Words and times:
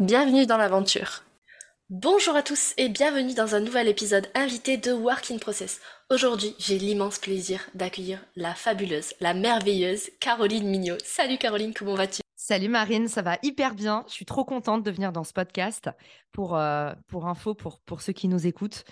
Bienvenue 0.00 0.44
dans 0.44 0.56
l'aventure. 0.56 1.22
Bonjour 1.88 2.34
à 2.34 2.42
tous 2.42 2.74
et 2.78 2.88
bienvenue 2.88 3.32
dans 3.32 3.54
un 3.54 3.60
nouvel 3.60 3.86
épisode 3.86 4.26
invité 4.34 4.76
de 4.76 4.90
Work 4.92 5.30
in 5.30 5.38
Process. 5.38 5.80
Aujourd'hui, 6.10 6.56
j'ai 6.58 6.78
l'immense 6.78 7.20
plaisir 7.20 7.60
d'accueillir 7.74 8.18
la 8.34 8.56
fabuleuse, 8.56 9.14
la 9.20 9.34
merveilleuse 9.34 10.10
Caroline 10.18 10.66
Mignot. 10.68 10.96
Salut 11.04 11.38
Caroline, 11.38 11.72
comment 11.72 11.94
vas-tu? 11.94 12.22
Salut 12.34 12.68
Marine, 12.68 13.06
ça 13.06 13.22
va 13.22 13.38
hyper 13.44 13.76
bien. 13.76 14.04
Je 14.08 14.14
suis 14.14 14.26
trop 14.26 14.44
contente 14.44 14.82
de 14.82 14.90
venir 14.90 15.12
dans 15.12 15.22
ce 15.22 15.32
podcast. 15.32 15.88
Pour, 16.32 16.56
euh, 16.56 16.92
info, 17.22 17.54
pour 17.54 18.02
ceux 18.02 18.12
qui 18.12 18.26
nous 18.26 18.48
écoutent, 18.48 18.84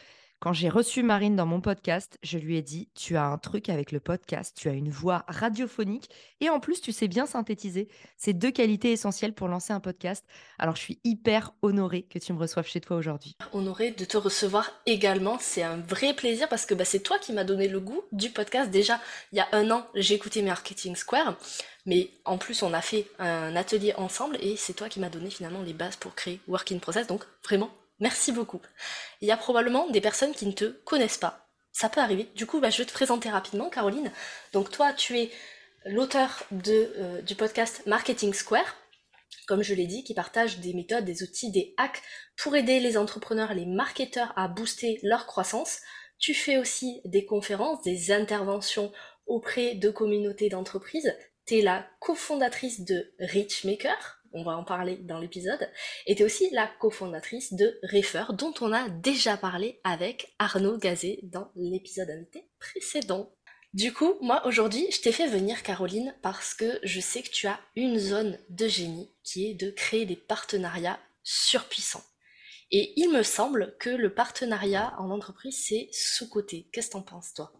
quand 0.42 0.52
j'ai 0.52 0.68
reçu 0.68 1.04
Marine 1.04 1.36
dans 1.36 1.46
mon 1.46 1.60
podcast, 1.60 2.18
je 2.24 2.36
lui 2.36 2.56
ai 2.56 2.62
dit 2.62 2.88
Tu 2.96 3.16
as 3.16 3.26
un 3.26 3.38
truc 3.38 3.68
avec 3.68 3.92
le 3.92 4.00
podcast, 4.00 4.56
tu 4.58 4.68
as 4.68 4.72
une 4.72 4.90
voix 4.90 5.24
radiophonique 5.28 6.10
et 6.40 6.50
en 6.50 6.58
plus, 6.58 6.80
tu 6.80 6.90
sais 6.90 7.06
bien 7.06 7.26
synthétiser. 7.26 7.86
C'est 8.16 8.32
deux 8.32 8.50
qualités 8.50 8.90
essentielles 8.90 9.34
pour 9.34 9.46
lancer 9.46 9.72
un 9.72 9.78
podcast. 9.78 10.24
Alors, 10.58 10.74
je 10.74 10.80
suis 10.80 10.98
hyper 11.04 11.52
honorée 11.62 12.02
que 12.02 12.18
tu 12.18 12.32
me 12.32 12.40
reçoives 12.40 12.66
chez 12.66 12.80
toi 12.80 12.96
aujourd'hui. 12.96 13.36
Honorée 13.52 13.92
de 13.92 14.04
te 14.04 14.16
recevoir 14.16 14.72
également. 14.84 15.38
C'est 15.38 15.62
un 15.62 15.76
vrai 15.76 16.12
plaisir 16.12 16.48
parce 16.48 16.66
que 16.66 16.74
bah, 16.74 16.84
c'est 16.84 17.04
toi 17.04 17.20
qui 17.20 17.32
m'as 17.32 17.44
donné 17.44 17.68
le 17.68 17.78
goût 17.78 18.02
du 18.10 18.30
podcast. 18.30 18.68
Déjà, 18.68 18.98
il 19.30 19.38
y 19.38 19.40
a 19.40 19.46
un 19.52 19.70
an, 19.70 19.86
j'ai 19.94 20.16
écouté 20.16 20.42
Marketing 20.42 20.96
Square. 20.96 21.36
Mais 21.86 22.10
en 22.24 22.36
plus, 22.36 22.64
on 22.64 22.72
a 22.72 22.80
fait 22.80 23.06
un 23.20 23.54
atelier 23.54 23.94
ensemble 23.96 24.36
et 24.40 24.56
c'est 24.56 24.72
toi 24.72 24.88
qui 24.88 24.98
m'as 24.98 25.08
donné 25.08 25.30
finalement 25.30 25.62
les 25.62 25.72
bases 25.72 25.94
pour 25.94 26.16
créer 26.16 26.40
Work 26.48 26.72
in 26.72 26.78
Process. 26.78 27.06
Donc, 27.06 27.22
vraiment, 27.44 27.70
Merci 28.02 28.32
beaucoup. 28.32 28.60
Il 29.20 29.28
y 29.28 29.30
a 29.30 29.36
probablement 29.36 29.88
des 29.88 30.00
personnes 30.00 30.34
qui 30.34 30.44
ne 30.44 30.50
te 30.50 30.64
connaissent 30.64 31.18
pas. 31.18 31.48
Ça 31.70 31.88
peut 31.88 32.00
arriver. 32.00 32.28
Du 32.34 32.46
coup, 32.46 32.58
bah, 32.58 32.68
je 32.68 32.78
vais 32.78 32.84
te 32.84 32.92
présenter 32.92 33.30
rapidement, 33.30 33.70
Caroline. 33.70 34.10
Donc 34.52 34.72
toi, 34.72 34.92
tu 34.92 35.20
es 35.20 35.30
l'auteur 35.86 36.42
euh, 36.52 37.22
du 37.22 37.36
podcast 37.36 37.82
Marketing 37.86 38.34
Square, 38.34 38.76
comme 39.46 39.62
je 39.62 39.72
l'ai 39.72 39.86
dit, 39.86 40.02
qui 40.02 40.14
partage 40.14 40.58
des 40.58 40.74
méthodes, 40.74 41.04
des 41.04 41.22
outils, 41.22 41.52
des 41.52 41.74
hacks 41.76 42.02
pour 42.36 42.56
aider 42.56 42.80
les 42.80 42.96
entrepreneurs, 42.96 43.54
les 43.54 43.66
marketeurs 43.66 44.32
à 44.34 44.48
booster 44.48 44.98
leur 45.04 45.26
croissance. 45.26 45.78
Tu 46.18 46.34
fais 46.34 46.58
aussi 46.58 47.02
des 47.04 47.24
conférences, 47.24 47.84
des 47.84 48.10
interventions 48.10 48.90
auprès 49.26 49.76
de 49.76 49.90
communautés 49.90 50.48
d'entreprises. 50.48 51.14
Tu 51.46 51.58
es 51.58 51.62
la 51.62 51.86
cofondatrice 52.00 52.80
de 52.80 53.14
Richmaker, 53.20 54.21
on 54.32 54.44
va 54.44 54.56
en 54.56 54.64
parler 54.64 54.96
dans 54.96 55.18
l'épisode, 55.18 55.68
était 56.06 56.24
aussi 56.24 56.50
la 56.50 56.66
cofondatrice 56.66 57.52
de 57.52 57.78
Refer, 57.82 58.24
dont 58.32 58.54
on 58.60 58.72
a 58.72 58.88
déjà 58.88 59.36
parlé 59.36 59.80
avec 59.84 60.34
Arnaud 60.38 60.78
Gazet 60.78 61.20
dans 61.22 61.50
l'épisode 61.56 62.10
invité 62.10 62.48
précédent. 62.58 63.30
Du 63.74 63.92
coup, 63.92 64.14
moi 64.20 64.46
aujourd'hui, 64.46 64.86
je 64.90 65.00
t'ai 65.00 65.12
fait 65.12 65.28
venir 65.28 65.62
Caroline 65.62 66.14
parce 66.20 66.52
que 66.52 66.78
je 66.82 67.00
sais 67.00 67.22
que 67.22 67.30
tu 67.30 67.46
as 67.46 67.58
une 67.74 67.98
zone 67.98 68.38
de 68.50 68.68
génie 68.68 69.10
qui 69.22 69.50
est 69.50 69.54
de 69.54 69.70
créer 69.70 70.04
des 70.04 70.16
partenariats 70.16 70.98
surpuissants. 71.22 72.04
Et 72.70 72.92
il 72.96 73.10
me 73.10 73.22
semble 73.22 73.74
que 73.78 73.90
le 73.90 74.12
partenariat 74.12 74.94
en 74.98 75.10
entreprise, 75.10 75.62
c'est 75.66 75.88
sous-côté. 75.92 76.68
Qu'est-ce 76.72 76.88
que 76.88 76.92
t'en 76.92 77.02
penses, 77.02 77.34
toi? 77.34 77.52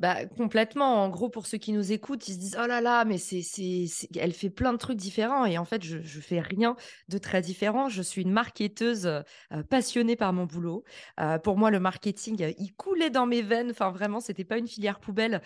Bah, 0.00 0.24
complètement. 0.26 1.04
En 1.04 1.10
gros, 1.10 1.28
pour 1.28 1.46
ceux 1.46 1.58
qui 1.58 1.72
nous 1.72 1.92
écoutent, 1.92 2.26
ils 2.26 2.34
se 2.34 2.38
disent: 2.38 2.56
«Oh 2.60 2.66
là 2.66 2.80
là, 2.80 3.04
mais 3.04 3.18
c'est 3.18 3.42
c'est 3.42 3.86
elle 4.16 4.32
fait 4.32 4.50
plein 4.50 4.72
de 4.72 4.78
trucs 4.78 4.96
différents» 4.96 5.44
et 5.44 5.58
en 5.58 5.64
fait, 5.66 5.84
je 5.84 6.00
je 6.02 6.20
fais 6.20 6.40
rien 6.40 6.74
de 7.08 7.18
très 7.18 7.42
différent. 7.42 7.88
Je 7.90 8.00
suis 8.02 8.22
une 8.22 8.32
marketeuse, 8.32 9.06
heu 9.06 9.22
passionnée 9.68 10.16
par 10.16 10.32
mon 10.32 10.46
boulot. 10.46 10.84
Heu, 11.20 11.38
pour 11.44 11.58
moi, 11.58 11.70
le 11.70 11.80
marketing, 11.80 12.54
il 12.58 12.72
coulait 12.74 13.10
dans 13.10 13.26
mes 13.26 13.42
veines. 13.42 13.70
Enfin, 13.70 13.90
vraiment, 13.90 14.20
c'était 14.20 14.44
pas 14.44 14.58
une 14.58 14.66
filière 14.68 15.00
poubelle. 15.00 15.42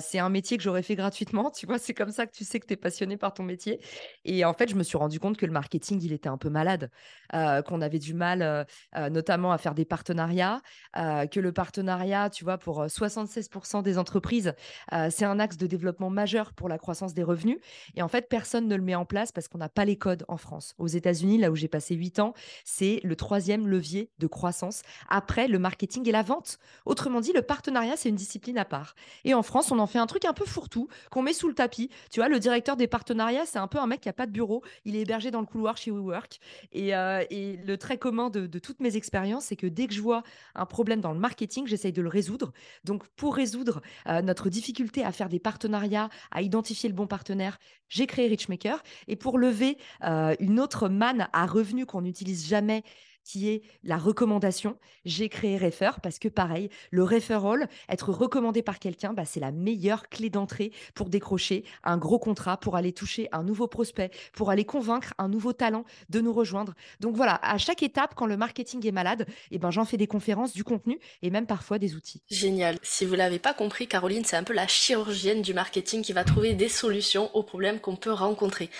C'est 0.00 0.18
un 0.18 0.28
métier 0.28 0.56
que 0.56 0.62
j'aurais 0.62 0.82
fait 0.82 0.96
gratuitement, 0.96 1.50
tu 1.54 1.66
vois? 1.66 1.78
C'est 1.78 1.94
comme 1.94 2.10
ça 2.10 2.26
que 2.26 2.32
tu 2.32 2.44
sais 2.44 2.60
que 2.60 2.66
tu 2.66 2.74
es 2.74 2.76
passionnée 2.76 3.16
par 3.16 3.32
ton 3.34 3.42
métier 3.44 3.80
et 4.24 4.44
en 4.44 4.52
fait, 4.52 4.68
je 4.68 4.74
me 4.74 4.82
suis 4.82 4.96
rendu 4.98 5.18
compte 5.20 5.36
que 5.36 5.46
le 5.46 5.52
marketing, 5.52 6.00
il 6.02 6.12
était 6.12 6.28
un 6.28 6.38
peu 6.38 6.48
malade, 6.50 6.90
qu'on 7.32 7.80
avait 7.80 7.98
du 7.98 8.14
mal, 8.14 8.66
notamment 9.10 9.52
à 9.52 9.58
faire 9.58 9.74
des 9.74 9.84
partenariats, 9.84 10.60
que 10.94 11.40
le 11.40 11.52
partenariat, 11.52 12.30
tu 12.30 12.44
vois, 12.44 12.58
pour, 12.58 12.84
76 12.88 13.48
des 13.84 13.91
entreprises, 13.98 14.54
euh, 14.92 15.08
c'est 15.10 15.24
un 15.24 15.38
axe 15.38 15.56
de 15.56 15.66
développement 15.66 16.10
majeur 16.10 16.52
pour 16.52 16.68
la 16.68 16.78
croissance 16.78 17.14
des 17.14 17.22
revenus. 17.22 17.58
Et 17.94 18.02
en 18.02 18.08
fait, 18.08 18.28
personne 18.28 18.68
ne 18.68 18.76
le 18.76 18.82
met 18.82 18.94
en 18.94 19.04
place 19.04 19.32
parce 19.32 19.48
qu'on 19.48 19.58
n'a 19.58 19.68
pas 19.68 19.84
les 19.84 19.96
codes 19.96 20.24
en 20.28 20.36
France. 20.36 20.74
Aux 20.78 20.86
États-Unis, 20.86 21.38
là 21.38 21.50
où 21.50 21.56
j'ai 21.56 21.68
passé 21.68 21.94
huit 21.94 22.18
ans, 22.18 22.34
c'est 22.64 23.00
le 23.04 23.16
troisième 23.16 23.68
levier 23.68 24.10
de 24.18 24.26
croissance 24.26 24.82
après 25.08 25.48
le 25.48 25.58
marketing 25.58 26.08
et 26.08 26.12
la 26.12 26.22
vente. 26.22 26.58
Autrement 26.86 27.20
dit, 27.20 27.32
le 27.32 27.42
partenariat, 27.42 27.96
c'est 27.96 28.08
une 28.08 28.16
discipline 28.16 28.58
à 28.58 28.64
part. 28.64 28.94
Et 29.24 29.34
en 29.34 29.42
France, 29.42 29.70
on 29.70 29.78
en 29.78 29.86
fait 29.86 29.98
un 29.98 30.06
truc 30.06 30.24
un 30.24 30.32
peu 30.32 30.44
fourre-tout 30.44 30.88
qu'on 31.10 31.22
met 31.22 31.32
sous 31.32 31.48
le 31.48 31.54
tapis. 31.54 31.90
Tu 32.10 32.20
vois, 32.20 32.28
le 32.28 32.38
directeur 32.38 32.76
des 32.76 32.86
partenariats, 32.86 33.46
c'est 33.46 33.58
un 33.58 33.68
peu 33.68 33.78
un 33.78 33.86
mec 33.86 34.00
qui 34.00 34.08
n'a 34.08 34.12
pas 34.12 34.26
de 34.26 34.32
bureau. 34.32 34.62
Il 34.84 34.96
est 34.96 35.00
hébergé 35.00 35.30
dans 35.30 35.40
le 35.40 35.46
couloir 35.46 35.76
chez 35.76 35.90
WeWork. 35.90 36.40
Et, 36.72 36.94
euh, 36.94 37.22
le 37.30 37.76
trait 37.76 37.98
commun 37.98 38.30
de 38.30 38.58
toutes 38.58 38.80
mes 38.80 38.96
expériences, 38.96 39.46
c'est 39.46 39.56
que 39.56 39.66
dès 39.66 39.86
que 39.86 39.94
je 39.94 40.00
vois 40.00 40.22
un 40.54 40.66
problème 40.66 41.00
dans 41.00 41.12
le 41.12 41.18
marketing, 41.18 41.66
j'essaye 41.66 41.92
de 41.92 42.02
le 42.02 42.08
résoudre. 42.08 42.52
Donc, 42.84 43.06
pour 43.08 43.34
résoudre 43.34 43.81
euh, 44.08 44.22
notre 44.22 44.48
difficulté 44.48 45.04
à 45.04 45.12
faire 45.12 45.28
des 45.28 45.38
partenariats, 45.38 46.08
à 46.30 46.42
identifier 46.42 46.88
le 46.88 46.94
bon 46.94 47.06
partenaire, 47.06 47.58
j'ai 47.88 48.06
créé 48.06 48.26
Richmaker. 48.28 48.82
Et 49.08 49.16
pour 49.16 49.38
lever 49.38 49.78
euh, 50.04 50.34
une 50.40 50.60
autre 50.60 50.88
manne 50.88 51.28
à 51.32 51.46
revenus 51.46 51.86
qu'on 51.86 52.02
n'utilise 52.02 52.46
jamais, 52.48 52.82
qui 53.24 53.48
est 53.50 53.62
la 53.82 53.96
recommandation. 53.96 54.76
J'ai 55.04 55.28
créé 55.28 55.58
Refer 55.58 55.92
parce 56.02 56.18
que 56.18 56.28
pareil, 56.28 56.68
le 56.90 57.04
referral, 57.04 57.68
être 57.88 58.10
recommandé 58.10 58.62
par 58.62 58.78
quelqu'un, 58.78 59.12
bah, 59.12 59.24
c'est 59.24 59.40
la 59.40 59.52
meilleure 59.52 60.08
clé 60.08 60.30
d'entrée 60.30 60.72
pour 60.94 61.08
décrocher 61.08 61.64
un 61.84 61.98
gros 61.98 62.18
contrat, 62.18 62.56
pour 62.58 62.76
aller 62.76 62.92
toucher 62.92 63.28
un 63.32 63.42
nouveau 63.42 63.66
prospect, 63.66 64.10
pour 64.32 64.50
aller 64.50 64.64
convaincre 64.64 65.14
un 65.18 65.28
nouveau 65.28 65.52
talent 65.52 65.84
de 66.08 66.20
nous 66.20 66.32
rejoindre. 66.32 66.74
Donc 67.00 67.16
voilà, 67.16 67.38
à 67.42 67.58
chaque 67.58 67.82
étape, 67.82 68.14
quand 68.14 68.26
le 68.26 68.36
marketing 68.36 68.86
est 68.86 68.92
malade, 68.92 69.26
eh 69.50 69.58
ben, 69.58 69.70
j'en 69.70 69.84
fais 69.84 69.96
des 69.96 70.06
conférences, 70.06 70.52
du 70.52 70.64
contenu 70.64 70.98
et 71.22 71.30
même 71.30 71.46
parfois 71.46 71.78
des 71.78 71.94
outils. 71.94 72.22
Génial. 72.30 72.78
Si 72.82 73.04
vous 73.04 73.14
l'avez 73.14 73.38
pas 73.38 73.54
compris, 73.54 73.86
Caroline, 73.86 74.24
c'est 74.24 74.36
un 74.36 74.44
peu 74.44 74.52
la 74.52 74.66
chirurgienne 74.66 75.42
du 75.42 75.54
marketing 75.54 76.02
qui 76.02 76.12
va 76.12 76.24
trouver 76.24 76.54
des 76.54 76.68
solutions 76.68 77.34
aux 77.34 77.42
problèmes 77.42 77.80
qu'on 77.80 77.96
peut 77.96 78.12
rencontrer. 78.12 78.70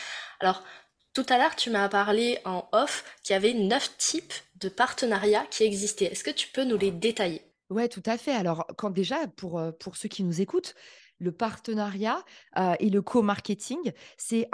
Alors, 0.41 0.63
tout 1.13 1.27
à 1.29 1.39
l'heure, 1.39 1.57
tu 1.57 1.71
m'as 1.71 1.89
parlé 1.89 2.39
en 2.45 2.69
off 2.73 3.05
qu'il 3.23 3.35
y 3.35 3.37
avait 3.37 3.55
neuf 3.55 3.97
types 3.99 4.33
de 4.57 4.69
partenariats 4.69 5.47
qui 5.51 5.65
existaient. 5.65 6.07
Est-ce 6.07 6.25
que 6.25 6.31
tu 6.31 6.49
peux 6.49 6.65
nous 6.65 6.79
les 6.79 6.91
détailler? 6.91 7.43
Ouais, 7.71 7.89
tout 7.89 8.03
à 8.07 8.19
fait. 8.19 8.33
Alors, 8.33 8.67
quand 8.77 8.91
déjà, 8.91 9.27
pour, 9.29 9.59
euh, 9.59 9.73
pour 9.73 9.97
ceux 9.97 10.09
qui 10.09 10.25
nous 10.25 10.41
écoutent, 10.41 10.75
le 11.19 11.33
partenariat 11.33 12.23
euh, 12.59 12.75
et 12.81 12.91
le 12.91 13.01
co-marketing, 13.01 13.93
c'est 14.17 14.49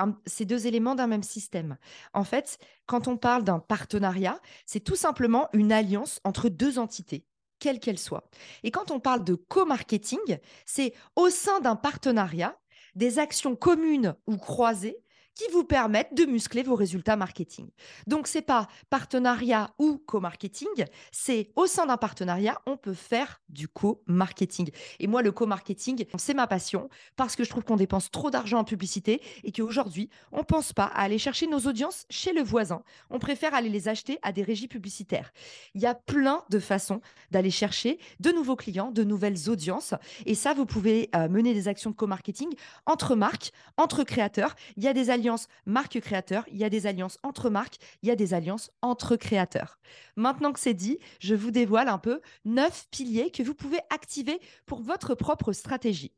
deux 0.44 0.66
éléments 0.66 0.94
d'un 0.94 1.06
même 1.06 1.22
système. 1.22 1.78
En 2.12 2.24
fait, 2.24 2.58
quand 2.86 3.08
on 3.08 3.16
parle 3.16 3.42
d'un 3.42 3.58
partenariat, 3.58 4.38
c'est 4.66 4.80
tout 4.80 4.94
simplement 4.94 5.48
une 5.54 5.72
alliance 5.72 6.20
entre 6.24 6.48
deux 6.48 6.78
entités 6.78 7.24
quelles 7.58 7.80
qu'elles 7.80 7.98
soient. 7.98 8.30
Et 8.62 8.70
quand 8.70 8.90
on 8.90 9.00
parle 9.00 9.24
de 9.24 9.34
co-marketing, 9.34 10.38
c'est 10.64 10.94
au 11.16 11.28
sein 11.30 11.58
d'un 11.60 11.74
partenariat, 11.74 12.56
des 12.94 13.18
actions 13.18 13.56
communes 13.56 14.14
ou 14.26 14.36
croisées 14.36 14.98
qui 15.38 15.44
vous 15.52 15.62
permettent 15.62 16.14
de 16.14 16.24
muscler 16.24 16.64
vos 16.64 16.74
résultats 16.74 17.16
marketing. 17.16 17.68
Donc, 18.08 18.26
c'est 18.26 18.42
pas 18.42 18.66
partenariat 18.90 19.70
ou 19.78 20.02
co-marketing, 20.04 20.66
c'est 21.12 21.50
au 21.54 21.66
sein 21.66 21.86
d'un 21.86 21.96
partenariat, 21.96 22.60
on 22.66 22.76
peut 22.76 22.92
faire 22.92 23.40
du 23.48 23.68
co-marketing. 23.68 24.70
Et 24.98 25.06
moi, 25.06 25.22
le 25.22 25.30
co-marketing, 25.30 26.06
c'est 26.18 26.34
ma 26.34 26.48
passion 26.48 26.88
parce 27.14 27.36
que 27.36 27.44
je 27.44 27.50
trouve 27.50 27.62
qu'on 27.62 27.76
dépense 27.76 28.10
trop 28.10 28.30
d'argent 28.30 28.58
en 28.58 28.64
publicité 28.64 29.22
et 29.44 29.52
qu'aujourd'hui, 29.52 30.10
on 30.32 30.42
pense 30.42 30.72
pas 30.72 30.86
à 30.86 31.02
aller 31.02 31.18
chercher 31.18 31.46
nos 31.46 31.60
audiences 31.60 32.04
chez 32.10 32.32
le 32.32 32.42
voisin. 32.42 32.82
On 33.08 33.20
préfère 33.20 33.54
aller 33.54 33.68
les 33.68 33.86
acheter 33.86 34.18
à 34.22 34.32
des 34.32 34.42
régies 34.42 34.66
publicitaires. 34.66 35.32
Il 35.74 35.80
y 35.80 35.86
a 35.86 35.94
plein 35.94 36.42
de 36.50 36.58
façons 36.58 37.00
d'aller 37.30 37.52
chercher 37.52 38.00
de 38.18 38.32
nouveaux 38.32 38.56
clients, 38.56 38.90
de 38.90 39.04
nouvelles 39.04 39.48
audiences. 39.48 39.94
Et 40.26 40.34
ça, 40.34 40.52
vous 40.52 40.66
pouvez 40.66 41.10
euh, 41.14 41.28
mener 41.28 41.54
des 41.54 41.68
actions 41.68 41.90
de 41.90 41.96
co-marketing 41.96 42.48
entre 42.86 43.14
marques, 43.14 43.52
entre 43.76 44.02
créateurs. 44.02 44.56
Il 44.76 44.82
y 44.82 44.88
a 44.88 44.92
des 44.92 45.10
alliances 45.10 45.27
alliances 45.28 45.48
marques 45.66 46.00
créateurs, 46.00 46.44
il 46.50 46.56
y 46.56 46.64
a 46.64 46.70
des 46.70 46.86
alliances 46.86 47.18
entre 47.22 47.50
marques, 47.50 47.76
il 48.02 48.08
y 48.08 48.10
a 48.10 48.16
des 48.16 48.32
alliances 48.32 48.70
entre 48.80 49.16
créateurs. 49.16 49.78
Maintenant 50.16 50.52
que 50.52 50.60
c'est 50.60 50.74
dit, 50.74 50.98
je 51.20 51.34
vous 51.34 51.50
dévoile 51.50 51.88
un 51.88 51.98
peu 51.98 52.20
neuf 52.46 52.86
piliers 52.90 53.30
que 53.30 53.42
vous 53.42 53.54
pouvez 53.54 53.78
activer 53.90 54.40
pour 54.64 54.80
votre 54.80 55.14
propre 55.14 55.52
stratégie. 55.52 56.12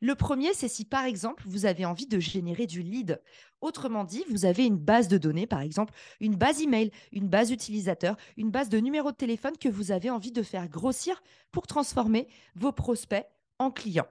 Le 0.00 0.16
premier, 0.16 0.52
c'est 0.52 0.68
si 0.68 0.84
par 0.84 1.04
exemple, 1.04 1.44
vous 1.46 1.64
avez 1.64 1.84
envie 1.84 2.08
de 2.08 2.18
générer 2.18 2.66
du 2.66 2.82
lead. 2.82 3.20
Autrement 3.60 4.04
dit, 4.04 4.24
vous 4.30 4.44
avez 4.44 4.66
une 4.66 4.76
base 4.76 5.08
de 5.08 5.16
données, 5.16 5.46
par 5.46 5.60
exemple, 5.60 5.94
une 6.20 6.34
base 6.34 6.60
email, 6.60 6.90
une 7.12 7.28
base 7.28 7.52
utilisateur, 7.52 8.16
une 8.36 8.50
base 8.50 8.68
de 8.68 8.78
numéros 8.78 9.12
de 9.12 9.16
téléphone 9.16 9.56
que 9.58 9.68
vous 9.68 9.92
avez 9.92 10.10
envie 10.10 10.32
de 10.32 10.42
faire 10.42 10.68
grossir 10.68 11.22
pour 11.52 11.66
transformer 11.68 12.26
vos 12.56 12.72
prospects 12.72 13.26
en 13.58 13.70
clients. 13.70 14.08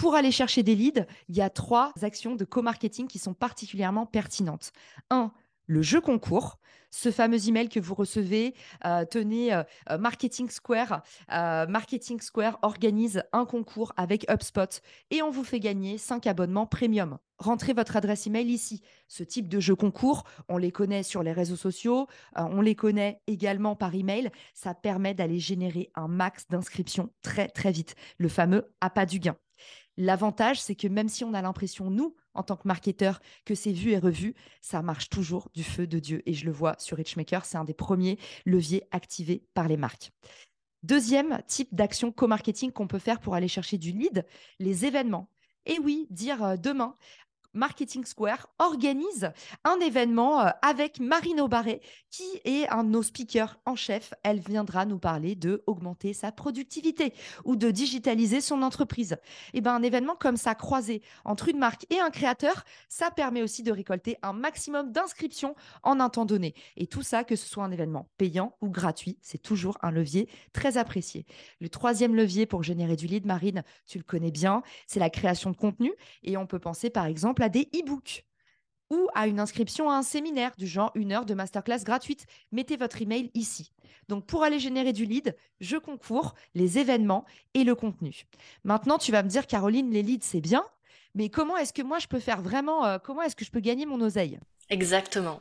Pour 0.00 0.14
aller 0.14 0.30
chercher 0.30 0.62
des 0.62 0.74
leads, 0.74 1.04
il 1.28 1.36
y 1.36 1.42
a 1.42 1.50
trois 1.50 1.92
actions 2.00 2.34
de 2.34 2.46
co-marketing 2.46 3.06
qui 3.06 3.18
sont 3.18 3.34
particulièrement 3.34 4.06
pertinentes. 4.06 4.72
Un, 5.10 5.30
le 5.66 5.82
jeu 5.82 6.00
concours, 6.00 6.58
ce 6.90 7.10
fameux 7.10 7.46
email 7.46 7.68
que 7.68 7.80
vous 7.80 7.94
recevez, 7.94 8.54
euh, 8.86 9.04
tenez, 9.04 9.52
euh, 9.52 9.62
euh, 9.90 9.98
Marketing 9.98 10.48
Square. 10.48 11.02
Marketing 11.28 12.18
Square 12.18 12.58
organise 12.62 13.22
un 13.34 13.44
concours 13.44 13.92
avec 13.98 14.24
HubSpot 14.30 14.80
et 15.10 15.20
on 15.20 15.30
vous 15.30 15.44
fait 15.44 15.60
gagner 15.60 15.98
5 15.98 16.26
abonnements 16.26 16.66
premium. 16.66 17.18
Rentrez 17.36 17.74
votre 17.74 17.94
adresse 17.94 18.26
email 18.26 18.48
ici. 18.48 18.80
Ce 19.06 19.22
type 19.22 19.50
de 19.50 19.60
jeu 19.60 19.76
concours, 19.76 20.24
on 20.48 20.56
les 20.56 20.72
connaît 20.72 21.02
sur 21.02 21.22
les 21.22 21.32
réseaux 21.32 21.56
sociaux, 21.56 22.06
on 22.36 22.62
les 22.62 22.74
connaît 22.74 23.20
également 23.26 23.76
par 23.76 23.94
email. 23.94 24.30
Ça 24.54 24.72
permet 24.72 25.12
d'aller 25.12 25.40
générer 25.40 25.90
un 25.94 26.08
max 26.08 26.48
d'inscriptions 26.48 27.10
très 27.20 27.48
très 27.48 27.70
vite. 27.70 27.96
Le 28.16 28.30
fameux 28.30 28.72
appât 28.80 29.04
du 29.04 29.18
gain. 29.18 29.36
L'avantage, 29.96 30.60
c'est 30.60 30.74
que 30.74 30.88
même 30.88 31.08
si 31.08 31.24
on 31.24 31.34
a 31.34 31.42
l'impression, 31.42 31.90
nous, 31.90 32.16
en 32.34 32.42
tant 32.42 32.56
que 32.56 32.66
marketeur, 32.66 33.20
que 33.44 33.54
c'est 33.54 33.72
vu 33.72 33.90
et 33.90 33.98
revu, 33.98 34.34
ça 34.60 34.82
marche 34.82 35.08
toujours 35.08 35.48
du 35.54 35.64
feu 35.64 35.86
de 35.86 35.98
Dieu. 35.98 36.22
Et 36.26 36.32
je 36.32 36.46
le 36.46 36.52
vois 36.52 36.76
sur 36.78 36.96
Richmaker, 36.96 37.44
c'est 37.44 37.58
un 37.58 37.64
des 37.64 37.74
premiers 37.74 38.18
leviers 38.46 38.84
activés 38.92 39.44
par 39.54 39.68
les 39.68 39.76
marques. 39.76 40.12
Deuxième 40.82 41.42
type 41.46 41.74
d'action 41.74 42.12
co-marketing 42.12 42.72
qu'on 42.72 42.86
peut 42.86 42.98
faire 42.98 43.20
pour 43.20 43.34
aller 43.34 43.48
chercher 43.48 43.76
du 43.76 43.92
lead, 43.92 44.24
les 44.58 44.86
événements. 44.86 45.28
Et 45.66 45.78
oui, 45.78 46.06
dire 46.08 46.42
euh, 46.42 46.56
demain, 46.56 46.96
Marketing 47.52 48.04
Square 48.04 48.46
organise 48.58 49.30
un 49.64 49.80
événement 49.80 50.40
euh, 50.40 50.50
avec 50.62 51.00
Marine 51.00 51.40
Aubaré, 51.40 51.80
qui 52.10 52.40
est 52.44 52.68
un 52.68 52.84
de 52.84 52.90
nos 52.90 53.02
speakers 53.02 53.58
en 53.66 53.74
chef. 53.74 54.14
Elle 54.22 54.38
viendra 54.38 54.86
nous 54.86 54.98
parler 54.98 55.34
de 55.34 55.62
augmenter 55.66 56.12
sa 56.12 56.30
productivité 56.30 57.12
ou 57.44 57.56
de 57.56 57.70
digitaliser 57.70 58.40
son 58.40 58.62
entreprise. 58.62 59.12
Et 59.52 59.58
eh 59.58 59.60
ben, 59.60 59.74
un 59.74 59.82
événement 59.82 60.14
comme 60.14 60.36
ça, 60.36 60.54
croisé 60.54 61.02
entre 61.24 61.48
une 61.48 61.58
marque 61.58 61.86
et 61.90 61.98
un 61.98 62.10
créateur, 62.10 62.64
ça 62.88 63.10
permet 63.10 63.42
aussi 63.42 63.62
de 63.62 63.72
récolter 63.72 64.16
un 64.22 64.32
maximum 64.32 64.92
d'inscriptions 64.92 65.56
en 65.82 65.98
un 65.98 66.08
temps 66.08 66.26
donné. 66.26 66.54
Et 66.76 66.86
tout 66.86 67.02
ça, 67.02 67.24
que 67.24 67.36
ce 67.36 67.48
soit 67.48 67.64
un 67.64 67.72
événement 67.72 68.08
payant 68.16 68.56
ou 68.60 68.70
gratuit, 68.70 69.18
c'est 69.22 69.42
toujours 69.42 69.76
un 69.82 69.90
levier 69.90 70.28
très 70.52 70.76
apprécié. 70.76 71.26
Le 71.60 71.68
troisième 71.68 72.14
levier 72.14 72.46
pour 72.46 72.62
générer 72.62 72.96
du 72.96 73.06
lead, 73.06 73.26
Marine, 73.26 73.64
tu 73.86 73.98
le 73.98 74.04
connais 74.04 74.30
bien, 74.30 74.62
c'est 74.86 75.00
la 75.00 75.10
création 75.10 75.50
de 75.50 75.56
contenu. 75.56 75.92
Et 76.22 76.36
on 76.36 76.46
peut 76.46 76.58
penser 76.58 76.90
par 76.90 77.06
exemple 77.06 77.39
à 77.42 77.48
des 77.48 77.68
e-books 77.74 78.24
ou 78.90 79.08
à 79.14 79.26
une 79.26 79.40
inscription 79.40 79.88
à 79.88 79.94
un 79.94 80.02
séminaire 80.02 80.52
du 80.58 80.66
genre 80.66 80.90
une 80.94 81.12
heure 81.12 81.24
de 81.24 81.34
masterclass 81.34 81.84
gratuite. 81.84 82.26
Mettez 82.52 82.76
votre 82.76 83.00
email 83.00 83.30
ici. 83.34 83.72
Donc 84.08 84.26
pour 84.26 84.42
aller 84.42 84.58
générer 84.58 84.92
du 84.92 85.04
lead, 85.04 85.36
je 85.60 85.76
concours, 85.76 86.34
les 86.54 86.78
événements 86.78 87.24
et 87.54 87.64
le 87.64 87.74
contenu. 87.74 88.24
Maintenant, 88.64 88.98
tu 88.98 89.12
vas 89.12 89.22
me 89.22 89.28
dire, 89.28 89.46
Caroline, 89.46 89.90
les 89.90 90.02
leads, 90.02 90.26
c'est 90.26 90.40
bien, 90.40 90.64
mais 91.14 91.28
comment 91.28 91.56
est-ce 91.56 91.72
que 91.72 91.82
moi 91.82 91.98
je 91.98 92.08
peux 92.08 92.18
faire 92.18 92.42
vraiment, 92.42 92.84
euh, 92.84 92.98
comment 92.98 93.22
est-ce 93.22 93.36
que 93.36 93.44
je 93.44 93.50
peux 93.50 93.60
gagner 93.60 93.86
mon 93.86 94.00
oseille? 94.00 94.38
Exactement. 94.68 95.40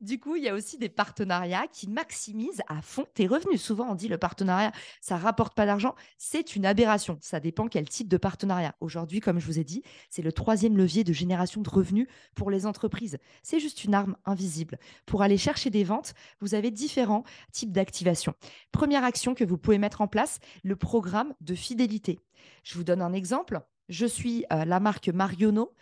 Du 0.00 0.18
coup, 0.18 0.36
il 0.36 0.42
y 0.42 0.48
a 0.48 0.54
aussi 0.54 0.78
des 0.78 0.88
partenariats 0.88 1.66
qui 1.66 1.88
maximisent 1.88 2.62
à 2.68 2.82
fond 2.82 3.06
tes 3.14 3.26
revenus. 3.26 3.62
Souvent, 3.62 3.90
on 3.90 3.94
dit 3.94 4.08
le 4.08 4.18
partenariat, 4.18 4.72
ça 5.00 5.16
rapporte 5.16 5.54
pas 5.54 5.66
d'argent. 5.66 5.94
C'est 6.18 6.56
une 6.56 6.66
aberration. 6.66 7.18
Ça 7.20 7.40
dépend 7.40 7.68
quel 7.68 7.88
type 7.88 8.08
de 8.08 8.16
partenariat. 8.16 8.74
Aujourd'hui, 8.80 9.20
comme 9.20 9.38
je 9.38 9.46
vous 9.46 9.58
ai 9.58 9.64
dit, 9.64 9.82
c'est 10.10 10.22
le 10.22 10.32
troisième 10.32 10.76
levier 10.76 11.04
de 11.04 11.12
génération 11.12 11.60
de 11.60 11.68
revenus 11.68 12.06
pour 12.34 12.50
les 12.50 12.66
entreprises. 12.66 13.18
C'est 13.42 13.60
juste 13.60 13.84
une 13.84 13.94
arme 13.94 14.16
invisible. 14.24 14.78
Pour 15.06 15.22
aller 15.22 15.38
chercher 15.38 15.70
des 15.70 15.84
ventes, 15.84 16.14
vous 16.40 16.54
avez 16.54 16.70
différents 16.70 17.24
types 17.52 17.72
d'activation. 17.72 18.34
Première 18.72 19.04
action 19.04 19.34
que 19.34 19.44
vous 19.44 19.58
pouvez 19.58 19.78
mettre 19.78 20.00
en 20.00 20.08
place, 20.08 20.38
le 20.62 20.76
programme 20.76 21.34
de 21.40 21.54
fidélité. 21.54 22.18
Je 22.62 22.74
vous 22.74 22.84
donne 22.84 23.02
un 23.02 23.12
exemple. 23.12 23.60
Je 23.88 24.06
suis 24.06 24.44
euh, 24.52 24.64
la 24.64 24.80
marque 24.80 25.08
Mariono. 25.08 25.72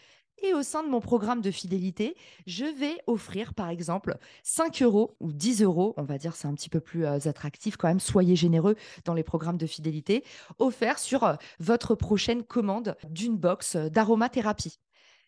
Et 0.43 0.53
au 0.53 0.63
sein 0.63 0.83
de 0.83 0.89
mon 0.89 1.01
programme 1.01 1.41
de 1.41 1.51
fidélité, 1.51 2.17
je 2.47 2.65
vais 2.65 3.01
offrir 3.07 3.55
par 3.55 3.69
exemple 3.69 4.19
5 4.43 4.83
euros 4.83 5.17
ou 5.21 5.33
10 5.33 5.63
euros, 5.63 5.95
on 5.97 6.03
va 6.03 6.19
dire 6.19 6.35
c'est 6.35 6.49
un 6.49 6.55
petit 6.55 6.69
peu 6.69 6.81
plus 6.81 7.07
euh, 7.07 7.19
attractif 7.27 7.77
quand 7.77 7.89
même, 7.89 8.01
soyez 8.01 8.35
généreux 8.35 8.75
dans 9.05 9.15
les 9.15 9.23
programmes 9.23 9.59
de 9.59 9.67
fidélité, 9.67 10.25
offerts 10.59 10.99
sur 10.99 11.25
euh, 11.25 11.35
votre 11.61 11.95
prochaine 11.95 12.43
commande 12.43 12.97
d'une 13.09 13.37
box 13.37 13.77
euh, 13.77 13.89
d'aromathérapie. 13.89 14.81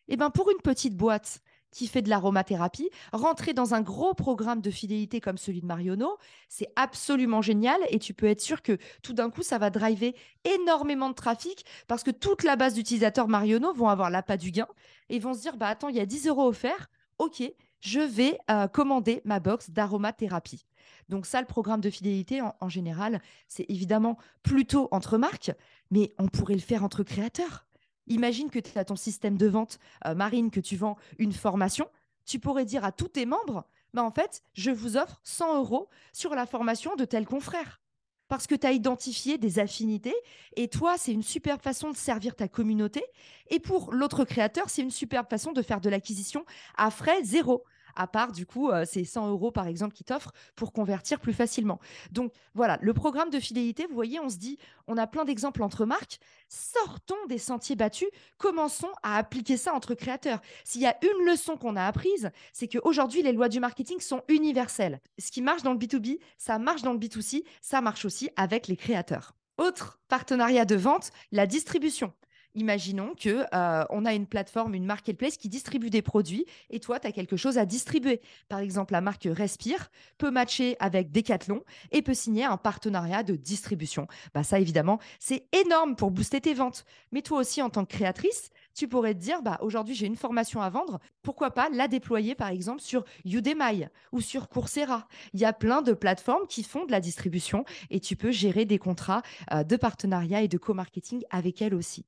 Et 0.09 0.15
eh 0.15 0.17
bien 0.17 0.31
pour 0.31 0.51
une 0.51 0.61
petite 0.63 0.97
boîte, 0.97 1.41
qui 1.77 1.89
fait 1.89 2.01
de 2.01 2.09
l'aromathérapie, 2.09 2.89
rentrer 3.13 3.53
dans 3.53 3.75
un 3.75 3.83
gros 3.83 4.15
programme 4.15 4.63
de 4.63 4.71
fidélité 4.71 5.21
comme 5.21 5.37
celui 5.37 5.61
de 5.61 5.67
Mariono, 5.67 6.17
c'est 6.49 6.69
absolument 6.75 7.43
génial 7.43 7.79
et 7.91 7.99
tu 7.99 8.15
peux 8.15 8.27
être 8.27 8.41
sûr 8.41 8.63
que 8.63 8.79
tout 9.03 9.13
d'un 9.13 9.29
coup, 9.29 9.43
ça 9.43 9.59
va 9.59 9.69
driver 9.69 10.15
énormément 10.45 11.11
de 11.11 11.15
trafic 11.15 11.67
parce 11.87 12.03
que 12.03 12.11
toute 12.11 12.45
la 12.45 12.57
base 12.57 12.73
d'utilisateurs 12.75 13.29
Mariono 13.29 13.75
vont 13.75 13.89
avoir 13.89 14.09
l'appât 14.09 14.39
du 14.39 14.53
gain 14.53 14.69
et 15.11 15.19
vont 15.19 15.35
se 15.35 15.43
dire, 15.43 15.59
bah 15.59 15.69
attends, 15.69 15.89
il 15.89 15.97
y 15.97 16.01
a 16.01 16.07
10 16.07 16.29
euros 16.29 16.49
offerts, 16.49 16.89
ok, 17.19 17.43
je 17.81 18.01
vais 18.01 18.39
euh, 18.51 18.69
commander 18.69 19.21
ma 19.27 19.39
box 19.39 19.69
d'aromathérapie. 19.69 20.65
Donc 21.11 21.27
ça, 21.27 21.41
le 21.41 21.47
programme 21.47 21.83
de 21.83 21.91
fidélité, 21.91 22.41
en 22.41 22.69
général, 22.71 23.21
c'est 23.49 23.67
évidemment 23.69 24.17
plutôt 24.43 24.89
entre 24.93 25.19
marques, 25.19 25.53
mais 25.91 26.15
on 26.19 26.27
pourrait 26.29 26.55
le 26.55 26.61
faire 26.61 26.85
entre 26.85 27.03
créateurs. 27.03 27.66
Imagine 28.07 28.51
que 28.51 28.59
tu 28.59 28.77
as 28.79 28.85
ton 28.85 28.97
système 28.97 29.37
de 29.37 29.47
vente, 29.47 29.79
euh, 30.07 30.15
Marine, 30.15 30.51
que 30.51 30.61
tu 30.61 30.77
vends 30.77 30.97
une 31.19 31.33
formation. 31.33 31.89
Tu 32.25 32.39
pourrais 32.39 32.65
dire 32.65 32.85
à 32.85 32.93
tous 32.93 33.09
tes 33.09 33.27
membres, 33.27 33.65
bah, 33.95 34.03
en 34.03 34.11
fait, 34.11 34.43
je 34.55 34.71
vous 34.71 34.97
offre 34.97 35.21
100 35.25 35.57
euros 35.59 35.89
sur 36.13 36.35
la 36.35 36.47
formation 36.47 36.97
de 36.97 37.05
tel 37.05 37.27
confrère. 37.27 37.81
Parce 38.29 38.49
que 38.49 38.57
tu 38.57 38.67
as 38.67 38.73
identifié 38.73 39.39
des 39.39 39.61
affinités 39.61 40.15
et 40.57 40.67
toi, 40.69 40.99
c'est 40.99 41.13
une 41.13 41.23
superbe 41.23 41.63
façon 41.63 41.93
de 41.93 41.97
servir 41.97 42.35
ta 42.35 42.49
communauté. 42.49 43.05
Et 43.51 43.61
pour 43.61 43.93
l'autre 43.93 44.25
créateur, 44.25 44.69
c'est 44.69 44.83
une 44.83 44.91
superbe 44.91 45.29
façon 45.31 45.53
de 45.53 45.63
faire 45.63 45.81
de 45.81 45.89
l'acquisition 45.89 46.45
à 46.77 46.91
frais 46.91 47.23
zéro 47.23 47.63
à 47.97 48.07
part 48.07 48.33
du 48.33 48.47
coup 48.47 48.71
euh, 48.71 48.85
ces 48.85 49.05
100 49.05 49.31
euros 49.31 49.51
par 49.51 49.67
exemple 49.67 49.95
qui 49.95 50.05
t'offrent 50.05 50.33
pour 50.55 50.73
convertir 50.73 51.21
plus 51.21 51.33
facilement. 51.33 51.81
Donc 52.13 52.33
voilà, 52.55 52.79
le 52.81 52.95
programme 52.95 53.31
de 53.31 53.41
fidélité, 53.41 53.87
vous 53.87 53.95
voyez, 53.95 54.21
on 54.21 54.29
se 54.29 54.37
dit, 54.37 54.59
on 54.87 54.97
a 54.97 55.07
plein 55.07 55.25
d'exemples 55.25 55.63
entre 55.63 55.85
marques, 55.85 56.19
sortons 56.49 57.15
des 57.29 57.39
sentiers 57.39 57.77
battus, 57.77 58.09
commençons 58.39 58.93
à 59.03 59.17
appliquer 59.17 59.57
ça 59.57 59.75
entre 59.75 59.95
créateurs. 59.95 60.41
S'il 60.65 60.83
y 60.83 60.87
a 60.87 60.97
une 61.03 61.27
leçon 61.27 61.57
qu'on 61.57 61.77
a 61.77 61.85
apprise, 61.85 62.31
c'est 62.53 62.69
qu'aujourd'hui, 62.69 63.23
les 63.23 63.33
lois 63.33 63.49
du 63.49 63.61
marketing 63.61 64.01
sont 64.01 64.23
universelles. 64.29 65.01
Ce 65.19 65.31
qui 65.31 65.43
marche 65.43 65.63
dans 65.63 65.73
le 65.73 65.79
B2B, 65.79 66.19
ça 66.39 66.59
marche 66.59 66.83
dans 66.83 66.93
le 66.93 66.99
B2C, 66.99 67.45
ça 67.63 67.81
marche 67.81 68.05
aussi 68.05 68.31
avec 68.37 68.69
les 68.69 68.77
créateurs. 68.77 69.33
Autre 69.59 69.99
partenariat 70.09 70.67
de 70.67 70.77
vente, 70.77 71.11
la 71.33 71.47
distribution 71.47 72.13
imaginons 72.57 73.15
que 73.15 73.45
euh, 73.55 73.85
on 73.91 74.05
a 74.05 74.15
une 74.15 74.27
plateforme, 74.27 74.75
une 74.75 74.87
marketplace 74.87 75.37
qui 75.37 75.49
distribue 75.49 75.91
des 75.91 76.03
produits 76.03 76.47
et 76.71 76.81
toi, 76.81 76.99
tu 76.99 77.07
as 77.07 77.13
quelque 77.13 77.37
chose 77.37 77.59
à 77.59 77.67
distribuer. 77.67 78.21
Par 78.49 78.59
exemple, 78.59 78.93
la 78.93 79.01
marque 79.01 79.29
Respire 79.31 79.91
peut 80.19 80.31
matcher 80.31 80.77
avec 80.81 81.13
Decathlon 81.13 81.63
et 81.93 82.03
peut 82.03 82.15
signer 82.15 82.45
un 82.45 82.57
partenariat 82.57 83.23
de 83.23 83.37
distribution. 83.37 84.09
Bah 84.35 84.43
ça, 84.43 84.59
évidemment, 84.59 84.99
c'est 85.21 85.47
énorme 85.53 85.95
pour 85.95 86.11
booster 86.11 86.41
tes 86.41 86.55
ventes. 86.55 86.85
Mais 87.13 87.23
toi 87.23 87.39
aussi, 87.39 87.63
en 87.63 87.71
tant 87.71 87.85
que 87.85 87.95
créatrice, 87.95 88.51
tu 88.75 88.89
pourrais 88.89 89.15
te 89.15 89.21
dire, 89.21 89.43
bah, 89.43 89.59
aujourd'hui, 89.63 89.95
j'ai 89.95 90.07
une 90.07 90.17
formation 90.17 90.61
à 90.61 90.69
vendre. 90.69 91.01
Pourquoi 91.23 91.51
pas 91.51 91.69
la 91.71 91.89
déployer, 91.89 92.35
par 92.35 92.49
exemple, 92.49 92.83
sur 92.83 93.05
Udemy 93.25 93.87
ou 94.13 94.21
sur 94.21 94.49
Coursera? 94.49 95.09
Il 95.33 95.41
y 95.41 95.45
a 95.45 95.53
plein 95.53 95.83
de 95.83 95.95
plateformes 95.95 96.47
qui 96.47 96.63
font 96.63 96.85
de 96.85 96.93
la 96.93 97.01
distribution 97.01 97.65
et 97.91 98.01
tu 98.01 98.17
peux 98.17 98.31
gérer 98.31 98.67
des 98.67 98.79
contrats 98.79 99.23
euh, 99.53 99.65
de 99.65 99.77
partenariat 99.77 100.43
et 100.43 100.49
de 100.49 100.59
co-marketing 100.59 101.25
avec 101.31 101.63
elles 101.63 101.75
aussi. 101.75 102.05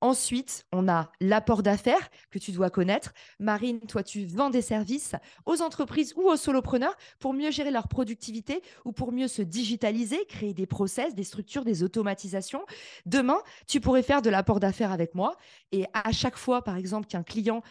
Ensuite, 0.00 0.64
on 0.72 0.88
a 0.88 1.10
l'apport 1.20 1.62
d'affaires 1.64 2.08
que 2.30 2.38
tu 2.38 2.52
dois 2.52 2.70
connaître. 2.70 3.12
Marine, 3.40 3.80
toi, 3.80 4.04
tu 4.04 4.26
vends 4.26 4.48
des 4.48 4.62
services 4.62 5.16
aux 5.44 5.60
entreprises 5.60 6.14
ou 6.16 6.28
aux 6.28 6.36
solopreneurs 6.36 6.96
pour 7.18 7.34
mieux 7.34 7.50
gérer 7.50 7.72
leur 7.72 7.88
productivité 7.88 8.62
ou 8.84 8.92
pour 8.92 9.10
mieux 9.10 9.26
se 9.26 9.42
digitaliser, 9.42 10.24
créer 10.26 10.54
des 10.54 10.66
process, 10.66 11.16
des 11.16 11.24
structures, 11.24 11.64
des 11.64 11.82
automatisations. 11.82 12.64
Demain, 13.06 13.38
tu 13.66 13.80
pourrais 13.80 14.04
faire 14.04 14.22
de 14.22 14.30
l'apport 14.30 14.60
d'affaires 14.60 14.92
avec 14.92 15.16
moi. 15.16 15.36
Et 15.72 15.84
à 15.92 16.12
chaque 16.12 16.36
fois, 16.36 16.62
par 16.62 16.76
exemple, 16.76 17.08
qu'un 17.08 17.24
client 17.24 17.62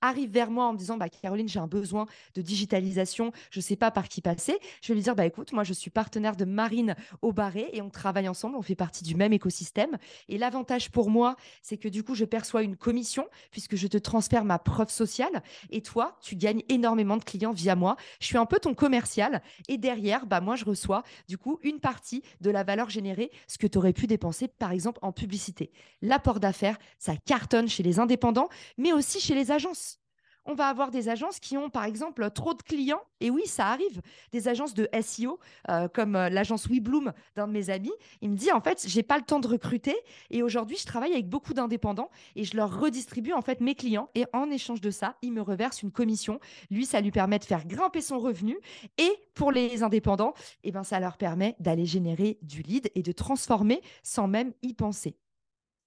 arrive 0.00 0.30
vers 0.30 0.50
moi 0.50 0.64
en 0.66 0.72
me 0.72 0.78
disant 0.78 0.96
bah, 0.96 1.08
Caroline, 1.08 1.48
j'ai 1.48 1.60
un 1.60 1.68
besoin 1.68 2.06
de 2.34 2.42
digitalisation, 2.42 3.30
je 3.50 3.60
ne 3.60 3.62
sais 3.62 3.76
pas 3.76 3.92
par 3.92 4.08
qui 4.08 4.20
passer, 4.20 4.58
je 4.82 4.88
vais 4.88 4.94
lui 4.94 5.02
dire 5.02 5.14
bah, 5.14 5.26
écoute, 5.26 5.52
moi, 5.52 5.62
je 5.62 5.72
suis 5.72 5.90
partenaire 5.90 6.34
de 6.34 6.44
Marine 6.44 6.96
au 7.22 7.32
Barré 7.32 7.70
et 7.72 7.80
on 7.80 7.90
travaille 7.90 8.28
ensemble, 8.28 8.56
on 8.56 8.62
fait 8.62 8.74
partie 8.74 9.04
du 9.04 9.14
même 9.14 9.32
écosystème. 9.32 9.98
Et 10.28 10.38
l'avantage 10.38 10.90
pour 10.90 11.10
moi, 11.10 11.36
c'est 11.62 11.75
c'est 11.76 11.82
que 11.82 11.88
du 11.88 12.02
coup, 12.02 12.14
je 12.14 12.24
perçois 12.24 12.62
une 12.62 12.74
commission 12.74 13.28
puisque 13.50 13.76
je 13.76 13.86
te 13.86 13.98
transfère 13.98 14.46
ma 14.46 14.58
preuve 14.58 14.88
sociale 14.88 15.42
et 15.68 15.82
toi, 15.82 16.16
tu 16.22 16.34
gagnes 16.34 16.62
énormément 16.70 17.18
de 17.18 17.24
clients 17.24 17.52
via 17.52 17.76
moi. 17.76 17.96
Je 18.18 18.26
suis 18.26 18.38
un 18.38 18.46
peu 18.46 18.58
ton 18.58 18.72
commercial 18.72 19.42
et 19.68 19.76
derrière, 19.76 20.24
bah, 20.24 20.40
moi, 20.40 20.56
je 20.56 20.64
reçois 20.64 21.02
du 21.28 21.36
coup 21.36 21.58
une 21.62 21.78
partie 21.78 22.22
de 22.40 22.48
la 22.48 22.64
valeur 22.64 22.88
générée, 22.88 23.30
ce 23.46 23.58
que 23.58 23.66
tu 23.66 23.76
aurais 23.76 23.92
pu 23.92 24.06
dépenser 24.06 24.48
par 24.48 24.72
exemple 24.72 25.00
en 25.02 25.12
publicité. 25.12 25.70
L'apport 26.00 26.40
d'affaires, 26.40 26.78
ça 26.98 27.14
cartonne 27.26 27.68
chez 27.68 27.82
les 27.82 27.98
indépendants, 27.98 28.48
mais 28.78 28.94
aussi 28.94 29.20
chez 29.20 29.34
les 29.34 29.50
agences 29.50 29.98
on 30.46 30.54
va 30.54 30.66
avoir 30.66 30.90
des 30.90 31.08
agences 31.08 31.40
qui 31.40 31.56
ont, 31.56 31.70
par 31.70 31.84
exemple, 31.84 32.28
trop 32.30 32.54
de 32.54 32.62
clients. 32.62 33.00
Et 33.20 33.30
oui, 33.30 33.42
ça 33.46 33.66
arrive. 33.68 34.00
Des 34.32 34.48
agences 34.48 34.74
de 34.74 34.88
SEO, 35.00 35.38
euh, 35.70 35.88
comme 35.88 36.16
euh, 36.16 36.28
l'agence 36.28 36.68
WeBloom 36.68 37.12
d'un 37.34 37.46
de 37.46 37.52
mes 37.52 37.70
amis. 37.70 37.92
Il 38.20 38.30
me 38.30 38.36
dit, 38.36 38.52
en 38.52 38.60
fait, 38.60 38.84
j'ai 38.86 39.02
pas 39.02 39.18
le 39.18 39.24
temps 39.24 39.40
de 39.40 39.48
recruter. 39.48 39.96
Et 40.30 40.42
aujourd'hui, 40.42 40.76
je 40.76 40.86
travaille 40.86 41.12
avec 41.12 41.28
beaucoup 41.28 41.54
d'indépendants 41.54 42.10
et 42.34 42.44
je 42.44 42.56
leur 42.56 42.80
redistribue, 42.80 43.32
en 43.32 43.42
fait, 43.42 43.60
mes 43.60 43.74
clients. 43.74 44.08
Et 44.14 44.24
en 44.32 44.50
échange 44.50 44.80
de 44.80 44.90
ça, 44.90 45.16
ils 45.22 45.32
me 45.32 45.42
reversent 45.42 45.82
une 45.82 45.92
commission. 45.92 46.40
Lui, 46.70 46.86
ça 46.86 47.00
lui 47.00 47.10
permet 47.10 47.38
de 47.38 47.44
faire 47.44 47.66
grimper 47.66 48.00
son 48.00 48.18
revenu. 48.18 48.58
Et 48.98 49.10
pour 49.34 49.52
les 49.52 49.82
indépendants, 49.82 50.34
eh 50.64 50.72
ben, 50.72 50.84
ça 50.84 51.00
leur 51.00 51.16
permet 51.16 51.56
d'aller 51.60 51.86
générer 51.86 52.38
du 52.42 52.62
lead 52.62 52.90
et 52.94 53.02
de 53.02 53.12
transformer 53.12 53.80
sans 54.02 54.28
même 54.28 54.52
y 54.62 54.74
penser. 54.74 55.16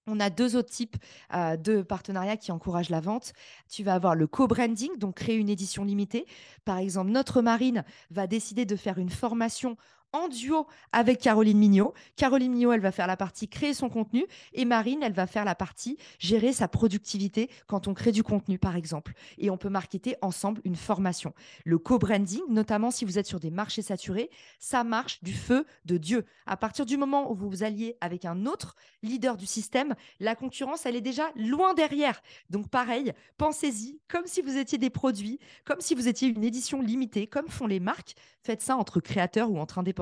On 0.08 0.20
a 0.20 0.29
deux 0.29 0.56
autres 0.56 0.72
types 0.72 0.98
euh, 1.34 1.56
de 1.56 1.82
partenariats 1.82 2.38
qui 2.38 2.51
encouragent 2.51 2.89
la 2.89 3.00
vente. 3.00 3.34
Tu 3.70 3.84
vas 3.84 3.94
avoir 3.94 4.15
le 4.15 4.27
co-branding, 4.27 4.98
donc 4.98 5.15
créer 5.15 5.36
une 5.36 5.50
édition 5.50 5.84
limitée. 5.84 6.25
Par 6.65 6.77
exemple, 6.77 7.12
notre 7.12 7.41
marine 7.41 7.84
va 8.10 8.27
décider 8.27 8.65
de 8.65 8.75
faire 8.75 8.98
une 8.98 9.10
formation 9.10 9.77
en 10.13 10.27
duo 10.27 10.67
avec 10.91 11.19
Caroline 11.19 11.57
Mignot. 11.57 11.93
Caroline 12.15 12.51
Mignot, 12.51 12.71
elle 12.71 12.79
va 12.81 12.91
faire 12.91 13.07
la 13.07 13.17
partie 13.17 13.47
créer 13.47 13.73
son 13.73 13.89
contenu 13.89 14.25
et 14.53 14.65
Marine, 14.65 15.03
elle 15.03 15.13
va 15.13 15.27
faire 15.27 15.45
la 15.45 15.55
partie 15.55 15.97
gérer 16.19 16.53
sa 16.53 16.67
productivité 16.67 17.49
quand 17.67 17.87
on 17.87 17.93
crée 17.93 18.11
du 18.11 18.23
contenu, 18.23 18.57
par 18.57 18.75
exemple. 18.75 19.13
Et 19.37 19.49
on 19.49 19.57
peut 19.57 19.69
marketer 19.69 20.15
ensemble 20.21 20.61
une 20.63 20.75
formation. 20.75 21.33
Le 21.65 21.77
co-branding, 21.77 22.41
notamment 22.49 22.91
si 22.91 23.05
vous 23.05 23.19
êtes 23.19 23.27
sur 23.27 23.39
des 23.39 23.51
marchés 23.51 23.81
saturés, 23.81 24.29
ça 24.59 24.83
marche 24.83 25.21
du 25.23 25.33
feu 25.33 25.65
de 25.85 25.97
Dieu. 25.97 26.25
À 26.45 26.57
partir 26.57 26.85
du 26.85 26.97
moment 26.97 27.31
où 27.31 27.35
vous 27.35 27.49
vous 27.49 27.63
alliez 27.63 27.95
avec 28.01 28.25
un 28.25 28.45
autre 28.45 28.75
leader 29.03 29.37
du 29.37 29.45
système, 29.45 29.95
la 30.19 30.35
concurrence, 30.35 30.85
elle 30.85 30.95
est 30.95 31.01
déjà 31.01 31.31
loin 31.35 31.73
derrière. 31.73 32.21
Donc 32.49 32.69
pareil, 32.69 33.13
pensez-y 33.37 33.99
comme 34.07 34.25
si 34.25 34.41
vous 34.41 34.57
étiez 34.57 34.77
des 34.77 34.89
produits, 34.89 35.39
comme 35.65 35.81
si 35.81 35.95
vous 35.95 36.07
étiez 36.07 36.29
une 36.29 36.43
édition 36.43 36.81
limitée, 36.81 37.27
comme 37.27 37.47
font 37.47 37.67
les 37.67 37.79
marques. 37.79 38.15
Faites 38.41 38.61
ça 38.61 38.77
entre 38.77 38.99
créateurs 38.99 39.51
ou 39.51 39.59
entre 39.59 39.77
indépendants, 39.77 39.99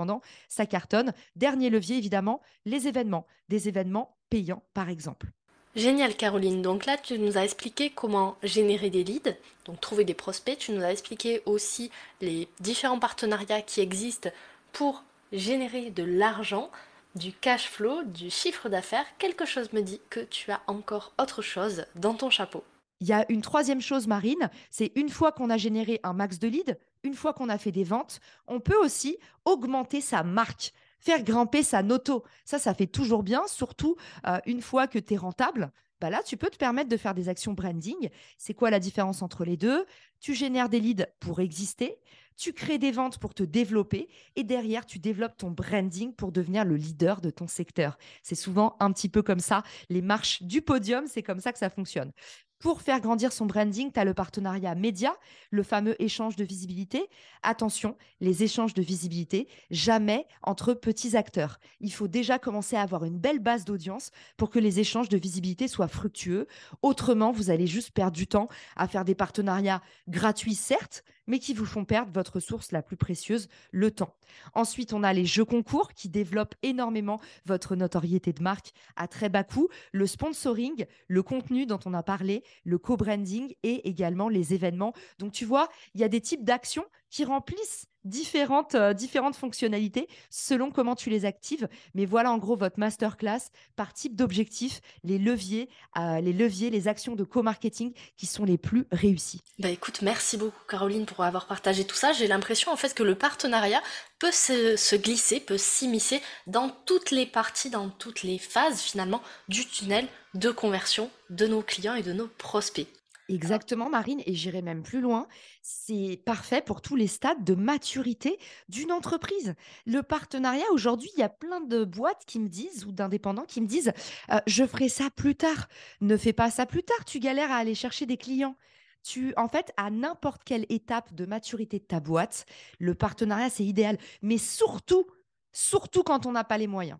ça 0.48 0.66
cartonne. 0.66 1.14
Dernier 1.36 1.70
levier, 1.70 1.98
évidemment, 1.98 2.42
les 2.66 2.88
événements. 2.88 3.26
Des 3.50 3.68
événements 3.68 4.16
payants, 4.30 4.64
par 4.74 4.90
exemple. 4.90 5.28
Génial 5.76 6.16
Caroline. 6.16 6.64
Donc 6.64 6.86
là, 6.86 6.98
tu 6.98 7.20
nous 7.20 7.38
as 7.38 7.44
expliqué 7.44 7.92
comment 7.92 8.36
générer 8.42 8.90
des 8.90 9.04
leads, 9.04 9.36
donc 9.66 9.80
trouver 9.80 10.06
des 10.06 10.16
prospects. 10.16 10.58
Tu 10.58 10.72
nous 10.72 10.84
as 10.84 10.92
expliqué 10.92 11.44
aussi 11.46 11.92
les 12.20 12.48
différents 12.60 13.00
partenariats 13.00 13.62
qui 13.62 13.82
existent 13.82 14.32
pour 14.74 15.04
générer 15.32 15.92
de 15.92 16.04
l'argent, 16.04 16.72
du 17.14 17.32
cash 17.32 17.70
flow, 17.70 18.04
du 18.04 18.32
chiffre 18.32 18.70
d'affaires. 18.70 19.06
Quelque 19.20 19.46
chose 19.46 19.72
me 19.72 19.82
dit 19.82 20.02
que 20.10 20.22
tu 20.22 20.52
as 20.52 20.62
encore 20.66 21.14
autre 21.20 21.44
chose 21.44 21.86
dans 21.96 22.16
ton 22.16 22.32
chapeau. 22.32 22.64
Il 23.00 23.08
y 23.08 23.14
a 23.14 23.26
une 23.30 23.42
troisième 23.42 23.82
chose, 23.82 24.08
Marine, 24.08 24.50
c'est 24.72 24.92
une 24.96 25.10
fois 25.10 25.32
qu'on 25.32 25.50
a 25.50 25.58
généré 25.58 26.00
un 26.04 26.14
max 26.14 26.40
de 26.40 26.48
leads, 26.48 26.76
une 27.04 27.14
fois 27.14 27.34
qu'on 27.34 27.50
a 27.50 27.58
fait 27.58 27.72
des 27.72 27.84
ventes, 27.84 28.20
on 28.48 28.60
peut 28.60 28.78
aussi 28.78 29.18
augmenter 29.46 30.02
sa 30.02 30.24
marque, 30.24 30.74
faire 31.00 31.24
grimper 31.24 31.62
sa 31.62 31.84
noto. 31.84 32.24
Ça, 32.44 32.58
ça 32.58 32.74
fait 32.74 32.88
toujours 32.88 33.22
bien, 33.22 33.46
surtout 33.48 33.96
euh, 34.26 34.40
une 34.48 34.62
fois 34.62 34.88
que 34.88 34.98
tu 34.98 35.14
es 35.14 35.18
rentable. 35.18 35.72
Bah 36.00 36.10
là, 36.10 36.22
tu 36.24 36.38
peux 36.38 36.50
te 36.50 36.58
permettre 36.58 36.90
de 36.90 36.98
faire 36.98 37.14
des 37.14 37.30
actions 37.30 37.54
branding. 37.54 38.10
C'est 38.38 38.54
quoi 38.54 38.70
la 38.70 38.80
différence 38.80 39.22
entre 39.22 39.46
les 39.46 39.58
deux? 39.58 39.86
Tu 40.20 40.34
génères 40.34 40.70
des 40.70 40.80
leads 40.80 41.06
pour 41.20 41.40
exister, 41.40 42.00
tu 42.36 42.54
crées 42.54 42.78
des 42.78 42.92
ventes 42.92 43.18
pour 43.18 43.34
te 43.34 43.44
développer 43.44 44.08
et 44.36 44.44
derrière, 44.44 44.86
tu 44.86 45.00
développes 45.00 45.38
ton 45.38 45.50
branding 45.52 46.14
pour 46.14 46.32
devenir 46.32 46.66
le 46.66 46.76
leader 46.76 47.20
de 47.20 47.32
ton 47.32 47.48
secteur. 47.48 47.98
C'est 48.22 48.36
souvent 48.36 48.76
un 48.80 48.92
petit 48.92 49.10
peu 49.10 49.24
comme 49.24 49.40
ça. 49.40 49.64
Les 49.90 50.04
marches 50.04 50.44
du 50.44 50.62
podium, 50.62 51.08
c'est 51.08 51.24
comme 51.24 51.40
ça 51.40 51.52
que 51.52 51.60
ça 51.60 51.72
fonctionne. 51.72 52.12
Pour 52.60 52.82
faire 52.82 53.02
grandir 53.02 53.32
son 53.32 53.46
branding, 53.46 53.92
tu 53.92 54.00
as 54.00 54.04
le 54.04 54.16
partenariat 54.16 54.74
média, 54.74 55.16
le 55.52 55.62
fameux 55.62 56.02
échange 56.02 56.36
de 56.36 56.44
visibilité. 56.44 57.08
Attention, 57.44 57.96
les 58.20 58.44
échanges 58.44 58.74
de 58.74 58.82
visibilité, 58.82 59.48
jamais 59.70 60.26
entre 60.42 60.74
petits 60.74 61.16
acteurs. 61.16 61.60
Il 61.82 61.94
faut 61.94 62.08
déjà 62.08 62.40
commencer 62.40 62.76
à 62.76 62.82
avoir 62.82 63.06
une 63.06 63.20
belle 63.20 63.40
base 63.40 63.64
d'audience 63.64 64.10
pour 64.38 64.50
que 64.50 64.58
les 64.58 64.80
échanges 64.80 65.10
de 65.10 65.18
visibilité 65.18 65.68
soient 65.68 65.88
fructueux. 65.88 66.48
Autrement, 66.82 67.32
vous 67.32 67.52
allez 67.52 67.68
juste 67.68 67.92
perdre 67.92 68.18
du 68.18 68.26
temps 68.26 68.48
à 68.76 68.88
faire 68.88 69.06
des 69.06 69.16
partenariats 69.16 69.84
gratuits, 70.08 70.56
certes, 70.56 71.04
mais 71.28 71.40
qui 71.40 71.54
vous 71.54 71.66
font 71.66 71.86
perdre 71.86 72.12
votre 72.12 72.40
source 72.40 72.72
la 72.72 72.82
plus 72.82 72.98
précieuse, 72.98 73.48
le 73.72 73.92
temps. 73.92 74.14
Ensuite, 74.54 74.94
on 74.94 75.04
a 75.04 75.14
les 75.14 75.26
jeux 75.26 75.46
concours 75.46 75.94
qui 75.94 76.10
développent 76.10 76.56
énormément 76.64 77.20
votre 77.46 77.76
notoriété 77.76 78.34
de 78.34 78.42
marque 78.42 78.72
à 78.96 79.08
très 79.08 79.30
bas 79.30 79.44
coût, 79.44 79.68
le 79.92 80.08
sponsoring, 80.08 80.86
le 81.08 81.24
contenu 81.24 81.66
dont 81.66 81.80
on 81.86 81.94
a 81.94 82.04
parlé, 82.04 82.44
le 82.64 82.78
co-branding 82.78 83.54
et 83.64 83.88
également 83.88 84.30
les 84.30 84.54
événements. 84.54 84.94
Donc, 85.20 85.32
tu 85.32 85.46
vois, 85.46 85.70
il 85.94 86.02
y 86.02 86.04
a 86.04 86.10
des 86.10 86.22
types 86.22 86.44
d'actions 86.44 86.86
qui 87.10 87.26
remplissent 87.26 87.88
différentes, 88.08 88.76
euh, 88.76 88.94
différentes 88.94 89.36
fonctionnalités 89.36 90.08
selon 90.30 90.72
comment 90.72 90.96
tu 90.96 91.10
les 91.10 91.26
actives. 91.26 91.68
Mais 91.94 92.06
voilà 92.06 92.32
en 92.32 92.38
gros 92.38 92.56
votre 92.56 92.80
masterclass 92.80 93.50
par 93.76 93.94
type 93.94 94.16
d'objectif, 94.16 94.82
les 95.04 95.18
leviers, 95.18 95.70
euh, 95.98 96.22
les 96.22 96.34
leviers, 96.34 96.70
les 96.70 96.88
actions 96.88 97.16
de 97.16 97.24
co-marketing 97.24 97.94
qui 98.16 98.26
sont 98.26 98.46
les 98.46 98.58
plus 98.58 98.86
réussies. 98.92 99.42
Bah 99.60 99.70
écoute, 99.70 100.02
merci 100.02 100.38
beaucoup 100.38 100.64
Caroline 100.70 101.06
pour 101.06 101.24
avoir 101.24 101.48
partagé 101.48 101.86
tout 101.86 101.96
ça. 101.96 102.14
J'ai 102.14 102.28
l'impression 102.28 102.72
en 102.72 102.78
fait 102.78 102.94
que 102.94 103.04
le 103.04 103.16
partenariat 103.16 103.82
peut 104.20 104.32
se 104.32 104.96
glisser, 104.96 105.40
peut 105.40 105.58
s'immiscer 105.58 106.22
dans 106.48 106.70
toutes 106.86 107.12
les 107.12 107.26
parties, 107.26 107.70
dans 107.70 107.90
toutes 107.90 108.24
les 108.24 108.40
phases 108.40 108.82
finalement 108.82 109.22
du 109.48 109.66
tunnel 109.66 110.08
de 110.34 110.50
conversion 110.52 111.10
de 111.30 111.48
nos 111.48 111.62
clients 111.62 111.96
et 111.96 112.04
de 112.04 112.14
nos 112.14 112.28
prospects. 112.28 112.88
Exactement, 113.30 113.90
Marine, 113.90 114.22
et 114.26 114.34
j'irai 114.34 114.62
même 114.62 114.84
plus 114.84 115.02
loin. 115.02 115.28
C'est 115.62 116.22
parfait 116.26 116.62
pour 116.62 116.82
tous 116.82 116.96
les 116.96 117.08
stades 117.08 117.44
de 117.44 117.56
maturité 117.56 118.40
d'une 118.70 118.92
entreprise. 118.94 119.54
Le 119.86 120.02
partenariat, 120.02 120.64
aujourd'hui, 120.72 121.10
il 121.16 121.20
y 121.20 121.24
a 121.24 121.30
plein 121.30 121.60
de 121.60 121.84
boîtes 121.84 122.24
qui 122.26 122.40
me 122.40 122.48
disent, 122.48 122.86
ou 122.86 122.94
d'indépendants 122.94 123.44
qui 123.44 123.60
me 123.60 123.68
disent, 123.68 123.92
«Euh, 124.32 124.40
je 124.48 124.66
ferai 124.66 124.88
ça 124.88 125.10
plus 125.10 125.36
tard. 125.36 125.68
Ne 126.00 126.16
fais 126.16 126.32
pas 126.32 126.50
ça 126.50 126.66
plus 126.66 126.84
tard, 126.84 127.04
tu 127.04 127.20
galères 127.20 127.52
à 127.52 127.58
aller 127.58 127.76
chercher 127.76 128.06
des 128.06 128.18
clients. 128.18 128.56
Tu, 129.04 129.34
en 129.36 129.50
fait, 129.50 129.74
à 129.76 129.90
n'importe 129.92 130.44
quelle 130.46 130.66
étape 130.70 131.14
de 131.14 131.26
maturité 131.26 131.80
de 131.80 131.86
ta 131.86 132.00
boîte, 132.00 132.46
le 132.80 132.96
partenariat, 132.96 133.50
c'est 133.50 133.66
idéal. 133.66 133.98
Mais 134.22 134.38
surtout, 134.38 135.06
surtout 135.52 136.04
quand 136.04 136.26
on 136.26 136.32
n'a 136.32 136.46
pas 136.46 136.58
les 136.58 136.68
moyens. 136.68 137.00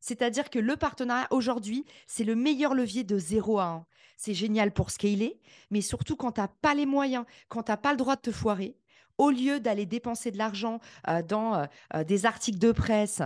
C'est-à-dire 0.00 0.50
que 0.50 0.58
le 0.58 0.76
partenariat 0.76 1.28
aujourd'hui, 1.30 1.84
c'est 2.06 2.24
le 2.24 2.34
meilleur 2.34 2.74
levier 2.74 3.04
de 3.04 3.18
0 3.18 3.58
à 3.58 3.64
1 3.64 3.86
c'est 4.20 4.34
génial 4.34 4.70
pour 4.70 4.90
scaler, 4.90 5.40
mais 5.70 5.80
surtout 5.80 6.14
quand 6.14 6.32
tu 6.32 6.42
n'as 6.42 6.48
pas 6.48 6.74
les 6.74 6.84
moyens, 6.84 7.24
quand 7.48 7.62
tu 7.62 7.70
n'as 7.70 7.78
pas 7.78 7.92
le 7.92 7.96
droit 7.96 8.16
de 8.16 8.20
te 8.20 8.30
foirer, 8.30 8.76
au 9.20 9.30
lieu 9.30 9.60
d'aller 9.60 9.84
dépenser 9.86 10.30
de 10.30 10.38
l'argent 10.38 10.80
euh, 11.08 11.22
dans 11.22 11.54
euh, 11.54 11.64
euh, 11.94 12.04
des 12.04 12.24
articles 12.24 12.58
de 12.58 12.72
presse, 12.72 13.22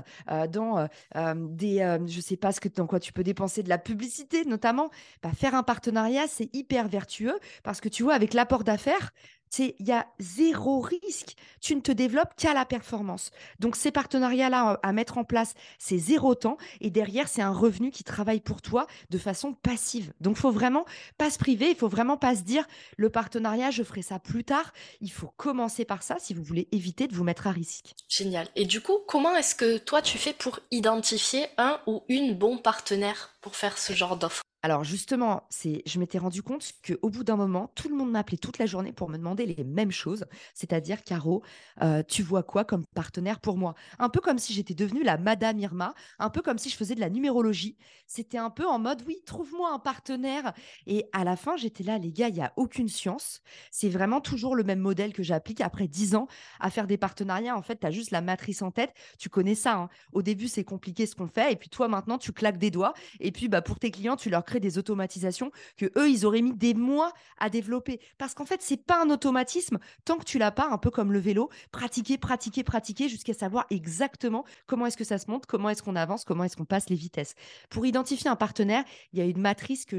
dans 0.50 0.88
des, 1.36 1.98
je 2.06 2.20
sais 2.20 2.36
pas 2.36 2.52
ce 2.52 2.60
que 2.60 2.68
dans 2.68 2.86
quoi 2.86 2.98
tu 2.98 3.12
peux 3.12 3.22
dépenser 3.22 3.62
de 3.62 3.68
la 3.68 3.78
publicité 3.78 4.44
notamment, 4.44 4.90
bah, 5.22 5.30
faire 5.32 5.54
un 5.54 5.62
partenariat 5.62 6.26
c'est 6.28 6.54
hyper 6.54 6.88
vertueux 6.88 7.38
parce 7.62 7.80
que 7.80 7.88
tu 7.88 8.02
vois 8.02 8.14
avec 8.14 8.34
l'apport 8.34 8.64
d'affaires, 8.64 9.12
il 9.58 9.86
y 9.86 9.92
a 9.92 10.06
zéro 10.18 10.80
risque. 10.80 11.34
Tu 11.60 11.74
ne 11.74 11.80
te 11.80 11.92
développes 11.92 12.34
qu'à 12.36 12.54
la 12.54 12.64
performance. 12.64 13.30
Donc, 13.58 13.76
ces 13.76 13.90
partenariats-là 13.90 14.78
à 14.82 14.92
mettre 14.92 15.18
en 15.18 15.24
place, 15.24 15.54
c'est 15.78 15.98
zéro 15.98 16.34
temps. 16.34 16.56
Et 16.80 16.90
derrière, 16.90 17.28
c'est 17.28 17.42
un 17.42 17.52
revenu 17.52 17.90
qui 17.90 18.04
travaille 18.04 18.40
pour 18.40 18.62
toi 18.62 18.86
de 19.10 19.18
façon 19.18 19.54
passive. 19.54 20.12
Donc, 20.20 20.36
il 20.36 20.40
faut 20.40 20.50
vraiment 20.50 20.84
pas 21.18 21.30
se 21.30 21.38
priver. 21.38 21.70
Il 21.70 21.76
faut 21.76 21.88
vraiment 21.88 22.16
pas 22.16 22.36
se 22.36 22.42
dire 22.42 22.66
le 22.96 23.10
partenariat, 23.10 23.70
je 23.70 23.82
ferai 23.82 24.02
ça 24.02 24.18
plus 24.18 24.44
tard. 24.44 24.72
Il 25.00 25.10
faut 25.10 25.32
commencer 25.36 25.84
par 25.84 26.02
ça 26.02 26.16
si 26.18 26.34
vous 26.34 26.42
voulez 26.42 26.68
éviter 26.72 27.06
de 27.06 27.14
vous 27.14 27.24
mettre 27.24 27.46
à 27.46 27.52
risque. 27.52 27.94
Génial. 28.08 28.48
Et 28.56 28.66
du 28.66 28.80
coup, 28.80 28.98
comment 29.06 29.34
est-ce 29.36 29.54
que 29.54 29.78
toi, 29.78 30.02
tu 30.02 30.18
fais 30.18 30.32
pour 30.32 30.60
identifier 30.70 31.46
un 31.58 31.80
ou 31.86 32.02
une 32.08 32.34
bon 32.34 32.58
partenaire 32.58 33.34
pour 33.40 33.56
faire 33.56 33.78
ce 33.78 33.92
genre 33.92 34.16
d'offre? 34.16 34.42
Alors 34.64 34.82
justement, 34.82 35.42
c'est, 35.50 35.82
je 35.84 35.98
m'étais 35.98 36.16
rendu 36.16 36.42
compte 36.42 36.72
qu'au 36.86 37.10
bout 37.10 37.22
d'un 37.22 37.36
moment, 37.36 37.70
tout 37.74 37.90
le 37.90 37.94
monde 37.94 38.10
m'appelait 38.10 38.38
toute 38.38 38.56
la 38.56 38.64
journée 38.64 38.94
pour 38.94 39.10
me 39.10 39.18
demander 39.18 39.44
les 39.44 39.62
mêmes 39.62 39.90
choses, 39.90 40.24
c'est-à-dire 40.54 41.04
Caro, 41.04 41.42
euh, 41.82 42.02
tu 42.02 42.22
vois 42.22 42.42
quoi 42.42 42.64
comme 42.64 42.86
partenaire 42.86 43.40
pour 43.40 43.58
moi? 43.58 43.74
Un 43.98 44.08
peu 44.08 44.20
comme 44.20 44.38
si 44.38 44.54
j'étais 44.54 44.72
devenue 44.72 45.02
la 45.02 45.18
Madame 45.18 45.58
Irma, 45.58 45.92
un 46.18 46.30
peu 46.30 46.40
comme 46.40 46.56
si 46.56 46.70
je 46.70 46.76
faisais 46.76 46.94
de 46.94 47.00
la 47.00 47.10
numérologie. 47.10 47.76
C'était 48.06 48.38
un 48.38 48.48
peu 48.48 48.66
en 48.66 48.78
mode, 48.78 49.02
oui, 49.06 49.18
trouve-moi 49.26 49.70
un 49.70 49.78
partenaire. 49.78 50.54
Et 50.86 51.04
à 51.12 51.24
la 51.24 51.36
fin, 51.36 51.58
j'étais 51.58 51.84
là, 51.84 51.98
les 51.98 52.10
gars, 52.10 52.28
il 52.28 52.34
n'y 52.34 52.40
a 52.40 52.54
aucune 52.56 52.88
science. 52.88 53.42
C'est 53.70 53.90
vraiment 53.90 54.22
toujours 54.22 54.56
le 54.56 54.64
même 54.64 54.80
modèle 54.80 55.12
que 55.12 55.22
j'applique 55.22 55.60
après 55.60 55.88
dix 55.88 56.14
ans 56.14 56.26
à 56.58 56.70
faire 56.70 56.86
des 56.86 56.96
partenariats. 56.96 57.54
En 57.54 57.62
fait, 57.62 57.80
tu 57.80 57.86
as 57.86 57.90
juste 57.90 58.12
la 58.12 58.22
matrice 58.22 58.62
en 58.62 58.70
tête. 58.70 58.94
Tu 59.18 59.28
connais 59.28 59.54
ça. 59.54 59.74
Hein. 59.74 59.88
Au 60.14 60.22
début, 60.22 60.48
c'est 60.48 60.64
compliqué 60.64 61.04
ce 61.04 61.14
qu'on 61.14 61.28
fait. 61.28 61.52
Et 61.52 61.56
puis 61.56 61.68
toi, 61.68 61.86
maintenant, 61.86 62.16
tu 62.16 62.32
claques 62.32 62.56
des 62.56 62.70
doigts. 62.70 62.94
Et 63.20 63.30
puis, 63.30 63.48
bah, 63.48 63.60
pour 63.60 63.78
tes 63.78 63.90
clients, 63.90 64.16
tu 64.16 64.30
leur 64.30 64.42
crées 64.42 64.53
des 64.58 64.78
automatisations 64.78 65.50
que 65.76 65.86
eux, 65.96 66.10
ils 66.10 66.26
auraient 66.26 66.42
mis 66.42 66.54
des 66.54 66.74
mois 66.74 67.12
à 67.38 67.50
développer. 67.50 68.00
Parce 68.18 68.34
qu'en 68.34 68.46
fait, 68.46 68.62
c'est 68.62 68.76
pas 68.76 69.02
un 69.02 69.10
automatisme 69.10 69.78
tant 70.04 70.16
que 70.16 70.24
tu 70.24 70.38
l'as 70.38 70.50
pas, 70.50 70.68
un 70.70 70.78
peu 70.78 70.90
comme 70.90 71.12
le 71.12 71.18
vélo, 71.18 71.50
pratiquer, 71.72 72.18
pratiquer, 72.18 72.64
pratiquer 72.64 73.08
jusqu'à 73.08 73.34
savoir 73.34 73.66
exactement 73.70 74.44
comment 74.66 74.86
est-ce 74.86 74.96
que 74.96 75.04
ça 75.04 75.18
se 75.18 75.30
monte, 75.30 75.46
comment 75.46 75.70
est-ce 75.70 75.82
qu'on 75.82 75.96
avance, 75.96 76.24
comment 76.24 76.44
est-ce 76.44 76.56
qu'on 76.56 76.64
passe 76.64 76.88
les 76.88 76.96
vitesses. 76.96 77.34
Pour 77.70 77.86
identifier 77.86 78.30
un 78.30 78.36
partenaire, 78.36 78.84
il 79.12 79.18
y 79.18 79.22
a 79.22 79.24
une 79.24 79.40
matrice 79.40 79.84
que 79.86 79.98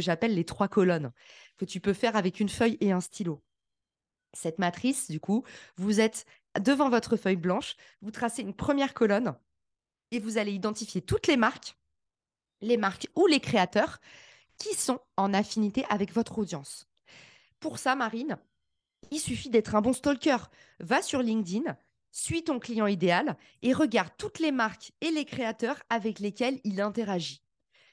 j'appelle 0.00 0.34
les 0.34 0.44
trois 0.44 0.68
colonnes 0.68 1.12
que 1.56 1.64
tu 1.64 1.80
peux 1.80 1.92
faire 1.92 2.16
avec 2.16 2.40
une 2.40 2.48
feuille 2.48 2.76
et 2.80 2.92
un 2.92 3.00
stylo. 3.00 3.42
Cette 4.32 4.58
matrice, 4.58 5.10
du 5.10 5.20
coup, 5.20 5.44
vous 5.76 6.00
êtes 6.00 6.26
devant 6.60 6.90
votre 6.90 7.16
feuille 7.16 7.36
blanche, 7.36 7.76
vous 8.02 8.10
tracez 8.10 8.42
une 8.42 8.54
première 8.54 8.94
colonne 8.94 9.34
et 10.10 10.20
vous 10.20 10.38
allez 10.38 10.52
identifier 10.52 11.02
toutes 11.02 11.26
les 11.26 11.36
marques, 11.36 11.76
les 12.60 12.76
marques 12.76 13.08
ou 13.14 13.26
les 13.26 13.40
créateurs 13.40 14.00
qui 14.58 14.74
sont 14.74 15.00
en 15.16 15.34
affinité 15.34 15.84
avec 15.90 16.12
votre 16.12 16.38
audience. 16.38 16.86
Pour 17.60 17.78
ça, 17.78 17.94
Marine, 17.94 18.38
il 19.10 19.20
suffit 19.20 19.50
d'être 19.50 19.74
un 19.74 19.82
bon 19.82 19.92
stalker. 19.92 20.38
Va 20.80 21.02
sur 21.02 21.22
LinkedIn, 21.22 21.76
suis 22.10 22.44
ton 22.44 22.58
client 22.58 22.86
idéal 22.86 23.36
et 23.62 23.72
regarde 23.72 24.12
toutes 24.16 24.38
les 24.38 24.52
marques 24.52 24.92
et 25.00 25.10
les 25.10 25.24
créateurs 25.24 25.82
avec 25.90 26.18
lesquels 26.18 26.60
il 26.64 26.80
interagit. 26.80 27.42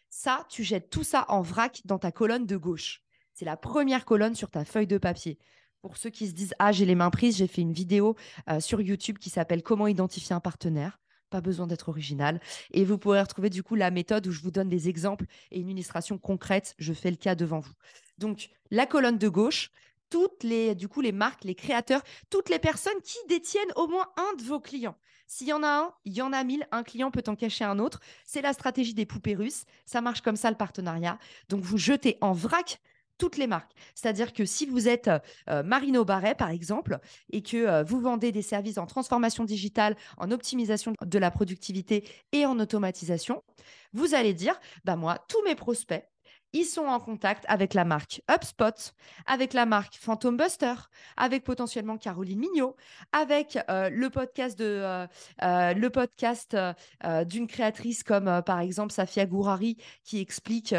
Ça, 0.10 0.46
tu 0.50 0.64
jettes 0.64 0.90
tout 0.90 1.04
ça 1.04 1.26
en 1.28 1.42
vrac 1.42 1.82
dans 1.86 2.00
ta 2.00 2.12
colonne 2.12 2.46
de 2.46 2.56
gauche. 2.56 3.02
C'est 3.34 3.46
la 3.46 3.58
première 3.58 4.06
colonne 4.06 4.36
sur 4.36 4.50
ta 4.50 4.64
feuille 4.64 4.88
de 4.88 4.98
papier. 4.98 5.40
Pour 5.82 5.98
ceux 5.98 6.10
qui 6.10 6.28
se 6.28 6.34
disent 6.34 6.54
Ah, 6.60 6.72
j'ai 6.72 6.86
les 6.86 6.96
mains 6.96 7.10
prises, 7.10 7.38
j'ai 7.38 7.48
fait 7.48 7.62
une 7.62 7.74
vidéo 7.74 8.16
euh, 8.50 8.60
sur 8.62 8.80
YouTube 8.80 9.18
qui 9.18 9.30
s'appelle 9.30 9.64
Comment 9.64 9.88
identifier 9.88 10.34
un 10.34 10.40
partenaire. 10.40 11.02
Pas 11.34 11.42
besoin 11.42 11.66
d'être 11.66 11.90
original. 11.90 12.40
Et 12.74 12.86
vous 12.86 13.00
pourrez 13.00 13.20
retrouver 13.20 13.50
du 13.50 13.64
coup 13.64 13.74
la 13.74 13.90
méthode 13.90 14.28
où 14.28 14.32
je 14.32 14.40
vous 14.40 14.52
donne 14.52 14.70
des 14.70 14.88
exemples 14.88 15.26
et 15.50 15.60
une 15.60 15.70
illustration 15.70 16.20
concrète. 16.20 16.76
Je 16.78 16.94
fais 16.94 17.10
le 17.10 17.18
cas 17.18 17.34
devant 17.34 17.60
vous. 17.60 17.74
Donc, 18.20 18.52
la 18.70 18.86
colonne 18.86 19.18
de 19.18 19.28
gauche, 19.30 19.72
toutes 20.12 20.44
les, 20.44 20.76
du 20.76 20.88
coup, 20.88 21.02
les 21.02 21.12
marques, 21.12 21.44
les 21.44 21.56
créateurs, 21.56 22.04
toutes 22.30 22.50
les 22.50 22.60
personnes 22.60 23.02
qui 23.04 23.18
détiennent 23.28 23.74
au 23.78 23.88
moins 23.88 24.10
un 24.16 24.36
de 24.36 24.44
vos 24.44 24.60
clients. 24.60 24.96
S'il 25.26 25.48
y 25.48 25.54
en 25.54 25.64
a 25.64 25.68
un, 25.68 25.94
il 26.06 26.14
y 26.14 26.22
en 26.22 26.34
a 26.34 26.44
mille. 26.44 26.68
Un 26.72 26.84
client 26.84 27.10
peut 27.10 27.24
en 27.26 27.36
cacher 27.36 27.64
un 27.64 27.80
autre. 27.80 28.00
C'est 28.26 28.44
la 28.44 28.54
stratégie 28.54 28.94
des 28.94 29.08
poupées 29.08 29.34
russes. 29.34 29.64
Ça 29.88 30.02
marche 30.02 30.22
comme 30.22 30.36
ça, 30.36 30.52
le 30.52 30.56
partenariat. 30.56 31.18
Donc, 31.50 31.62
vous 31.62 31.80
jetez 31.80 32.20
en 32.22 32.34
vrac 32.34 32.80
toutes 33.18 33.38
les 33.38 33.48
marques. 33.48 33.72
C'est-à-dire 33.96 34.34
que 34.34 34.46
si 34.46 34.66
vous 34.66 34.88
êtes 34.88 35.10
euh, 35.50 35.64
Marino 35.64 36.06
Barret, 36.06 36.36
par 36.36 36.50
exemple, 36.50 37.00
et 37.32 37.42
que 37.42 37.58
euh, 37.58 37.84
vous 37.84 38.00
vendez 38.00 38.32
des 38.32 38.42
services 38.42 38.78
en 38.78 38.86
transformation 38.86 39.44
digitale, 39.44 39.96
en 40.18 40.32
optimisation 40.32 40.94
de 41.04 41.20
la 41.20 41.32
productivité 41.32 42.08
et 42.32 42.46
en 42.46 42.60
automatisation, 42.60 43.44
vous 43.94 44.16
allez 44.16 44.34
dire, 44.34 44.60
bah 44.86 44.96
moi, 44.96 45.18
tous 45.28 45.42
mes 45.44 45.56
prospects, 45.56 46.06
ils 46.54 46.66
sont 46.66 46.86
en 46.86 47.00
contact 47.00 47.46
avec 47.48 47.74
la 47.74 47.84
marque 47.84 48.22
HubSpot, 48.30 48.94
avec 49.26 49.54
la 49.54 49.66
marque 49.66 49.96
Phantom 49.96 50.38
Buster, 50.38 50.76
avec 51.18 51.44
potentiellement 51.44 51.98
Caroline 51.98 52.40
Mignot, 52.40 52.76
avec 53.12 53.58
euh, 53.70 53.90
le 53.90 54.10
podcast 54.10 54.58
de 54.58 54.66
euh, 54.66 55.08
euh, 55.42 55.74
le 55.74 55.90
podcast 55.90 56.56
d'une 57.26 57.48
créatrice 57.48 58.04
comme 58.04 58.42
par 58.46 58.60
exemple 58.60 58.94
Safia 58.94 59.26
Gourari 59.26 59.78
qui 60.04 60.20
explique 60.20 60.76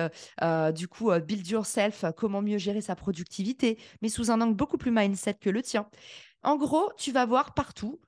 du 0.75 0.89
coup 0.89 1.11
Build 1.21 1.47
Yourself, 1.47 2.05
comment 2.17 2.43
mieux 2.43 2.59
gérer 2.59 2.81
sa 2.81 2.95
productivité, 2.95 3.79
mais 4.01 4.09
sous 4.09 4.31
un 4.31 4.41
angle 4.41 4.55
beaucoup 4.55 4.79
plus 4.79 4.91
mindset 4.91 5.35
que 5.35 5.51
le 5.51 5.63
tien. 5.63 5.89
En 6.43 6.57
gros, 6.57 6.91
tu 6.97 7.13
vas 7.13 7.27
voir 7.27 7.55
partout 7.55 8.01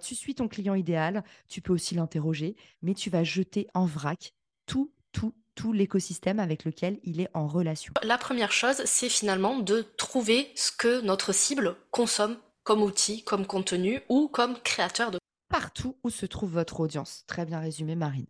tu 0.00 0.14
suis 0.14 0.34
ton 0.34 0.48
client 0.48 0.74
idéal, 0.74 1.24
tu 1.48 1.60
peux 1.60 1.72
aussi 1.72 1.94
l'interroger, 1.94 2.56
mais 2.82 2.94
tu 2.94 3.10
vas 3.10 3.24
jeter 3.24 3.68
en 3.74 3.86
vrac 3.86 4.32
tout, 4.66 4.92
tout, 5.12 5.34
tout 5.54 5.72
l'écosystème 5.72 6.40
avec 6.40 6.64
lequel 6.64 6.98
il 7.04 7.20
est 7.20 7.28
en 7.34 7.46
relation. 7.46 7.92
La 8.02 8.18
première 8.18 8.52
chose, 8.52 8.82
c'est 8.84 9.08
finalement 9.08 9.58
de 9.58 9.82
trouver 9.96 10.50
ce 10.54 10.72
que 10.72 11.00
notre 11.02 11.32
cible 11.32 11.76
consomme 11.90 12.36
comme 12.62 12.82
outil, 12.82 13.24
comme 13.24 13.46
contenu 13.46 14.00
ou 14.08 14.28
comme 14.28 14.58
créateur 14.62 15.10
de 15.10 15.18
partout 15.52 15.96
où 16.02 16.08
se 16.08 16.24
trouve 16.24 16.52
votre 16.52 16.80
audience. 16.80 17.24
Très 17.26 17.44
bien 17.44 17.60
résumé, 17.60 17.94
Marine. 17.94 18.26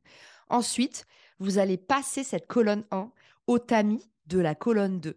Ensuite, 0.49 1.07
vous 1.39 1.59
allez 1.59 1.77
passer 1.77 2.25
cette 2.25 2.49
colonne 2.49 2.85
1 2.91 3.13
au 3.47 3.59
tamis 3.61 4.11
de 4.27 4.41
la 4.41 4.57
colonne 4.57 4.99
2. 5.01 5.17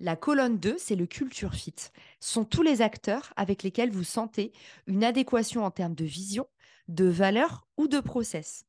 La 0.00 0.16
colonne 0.16 0.58
2, 0.58 0.76
c'est 0.76 0.96
le 0.96 1.06
culture 1.06 1.54
fit. 1.54 1.74
Ce 2.20 2.32
sont 2.32 2.44
tous 2.44 2.62
les 2.62 2.82
acteurs 2.82 3.32
avec 3.36 3.62
lesquels 3.62 3.90
vous 3.90 4.04
sentez 4.04 4.52
une 4.86 5.04
adéquation 5.04 5.64
en 5.64 5.70
termes 5.70 5.94
de 5.94 6.04
vision, 6.04 6.48
de 6.88 7.06
valeur 7.06 7.66
ou 7.76 7.86
de 7.86 8.00
process. 8.00 8.66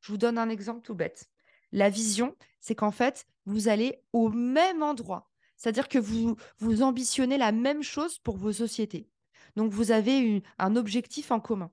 Je 0.00 0.12
vous 0.12 0.18
donne 0.18 0.38
un 0.38 0.50
exemple 0.50 0.82
tout 0.82 0.94
bête. 0.94 1.30
La 1.72 1.90
vision, 1.90 2.34
c'est 2.60 2.74
qu'en 2.74 2.90
fait, 2.90 3.26
vous 3.46 3.68
allez 3.68 4.00
au 4.12 4.28
même 4.28 4.82
endroit. 4.82 5.30
C'est-à-dire 5.56 5.88
que 5.88 5.98
vous, 5.98 6.36
ambitionnez 6.82 7.36
la 7.36 7.52
même 7.52 7.82
chose 7.82 8.18
pour 8.18 8.36
vos 8.36 8.52
sociétés. 8.52 9.08
Donc, 9.56 9.72
vous 9.72 9.90
avez 9.90 10.42
un 10.58 10.76
objectif 10.76 11.32
en 11.32 11.40
commun. 11.40 11.70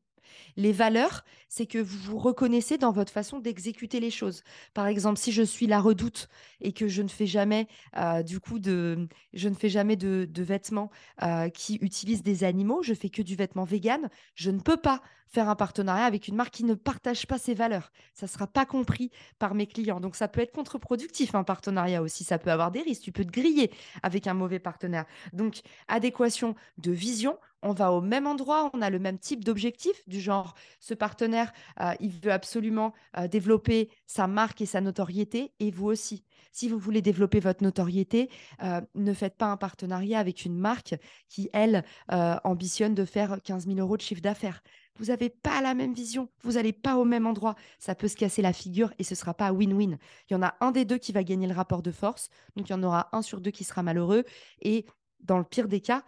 Les 0.57 0.71
valeurs, 0.71 1.23
c'est 1.49 1.67
que 1.67 1.77
vous 1.77 1.97
vous 1.99 2.17
reconnaissez 2.17 2.79
dans 2.79 2.91
votre 2.91 3.11
façon 3.11 3.39
d'exécuter 3.39 3.99
les 3.99 4.09
choses. 4.09 4.41
Par 4.73 4.87
exemple, 4.87 5.19
si 5.19 5.31
je 5.31 5.43
suis 5.43 5.67
la 5.67 5.79
redoute 5.79 6.29
et 6.61 6.73
que 6.73 6.87
je 6.87 7.03
ne 7.03 7.07
fais 7.07 7.27
jamais 7.27 7.67
euh, 7.95 8.23
du 8.23 8.39
coup 8.39 8.57
de, 8.57 9.07
je 9.33 9.49
ne 9.49 9.53
fais 9.53 9.69
jamais 9.69 9.95
de, 9.95 10.27
vêtements 10.41 10.89
euh, 11.21 11.49
qui 11.49 11.75
utilisent 11.75 12.23
des 12.23 12.43
animaux, 12.43 12.81
je 12.81 12.95
fais 12.95 13.09
que 13.09 13.21
du 13.21 13.35
vêtement 13.35 13.65
vegan, 13.65 14.09
je 14.33 14.49
ne 14.49 14.59
peux 14.59 14.77
pas 14.77 15.01
faire 15.27 15.49
un 15.49 15.55
partenariat 15.55 16.05
avec 16.05 16.27
une 16.27 16.35
marque 16.35 16.53
qui 16.53 16.63
ne 16.63 16.73
partage 16.73 17.27
pas 17.27 17.37
ses 17.37 17.53
valeurs. 17.53 17.91
Ça 18.13 18.25
ne 18.25 18.31
sera 18.31 18.47
pas 18.47 18.65
compris 18.65 19.11
par 19.39 19.55
mes 19.55 19.67
clients. 19.67 19.99
Donc 19.99 20.15
ça 20.15 20.27
peut 20.27 20.41
être 20.41 20.51
contre-productif 20.51 21.35
un 21.35 21.43
partenariat 21.43 22.01
aussi. 22.01 22.23
Ça 22.23 22.37
peut 22.37 22.51
avoir 22.51 22.71
des 22.71 22.81
risques. 22.81 23.03
Tu 23.03 23.11
peux 23.11 23.25
te 23.25 23.31
griller 23.31 23.71
avec 24.03 24.27
un 24.27 24.33
mauvais 24.33 24.59
partenaire. 24.59 25.05
Donc 25.33 25.61
adéquation 25.87 26.55
de 26.77 26.91
vision 26.91 27.37
on 27.65 27.73
va 27.73 27.91
au 27.91 28.01
même 28.01 28.27
endroit, 28.27 28.69
on 28.73 28.81
a 28.81 28.89
le 28.91 28.99
même 28.99 29.17
type 29.17 29.43
d'objectif, 29.43 30.07
du 30.07 30.21
genre, 30.21 30.53
ce 30.79 30.93
partenaire, 30.93 31.51
euh, 31.81 31.93
il 31.99 32.11
veut 32.11 32.31
absolument 32.31 32.93
euh, 33.17 33.27
développer 33.27 33.89
sa 34.05 34.27
marque 34.27 34.61
et 34.61 34.67
sa 34.67 34.81
notoriété, 34.81 35.51
et 35.59 35.71
vous 35.71 35.87
aussi. 35.87 36.23
Si 36.51 36.69
vous 36.69 36.77
voulez 36.77 37.01
développer 37.01 37.39
votre 37.39 37.63
notoriété, 37.63 38.29
euh, 38.63 38.81
ne 38.93 39.13
faites 39.13 39.35
pas 39.35 39.47
un 39.47 39.57
partenariat 39.57 40.19
avec 40.19 40.45
une 40.45 40.57
marque 40.57 40.95
qui, 41.27 41.49
elle, 41.53 41.83
ambitionne 42.07 42.93
de 42.93 43.03
faire 43.03 43.39
15 43.43 43.65
000 43.65 43.79
euros 43.79 43.97
de 43.97 44.01
chiffre 44.01 44.21
d'affaires. 44.21 44.61
Vous 44.97 45.05
n'avez 45.05 45.29
pas 45.29 45.61
la 45.61 45.73
même 45.73 45.93
vision, 45.93 46.29
vous 46.41 46.53
n'allez 46.53 46.73
pas 46.73 46.97
au 46.97 47.05
même 47.05 47.27
endroit. 47.27 47.55
Ça 47.79 47.95
peut 47.95 48.07
se 48.07 48.15
casser 48.15 48.41
la 48.41 48.53
figure 48.53 48.93
et 48.97 49.03
ce 49.03 49.13
ne 49.13 49.17
sera 49.17 49.33
pas 49.33 49.51
win-win. 49.51 49.97
Il 50.29 50.33
y 50.33 50.35
en 50.35 50.43
a 50.43 50.55
un 50.61 50.71
des 50.71 50.85
deux 50.85 50.97
qui 50.97 51.11
va 51.11 51.23
gagner 51.23 51.47
le 51.47 51.53
rapport 51.53 51.81
de 51.81 51.91
force, 51.91 52.29
donc 52.55 52.69
il 52.69 52.71
y 52.71 52.75
en 52.75 52.83
aura 52.83 53.09
un 53.11 53.21
sur 53.21 53.41
deux 53.41 53.51
qui 53.51 53.63
sera 53.63 53.83
malheureux. 53.83 54.23
Et 54.61 54.85
dans 55.19 55.37
le 55.37 55.43
pire 55.43 55.67
des 55.67 55.81
cas, 55.81 56.03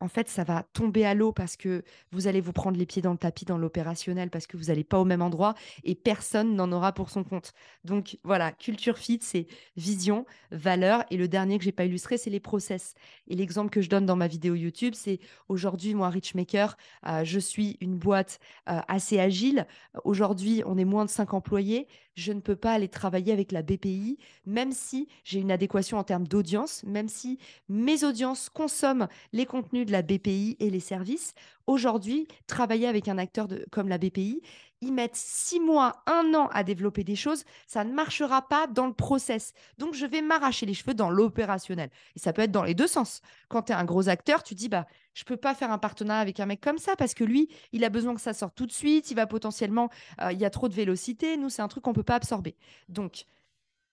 en 0.00 0.08
fait, 0.08 0.28
ça 0.28 0.44
va 0.44 0.64
tomber 0.72 1.04
à 1.04 1.14
l'eau 1.14 1.32
parce 1.32 1.56
que 1.56 1.82
vous 2.10 2.26
allez 2.26 2.40
vous 2.40 2.52
prendre 2.52 2.78
les 2.78 2.86
pieds 2.86 3.02
dans 3.02 3.12
le 3.12 3.18
tapis 3.18 3.44
dans 3.44 3.58
l'opérationnel 3.58 4.30
parce 4.30 4.46
que 4.46 4.56
vous 4.56 4.64
n'allez 4.64 4.84
pas 4.84 4.98
au 4.98 5.04
même 5.04 5.22
endroit 5.22 5.54
et 5.84 5.94
personne 5.94 6.54
n'en 6.54 6.70
aura 6.72 6.92
pour 6.92 7.10
son 7.10 7.24
compte. 7.24 7.52
Donc 7.84 8.18
voilà, 8.22 8.52
culture 8.52 8.98
fit, 8.98 9.18
c'est 9.22 9.46
vision, 9.76 10.26
valeur. 10.50 11.04
Et 11.10 11.16
le 11.16 11.28
dernier 11.28 11.58
que 11.58 11.64
j'ai 11.64 11.72
pas 11.72 11.84
illustré, 11.84 12.18
c'est 12.18 12.30
les 12.30 12.40
process. 12.40 12.94
Et 13.28 13.34
l'exemple 13.34 13.70
que 13.70 13.80
je 13.80 13.88
donne 13.88 14.06
dans 14.06 14.16
ma 14.16 14.28
vidéo 14.28 14.54
YouTube, 14.54 14.94
c'est 14.96 15.20
aujourd'hui, 15.48 15.94
moi, 15.94 16.10
Richmaker, 16.10 16.76
euh, 17.06 17.24
je 17.24 17.38
suis 17.38 17.78
une 17.80 17.96
boîte 17.96 18.40
assez 18.66 19.18
agile. 19.18 19.66
Aujourd'hui, 20.04 20.62
on 20.66 20.76
est 20.78 20.84
moins 20.84 21.04
de 21.04 21.10
5 21.10 21.34
employés. 21.34 21.88
Je 22.14 22.32
ne 22.32 22.40
peux 22.40 22.56
pas 22.56 22.72
aller 22.72 22.88
travailler 22.88 23.32
avec 23.32 23.52
la 23.52 23.62
BPI, 23.62 24.18
même 24.44 24.72
si 24.72 25.08
j'ai 25.24 25.40
une 25.40 25.50
adéquation 25.50 25.98
en 25.98 26.04
termes 26.04 26.28
d'audience, 26.28 26.84
même 26.84 27.08
si 27.08 27.38
mes 27.68 28.04
audiences 28.04 28.50
consomment 28.50 29.08
les 29.32 29.46
contenus 29.46 29.61
de 29.72 29.92
la 29.92 30.02
BPI 30.02 30.56
et 30.60 30.70
les 30.70 30.80
services. 30.80 31.34
Aujourd'hui, 31.66 32.26
travailler 32.46 32.86
avec 32.86 33.08
un 33.08 33.18
acteur 33.18 33.48
comme 33.70 33.88
la 33.88 33.98
BPI, 33.98 34.42
ils 34.82 34.92
mettent 34.92 35.16
six 35.16 35.60
mois, 35.60 36.02
un 36.06 36.34
an 36.34 36.48
à 36.52 36.64
développer 36.64 37.04
des 37.04 37.14
choses, 37.14 37.44
ça 37.66 37.84
ne 37.84 37.92
marchera 37.92 38.42
pas 38.48 38.66
dans 38.66 38.86
le 38.86 38.92
process. 38.92 39.52
Donc, 39.78 39.94
je 39.94 40.04
vais 40.04 40.22
m'arracher 40.22 40.66
les 40.66 40.74
cheveux 40.74 40.94
dans 40.94 41.08
l'opérationnel. 41.08 41.88
Et 42.16 42.18
ça 42.18 42.32
peut 42.32 42.42
être 42.42 42.50
dans 42.50 42.64
les 42.64 42.74
deux 42.74 42.88
sens. 42.88 43.22
Quand 43.48 43.62
tu 43.62 43.72
es 43.72 43.76
un 43.76 43.84
gros 43.84 44.08
acteur, 44.08 44.42
tu 44.42 44.54
dis, 44.54 44.68
bah, 44.68 44.86
je 45.14 45.24
peux 45.24 45.36
pas 45.36 45.54
faire 45.54 45.70
un 45.70 45.78
partenariat 45.78 46.20
avec 46.20 46.40
un 46.40 46.46
mec 46.46 46.60
comme 46.60 46.78
ça 46.78 46.96
parce 46.96 47.14
que 47.14 47.22
lui, 47.22 47.48
il 47.70 47.84
a 47.84 47.90
besoin 47.90 48.14
que 48.14 48.20
ça 48.20 48.34
sorte 48.34 48.56
tout 48.56 48.66
de 48.66 48.72
suite. 48.72 49.10
Il 49.10 49.14
va 49.14 49.26
potentiellement, 49.26 49.88
euh, 50.20 50.32
il 50.32 50.40
y 50.40 50.44
a 50.44 50.50
trop 50.50 50.68
de 50.68 50.74
vélocité. 50.74 51.36
Nous, 51.36 51.48
c'est 51.48 51.62
un 51.62 51.68
truc 51.68 51.84
qu'on 51.84 51.92
peut 51.92 52.02
pas 52.02 52.16
absorber. 52.16 52.56
Donc, 52.88 53.26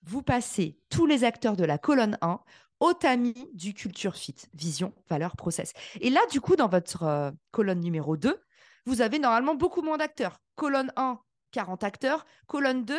vous 0.03 0.23
passez 0.23 0.79
tous 0.89 1.05
les 1.05 1.23
acteurs 1.23 1.55
de 1.55 1.65
la 1.65 1.77
colonne 1.77 2.17
1 2.21 2.39
au 2.80 2.94
tamis 2.94 3.50
du 3.54 3.74
culture 3.74 4.15
fit, 4.15 4.36
vision, 4.54 4.94
valeur, 5.10 5.36
process. 5.36 5.74
Et 6.02 6.10
là, 6.10 6.22
du 6.32 6.42
coup, 6.42 6.56
dans 6.56 6.68
votre 6.68 7.04
euh, 7.04 7.32
colonne 7.52 7.80
numéro 7.80 8.18
2, 8.18 8.39
vous 8.86 9.02
avez 9.02 9.20
normalement 9.20 9.56
beaucoup 9.56 9.82
moins 9.82 9.98
d'acteurs. 9.98 10.39
Colonne 10.56 10.92
1, 10.96 11.20
40 11.52 11.84
acteurs. 11.84 12.26
Colonne 12.48 12.86
2, 12.86 12.96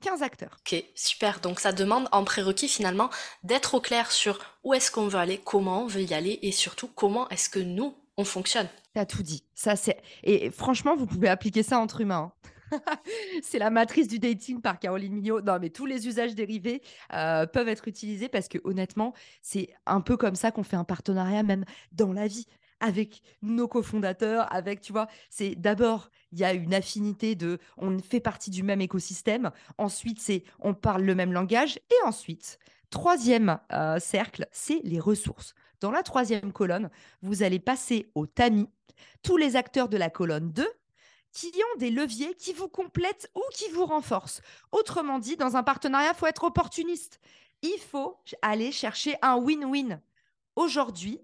15 0.00 0.22
acteurs. 0.22 0.58
Ok, 0.60 0.82
super. 0.94 1.40
Donc 1.40 1.60
ça 1.60 1.72
demande 1.72 2.08
en 2.12 2.24
prérequis 2.24 2.68
finalement 2.68 3.10
d'être 3.42 3.74
au 3.74 3.80
clair 3.80 4.10
sur 4.12 4.38
où 4.64 4.74
est-ce 4.74 4.90
qu'on 4.90 5.08
veut 5.08 5.18
aller, 5.18 5.38
comment 5.38 5.82
on 5.82 5.86
veut 5.86 6.02
y 6.02 6.14
aller 6.14 6.38
et 6.42 6.52
surtout 6.52 6.88
comment 6.88 7.28
est-ce 7.30 7.48
que 7.48 7.58
nous, 7.58 7.96
on 8.16 8.24
fonctionne. 8.24 8.68
as 8.96 9.06
tout 9.06 9.22
dit. 9.22 9.44
Ça, 9.54 9.76
c'est... 9.76 10.00
Et 10.24 10.50
franchement, 10.50 10.96
vous 10.96 11.06
pouvez 11.06 11.28
appliquer 11.28 11.62
ça 11.62 11.78
entre 11.78 12.00
humains. 12.00 12.32
Hein. 12.32 12.50
c'est 13.42 13.58
la 13.58 13.70
matrice 13.70 14.08
du 14.08 14.18
dating 14.18 14.60
par 14.60 14.78
Caroline 14.78 15.12
Mignot. 15.12 15.40
Non, 15.40 15.58
mais 15.60 15.70
tous 15.70 15.86
les 15.86 16.06
usages 16.06 16.34
dérivés 16.34 16.82
euh, 17.14 17.46
peuvent 17.46 17.68
être 17.68 17.88
utilisés 17.88 18.28
parce 18.28 18.48
que 18.48 18.58
honnêtement, 18.64 19.14
c'est 19.42 19.70
un 19.86 20.00
peu 20.00 20.16
comme 20.16 20.34
ça 20.34 20.50
qu'on 20.50 20.62
fait 20.62 20.76
un 20.76 20.84
partenariat 20.84 21.42
même 21.42 21.64
dans 21.92 22.12
la 22.12 22.26
vie 22.26 22.46
avec 22.80 23.22
nos 23.42 23.66
cofondateurs, 23.66 24.52
avec, 24.54 24.80
tu 24.80 24.92
vois, 24.92 25.08
c'est 25.30 25.56
d'abord, 25.56 26.10
il 26.32 26.38
y 26.38 26.44
a 26.44 26.52
une 26.52 26.74
affinité 26.74 27.34
de, 27.34 27.58
on 27.76 27.98
fait 27.98 28.20
partie 28.20 28.50
du 28.50 28.62
même 28.62 28.80
écosystème. 28.80 29.50
Ensuite, 29.78 30.20
c'est, 30.20 30.44
on 30.60 30.74
parle 30.74 31.02
le 31.02 31.14
même 31.14 31.32
langage. 31.32 31.78
Et 31.90 32.06
ensuite, 32.06 32.58
troisième 32.90 33.58
euh, 33.72 33.98
cercle, 33.98 34.46
c'est 34.52 34.80
les 34.84 35.00
ressources. 35.00 35.54
Dans 35.80 35.90
la 35.90 36.02
troisième 36.02 36.52
colonne, 36.52 36.90
vous 37.22 37.42
allez 37.42 37.58
passer 37.58 38.10
au 38.14 38.26
tamis 38.26 38.68
tous 39.22 39.36
les 39.36 39.56
acteurs 39.56 39.88
de 39.88 39.96
la 39.96 40.10
colonne 40.10 40.50
2 40.52 40.66
qui 41.32 41.52
ont 41.74 41.78
des 41.78 41.90
leviers 41.90 42.34
qui 42.34 42.52
vous 42.52 42.68
complètent 42.68 43.30
ou 43.34 43.42
qui 43.52 43.68
vous 43.70 43.84
renforcent. 43.84 44.40
Autrement 44.72 45.18
dit, 45.18 45.36
dans 45.36 45.56
un 45.56 45.62
partenariat, 45.62 46.12
il 46.12 46.16
faut 46.16 46.26
être 46.26 46.44
opportuniste. 46.44 47.20
Il 47.62 47.78
faut 47.78 48.18
aller 48.42 48.72
chercher 48.72 49.16
un 49.22 49.36
win-win. 49.36 50.00
Aujourd'hui, 50.56 51.20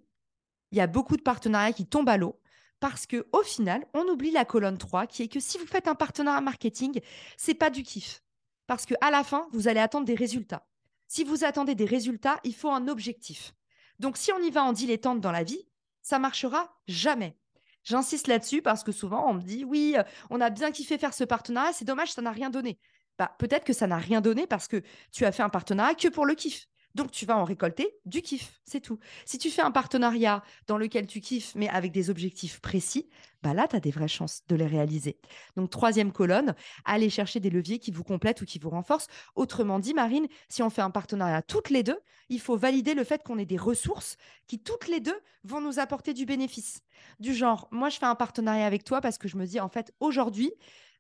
il 0.73 0.79
y 0.79 0.81
a 0.81 0.87
beaucoup 0.87 1.17
de 1.17 1.23
partenariats 1.23 1.73
qui 1.73 1.87
tombent 1.87 2.09
à 2.09 2.17
l'eau 2.17 2.40
parce 2.81 3.07
que 3.07 3.27
au 3.33 3.43
final, 3.43 3.87
on 3.95 4.05
oublie 4.09 4.31
la 4.31 4.45
colonne 4.45 4.79
3 4.79 5.07
qui 5.07 5.23
est 5.23 5.29
que 5.29 5.40
si 5.40 5.59
vous 5.59 5.67
faites 5.67 5.88
un 5.88 5.95
partenariat 5.95 6.40
marketing, 6.40 7.01
c'est 7.37 7.55
pas 7.55 7.71
du 7.71 7.83
kiff. 7.83 8.23
Parce 8.67 8.87
que 8.87 8.95
à 9.01 9.11
la 9.11 9.25
fin, 9.25 9.49
vous 9.53 9.69
allez 9.69 9.81
attendre 9.81 10.07
des 10.07 10.14
résultats. 10.14 10.67
Si 11.07 11.25
vous 11.25 11.45
attendez 11.45 11.75
des 11.75 11.85
résultats, 11.85 12.40
il 12.45 12.55
faut 12.55 12.71
un 12.71 12.88
objectif. 12.88 13.55
Donc 14.01 14.17
si 14.17 14.33
on 14.33 14.38
y 14.40 14.51
va 14.51 14.64
en 14.64 14.73
dilettante 14.73 15.21
dans 15.21 15.33
la 15.33 15.45
vie, 15.45 15.67
ça 16.03 16.19
marchera 16.19 16.77
jamais. 16.87 17.37
J'insiste 17.85 18.27
là-dessus 18.29 18.62
parce 18.62 18.83
que 18.83 18.92
souvent 18.92 19.31
on 19.31 19.35
me 19.35 19.42
dit 19.42 19.64
oui, 19.64 19.94
euh, 19.97 20.03
on 20.31 20.40
a 20.40 20.51
bien 20.51 20.70
kiffé 20.73 20.99
faire 20.99 21.14
ce 21.14 21.25
partenariat, 21.25 21.73
c'est 21.73 21.85
dommage, 21.85 22.12
ça 22.12 22.23
n'a 22.23 22.33
rien 22.33 22.51
donné. 22.51 22.79
Bah, 23.18 23.35
peut-être 23.38 23.64
que 23.64 23.73
ça 23.73 23.87
n'a 23.87 23.99
rien 23.99 24.20
donné 24.20 24.47
parce 24.47 24.66
que 24.68 24.83
tu 25.12 25.25
as 25.25 25.33
fait 25.33 25.42
un 25.42 25.49
partenariat 25.49 25.94
que 25.94 26.09
pour 26.09 26.27
le 26.27 26.35
kiff. 26.35 26.66
Donc, 26.95 27.11
tu 27.11 27.27
vas 27.27 27.37
en 27.37 27.45
récolter 27.45 27.97
du 28.07 28.23
kiff, 28.23 28.61
c'est 28.65 28.81
tout. 28.81 28.99
Si 29.25 29.39
tu 29.39 29.51
fais 29.51 29.63
un 29.63 29.73
partenariat 29.73 30.45
dans 30.69 30.79
lequel 30.79 31.07
tu 31.07 31.21
kiffes, 31.21 31.55
mais 31.57 31.69
avec 31.69 31.91
des 31.91 32.09
objectifs 32.09 32.61
précis, 32.61 33.09
bah 33.43 33.53
là, 33.53 33.67
tu 33.69 33.75
as 33.77 33.81
des 33.81 33.91
vraies 33.91 34.09
chances 34.09 34.43
de 34.49 34.55
les 34.55 34.67
réaliser. 34.67 35.19
Donc, 35.57 35.71
troisième 35.71 36.13
colonne, 36.13 36.55
allez 36.85 37.11
chercher 37.11 37.41
des 37.41 37.51
leviers 37.51 37.79
qui 37.79 37.91
vous 37.91 38.05
complètent 38.05 38.43
ou 38.43 38.45
qui 38.45 38.59
vous 38.59 38.71
renforcent. 38.71 39.09
Autrement 39.35 39.81
dit, 39.81 39.93
Marine, 39.93 40.29
si 40.49 40.63
on 40.63 40.71
fait 40.71 40.83
un 40.83 40.91
partenariat 40.91 41.43
toutes 41.43 41.71
les 41.71 41.83
deux, 41.83 41.99
il 42.29 42.41
faut 42.41 42.57
valider 42.57 42.95
le 42.95 43.05
fait 43.05 43.23
qu'on 43.23 43.39
ait 43.39 43.45
des 43.45 43.59
ressources 43.59 44.17
qui, 44.47 44.61
toutes 44.61 44.89
les 44.89 45.01
deux, 45.01 45.19
vont 45.43 45.61
nous 45.61 45.79
apporter 45.79 46.15
du 46.15 46.27
bénéfice. 46.27 46.81
Du 47.19 47.35
genre, 47.35 47.69
moi, 47.71 47.89
je 47.89 47.99
fais 47.99 48.07
un 48.07 48.15
partenariat 48.15 48.67
avec 48.67 48.85
toi 48.85 49.01
parce 49.01 49.19
que 49.19 49.29
je 49.29 49.37
me 49.37 49.47
dis, 49.47 49.61
en 49.61 49.69
fait, 49.69 49.93
aujourd'hui, 50.01 50.53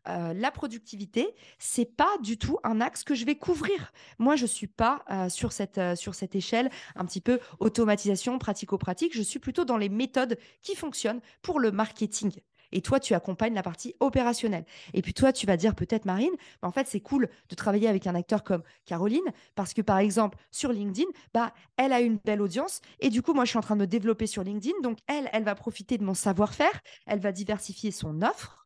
euh, 0.08 0.34
la 0.34 0.50
productivité, 0.50 1.34
c'est 1.58 1.84
pas 1.84 2.16
du 2.22 2.38
tout 2.38 2.58
un 2.62 2.80
axe 2.80 3.04
que 3.04 3.14
je 3.14 3.24
vais 3.24 3.36
couvrir. 3.36 3.92
Moi, 4.18 4.36
je 4.36 4.46
suis 4.46 4.66
pas 4.66 5.04
euh, 5.10 5.28
sur, 5.28 5.52
cette, 5.52 5.78
euh, 5.78 5.96
sur 5.96 6.14
cette 6.14 6.34
échelle 6.34 6.70
un 6.96 7.04
petit 7.04 7.20
peu 7.20 7.40
automatisation, 7.60 8.38
pratico-pratique. 8.38 9.16
Je 9.16 9.22
suis 9.22 9.38
plutôt 9.38 9.64
dans 9.64 9.76
les 9.76 9.88
méthodes 9.88 10.38
qui 10.62 10.74
fonctionnent 10.74 11.20
pour 11.42 11.60
le 11.60 11.70
marketing. 11.70 12.32
Et 12.72 12.82
toi, 12.82 13.00
tu 13.00 13.14
accompagnes 13.14 13.54
la 13.54 13.62
partie 13.62 13.94
opérationnelle. 14.00 14.64
Et 14.92 15.00
puis 15.00 15.14
toi, 15.14 15.32
tu 15.32 15.46
vas 15.46 15.56
dire 15.56 15.74
peut-être, 15.74 16.04
Marine, 16.04 16.34
bah, 16.60 16.68
en 16.68 16.72
fait, 16.72 16.86
c'est 16.86 17.00
cool 17.00 17.28
de 17.48 17.54
travailler 17.54 17.88
avec 17.88 18.06
un 18.06 18.14
acteur 18.14 18.42
comme 18.42 18.62
Caroline, 18.84 19.24
parce 19.54 19.72
que 19.72 19.80
par 19.80 19.98
exemple, 19.98 20.38
sur 20.50 20.72
LinkedIn, 20.72 21.08
bah, 21.32 21.54
elle 21.76 21.92
a 21.92 22.00
une 22.00 22.16
belle 22.16 22.42
audience. 22.42 22.80
Et 23.00 23.10
du 23.10 23.22
coup, 23.22 23.32
moi, 23.32 23.44
je 23.44 23.50
suis 23.50 23.58
en 23.58 23.62
train 23.62 23.76
de 23.76 23.82
me 23.82 23.86
développer 23.86 24.26
sur 24.26 24.42
LinkedIn. 24.42 24.74
Donc, 24.82 24.98
elle, 25.06 25.30
elle 25.32 25.44
va 25.44 25.54
profiter 25.54 25.98
de 25.98 26.04
mon 26.04 26.14
savoir-faire. 26.14 26.80
Elle 27.06 27.20
va 27.20 27.32
diversifier 27.32 27.92
son 27.92 28.22
offre 28.22 28.63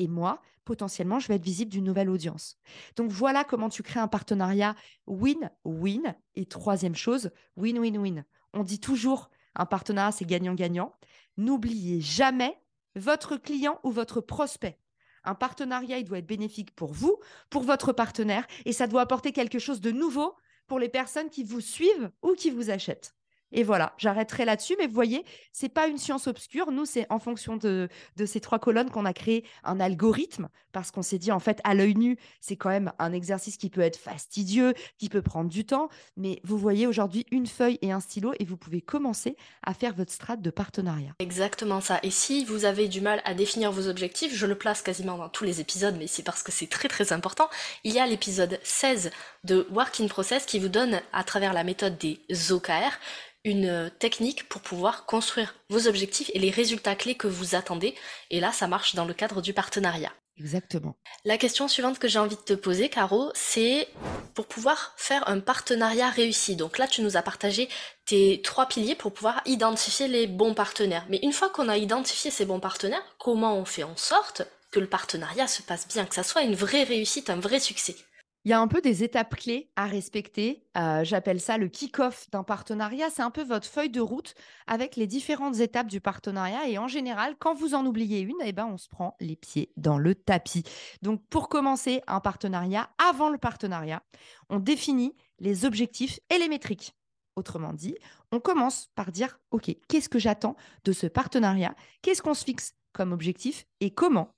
et 0.00 0.08
moi, 0.08 0.40
potentiellement, 0.64 1.18
je 1.18 1.28
vais 1.28 1.34
être 1.34 1.44
visible 1.44 1.70
d'une 1.70 1.84
nouvelle 1.84 2.08
audience. 2.08 2.56
Donc 2.96 3.10
voilà 3.10 3.44
comment 3.44 3.68
tu 3.68 3.82
crées 3.82 4.00
un 4.00 4.08
partenariat 4.08 4.74
win-win. 5.06 6.16
Et 6.34 6.46
troisième 6.46 6.94
chose, 6.94 7.30
win-win-win. 7.56 8.24
On 8.54 8.64
dit 8.64 8.80
toujours, 8.80 9.30
un 9.54 9.66
partenariat, 9.66 10.10
c'est 10.10 10.24
gagnant-gagnant. 10.24 10.94
N'oubliez 11.36 12.00
jamais 12.00 12.58
votre 12.96 13.36
client 13.36 13.78
ou 13.84 13.90
votre 13.90 14.22
prospect. 14.22 14.78
Un 15.22 15.34
partenariat, 15.34 15.98
il 15.98 16.04
doit 16.04 16.18
être 16.18 16.26
bénéfique 16.26 16.74
pour 16.74 16.94
vous, 16.94 17.18
pour 17.50 17.62
votre 17.62 17.92
partenaire, 17.92 18.46
et 18.64 18.72
ça 18.72 18.86
doit 18.86 19.02
apporter 19.02 19.32
quelque 19.32 19.58
chose 19.58 19.82
de 19.82 19.90
nouveau 19.90 20.34
pour 20.66 20.78
les 20.78 20.88
personnes 20.88 21.28
qui 21.28 21.44
vous 21.44 21.60
suivent 21.60 22.10
ou 22.22 22.32
qui 22.32 22.50
vous 22.50 22.70
achètent. 22.70 23.14
Et 23.52 23.62
voilà, 23.62 23.94
j'arrêterai 23.98 24.44
là-dessus. 24.44 24.76
Mais 24.78 24.86
vous 24.86 24.94
voyez, 24.94 25.24
c'est 25.52 25.68
pas 25.68 25.86
une 25.86 25.98
science 25.98 26.26
obscure. 26.26 26.70
Nous, 26.70 26.84
c'est 26.84 27.06
en 27.10 27.18
fonction 27.18 27.56
de, 27.56 27.88
ces 28.24 28.40
trois 28.40 28.58
colonnes 28.58 28.90
qu'on 28.90 29.04
a 29.04 29.12
créé 29.12 29.44
un 29.64 29.80
algorithme 29.80 30.48
parce 30.72 30.90
qu'on 30.90 31.02
s'est 31.02 31.18
dit, 31.18 31.32
en 31.32 31.40
fait, 31.40 31.60
à 31.64 31.74
l'œil 31.74 31.94
nu, 31.94 32.16
c'est 32.40 32.56
quand 32.56 32.68
même 32.68 32.92
un 32.98 33.12
exercice 33.12 33.56
qui 33.56 33.70
peut 33.70 33.80
être 33.80 33.96
fastidieux, 33.96 34.74
qui 34.98 35.08
peut 35.08 35.22
prendre 35.22 35.50
du 35.50 35.64
temps. 35.64 35.88
Mais 36.16 36.40
vous 36.44 36.58
voyez 36.58 36.86
aujourd'hui 36.86 37.26
une 37.30 37.46
feuille 37.46 37.78
et 37.82 37.92
un 37.92 38.00
stylo 38.00 38.32
et 38.38 38.44
vous 38.44 38.56
pouvez 38.56 38.80
commencer 38.80 39.36
à 39.64 39.74
faire 39.74 39.94
votre 39.94 40.12
strate 40.12 40.42
de 40.42 40.50
partenariat. 40.50 41.14
Exactement 41.18 41.80
ça. 41.80 41.98
Et 42.02 42.10
si 42.10 42.44
vous 42.44 42.64
avez 42.64 42.88
du 42.88 43.00
mal 43.00 43.20
à 43.24 43.34
définir 43.34 43.72
vos 43.72 43.88
objectifs, 43.88 44.34
je 44.34 44.46
le 44.46 44.54
place 44.54 44.82
quasiment 44.82 45.18
dans 45.18 45.28
tous 45.28 45.44
les 45.44 45.60
épisodes, 45.60 45.96
mais 45.98 46.06
c'est 46.06 46.22
parce 46.22 46.42
que 46.42 46.52
c'est 46.52 46.68
très 46.68 46.88
très 46.88 47.12
important. 47.12 47.48
Il 47.84 47.92
y 47.92 47.98
a 47.98 48.06
l'épisode 48.06 48.60
16 48.62 49.10
de 49.44 49.66
Work 49.70 50.00
in 50.00 50.06
Process 50.06 50.46
qui 50.46 50.58
vous 50.58 50.68
donne, 50.68 51.00
à 51.12 51.24
travers 51.24 51.52
la 51.52 51.64
méthode 51.64 51.98
des 51.98 52.20
OKR, 52.50 52.98
une 53.44 53.66
euh, 53.66 53.88
technique 53.90 54.48
pour 54.48 54.60
pouvoir 54.60 55.06
construire 55.06 55.54
vos 55.68 55.86
objectifs 55.88 56.30
et 56.34 56.38
les 56.38 56.50
résultats 56.50 56.96
clés 56.96 57.14
que 57.14 57.26
vous 57.26 57.54
attendez. 57.54 57.94
Et 58.30 58.40
là, 58.40 58.52
ça 58.52 58.66
marche 58.66 58.94
dans 58.94 59.04
le 59.04 59.14
cadre 59.14 59.40
du 59.40 59.52
partenariat. 59.52 60.12
Exactement. 60.38 60.96
La 61.26 61.36
question 61.36 61.68
suivante 61.68 61.98
que 61.98 62.08
j'ai 62.08 62.18
envie 62.18 62.36
de 62.36 62.40
te 62.40 62.54
poser, 62.54 62.88
Caro, 62.88 63.30
c'est 63.34 63.88
pour 64.34 64.46
pouvoir 64.46 64.94
faire 64.96 65.28
un 65.28 65.38
partenariat 65.38 66.08
réussi. 66.08 66.56
Donc 66.56 66.78
là, 66.78 66.86
tu 66.86 67.02
nous 67.02 67.18
as 67.18 67.22
partagé 67.22 67.68
tes 68.06 68.40
trois 68.42 68.66
piliers 68.66 68.94
pour 68.94 69.12
pouvoir 69.12 69.42
identifier 69.44 70.08
les 70.08 70.26
bons 70.26 70.54
partenaires. 70.54 71.04
Mais 71.10 71.20
une 71.22 71.34
fois 71.34 71.50
qu'on 71.50 71.68
a 71.68 71.76
identifié 71.76 72.30
ces 72.30 72.46
bons 72.46 72.60
partenaires, 72.60 73.04
comment 73.18 73.54
on 73.56 73.66
fait 73.66 73.84
en 73.84 73.96
sorte 73.96 74.42
que 74.70 74.80
le 74.80 74.86
partenariat 74.86 75.46
se 75.46 75.62
passe 75.62 75.86
bien, 75.88 76.06
que 76.06 76.14
ça 76.14 76.22
soit 76.22 76.42
une 76.42 76.54
vraie 76.54 76.84
réussite, 76.84 77.28
un 77.28 77.40
vrai 77.40 77.60
succès? 77.60 77.96
Il 78.44 78.50
y 78.50 78.54
a 78.54 78.60
un 78.60 78.68
peu 78.68 78.80
des 78.80 79.04
étapes 79.04 79.36
clés 79.36 79.70
à 79.76 79.86
respecter. 79.86 80.64
Euh, 80.78 81.04
j'appelle 81.04 81.40
ça 81.40 81.58
le 81.58 81.68
kick-off 81.68 82.30
d'un 82.30 82.42
partenariat. 82.42 83.10
C'est 83.10 83.22
un 83.22 83.30
peu 83.30 83.42
votre 83.42 83.66
feuille 83.66 83.90
de 83.90 84.00
route 84.00 84.34
avec 84.66 84.96
les 84.96 85.06
différentes 85.06 85.60
étapes 85.60 85.88
du 85.88 86.00
partenariat. 86.00 86.66
Et 86.68 86.78
en 86.78 86.88
général, 86.88 87.36
quand 87.38 87.54
vous 87.54 87.74
en 87.74 87.84
oubliez 87.84 88.20
une, 88.20 88.38
eh 88.42 88.52
ben, 88.52 88.66
on 88.66 88.78
se 88.78 88.88
prend 88.88 89.14
les 89.20 89.36
pieds 89.36 89.72
dans 89.76 89.98
le 89.98 90.14
tapis. 90.14 90.62
Donc, 91.02 91.22
pour 91.28 91.50
commencer 91.50 92.00
un 92.06 92.20
partenariat, 92.20 92.88
avant 92.98 93.28
le 93.28 93.38
partenariat, 93.38 94.02
on 94.48 94.58
définit 94.58 95.14
les 95.38 95.66
objectifs 95.66 96.18
et 96.30 96.38
les 96.38 96.48
métriques. 96.48 96.94
Autrement 97.36 97.74
dit, 97.74 97.94
on 98.32 98.40
commence 98.40 98.88
par 98.94 99.12
dire, 99.12 99.38
OK, 99.50 99.70
qu'est-ce 99.88 100.08
que 100.08 100.18
j'attends 100.18 100.56
de 100.84 100.92
ce 100.92 101.06
partenariat? 101.06 101.74
Qu'est-ce 102.02 102.22
qu'on 102.22 102.34
se 102.34 102.44
fixe 102.44 102.74
comme 102.92 103.12
objectif 103.12 103.66
et 103.80 103.90
comment? 103.90 104.34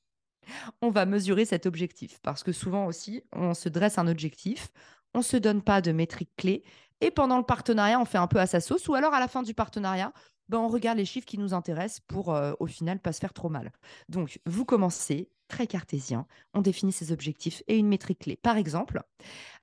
On 0.81 0.91
va 0.91 1.07
mesurer 1.07 1.45
cet 1.45 1.67
objectif 1.67 2.19
parce 2.23 2.43
que 2.43 2.53
souvent 2.53 2.87
aussi, 2.87 3.23
on 3.33 3.55
se 3.55 3.69
dresse 3.69 3.99
un 3.99 4.09
objectif, 4.09 4.69
on 5.15 5.19
ne 5.19 5.25
se 5.25 5.37
donne 5.37 5.63
pas 5.63 5.81
de 5.81 5.93
métriques 5.93 6.35
clés 6.37 6.63
et 7.01 7.11
pendant 7.11 7.39
le 7.39 7.45
partenariat, 7.45 8.01
on 8.01 8.05
fait 8.05 8.19
un 8.19 8.29
peu 8.29 8.39
à 8.39 8.47
sa 8.47 8.61
sauce 8.61 8.87
ou 8.89 8.95
alors 8.95 9.13
à 9.13 9.21
la 9.21 9.29
fin 9.29 9.43
du 9.43 9.55
partenariat, 9.55 10.13
ben, 10.49 10.59
on 10.59 10.69
regarde 10.69 10.99
les 10.99 11.05
chiffres 11.05 11.27
qui 11.27 11.39
nous 11.39 11.55
intéressent 11.55 12.01
pour 12.07 12.35
euh, 12.35 12.53
au 12.61 12.67
final 12.67 13.01
pas 13.01 13.13
se 13.13 13.21
faire 13.21 13.33
trop 13.33 13.49
mal. 13.49 13.73
Donc, 14.09 14.39
vous 14.47 14.65
commencez 14.65 15.31
très 15.49 15.67
cartésien, 15.67 16.27
on 16.55 16.63
définit 16.63 16.93
ses 16.93 17.13
objectifs 17.13 17.63
et 17.67 17.77
une 17.77 17.89
métrique 17.89 18.21
clé. 18.21 18.37
Par 18.37 18.57
exemple, 18.57 19.03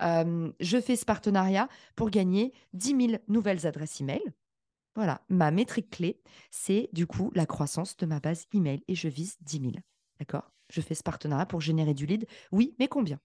euh, 0.02 0.52
je 0.60 0.82
fais 0.82 0.96
ce 0.96 1.06
partenariat 1.06 1.68
pour 1.96 2.10
gagner 2.10 2.54
10 2.74 3.08
000 3.08 3.22
nouvelles 3.28 3.66
adresses 3.66 4.02
email. 4.02 4.22
Voilà, 4.96 5.22
ma 5.30 5.52
métrique 5.52 5.92
clé, 5.92 6.20
c'est 6.52 6.90
du 6.92 7.08
coup 7.08 7.32
la 7.34 7.46
croissance 7.46 7.96
de 7.98 8.06
ma 8.06 8.20
base 8.20 8.46
email 8.54 8.84
et 8.88 8.96
je 8.96 9.08
vise 9.08 9.38
10 9.42 9.62
000. 9.62 9.72
D'accord? 10.20 10.52
Je 10.70 10.82
fais 10.82 10.96
ce 10.96 11.04
partenariat 11.04 11.46
pour 11.46 11.62
générer 11.62 11.94
du 11.94 12.06
lead. 12.06 12.28
Oui, 12.52 12.76
mais 12.80 12.88
combien? 12.88 13.20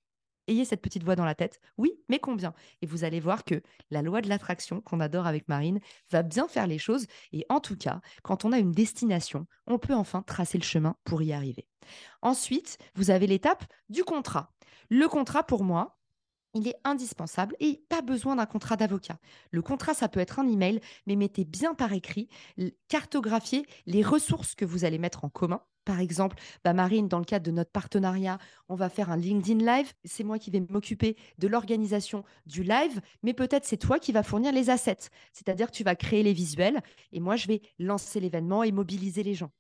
Ayez 0.46 0.66
cette 0.66 0.82
petite 0.82 1.04
voix 1.04 1.16
dans 1.16 1.24
la 1.24 1.34
tête. 1.34 1.58
Oui, 1.78 1.92
mais 2.08 2.18
combien? 2.18 2.52
Et 2.82 2.86
vous 2.86 3.04
allez 3.04 3.20
voir 3.20 3.44
que 3.44 3.62
la 3.90 4.02
loi 4.02 4.20
de 4.20 4.28
l'attraction 4.28 4.82
qu'on 4.82 5.00
adore 5.00 5.26
avec 5.26 5.48
Marine 5.48 5.80
va 6.10 6.22
bien 6.22 6.48
faire 6.48 6.66
les 6.66 6.78
choses. 6.78 7.06
Et 7.32 7.46
en 7.48 7.60
tout 7.60 7.76
cas, 7.76 8.02
quand 8.22 8.44
on 8.44 8.52
a 8.52 8.58
une 8.58 8.72
destination, 8.72 9.46
on 9.66 9.78
peut 9.78 9.94
enfin 9.94 10.22
tracer 10.22 10.58
le 10.58 10.64
chemin 10.64 10.96
pour 11.04 11.22
y 11.22 11.32
arriver. 11.32 11.66
Ensuite, 12.20 12.76
vous 12.94 13.10
avez 13.10 13.26
l'étape 13.26 13.64
du 13.88 14.04
contrat. 14.04 14.52
Le 14.90 15.08
contrat, 15.08 15.44
pour 15.44 15.64
moi, 15.64 15.98
il 16.52 16.68
est 16.68 16.76
indispensable 16.84 17.56
et 17.58 17.82
pas 17.88 18.02
besoin 18.02 18.36
d'un 18.36 18.46
contrat 18.46 18.76
d'avocat. 18.76 19.18
Le 19.50 19.62
contrat, 19.62 19.94
ça 19.94 20.08
peut 20.08 20.20
être 20.20 20.38
un 20.38 20.46
email, 20.46 20.80
mais 21.06 21.16
mettez 21.16 21.44
bien 21.44 21.74
par 21.74 21.92
écrit, 21.92 22.28
cartographiez 22.88 23.66
les 23.86 24.02
ressources 24.02 24.54
que 24.54 24.64
vous 24.64 24.84
allez 24.84 24.98
mettre 24.98 25.24
en 25.24 25.30
commun 25.30 25.62
par 25.84 26.00
exemple, 26.00 26.36
bah 26.64 26.72
Marine, 26.72 27.08
dans 27.08 27.18
le 27.18 27.24
cadre 27.24 27.44
de 27.44 27.50
notre 27.50 27.70
partenariat, 27.70 28.38
on 28.68 28.74
va 28.74 28.88
faire 28.88 29.10
un 29.10 29.16
LinkedIn 29.16 29.64
Live. 29.64 29.92
C'est 30.04 30.24
moi 30.24 30.38
qui 30.38 30.50
vais 30.50 30.62
m'occuper 30.68 31.16
de 31.38 31.48
l'organisation 31.48 32.24
du 32.46 32.62
live, 32.62 33.00
mais 33.22 33.34
peut-être 33.34 33.64
c'est 33.64 33.76
toi 33.76 33.98
qui 33.98 34.12
vas 34.12 34.22
fournir 34.22 34.52
les 34.52 34.70
assets. 34.70 35.10
C'est-à-dire 35.32 35.70
que 35.70 35.76
tu 35.76 35.84
vas 35.84 35.94
créer 35.94 36.22
les 36.22 36.32
visuels 36.32 36.82
et 37.12 37.20
moi, 37.20 37.36
je 37.36 37.48
vais 37.48 37.62
lancer 37.78 38.20
l'événement 38.20 38.62
et 38.62 38.72
mobiliser 38.72 39.22
les 39.22 39.34
gens. 39.34 39.50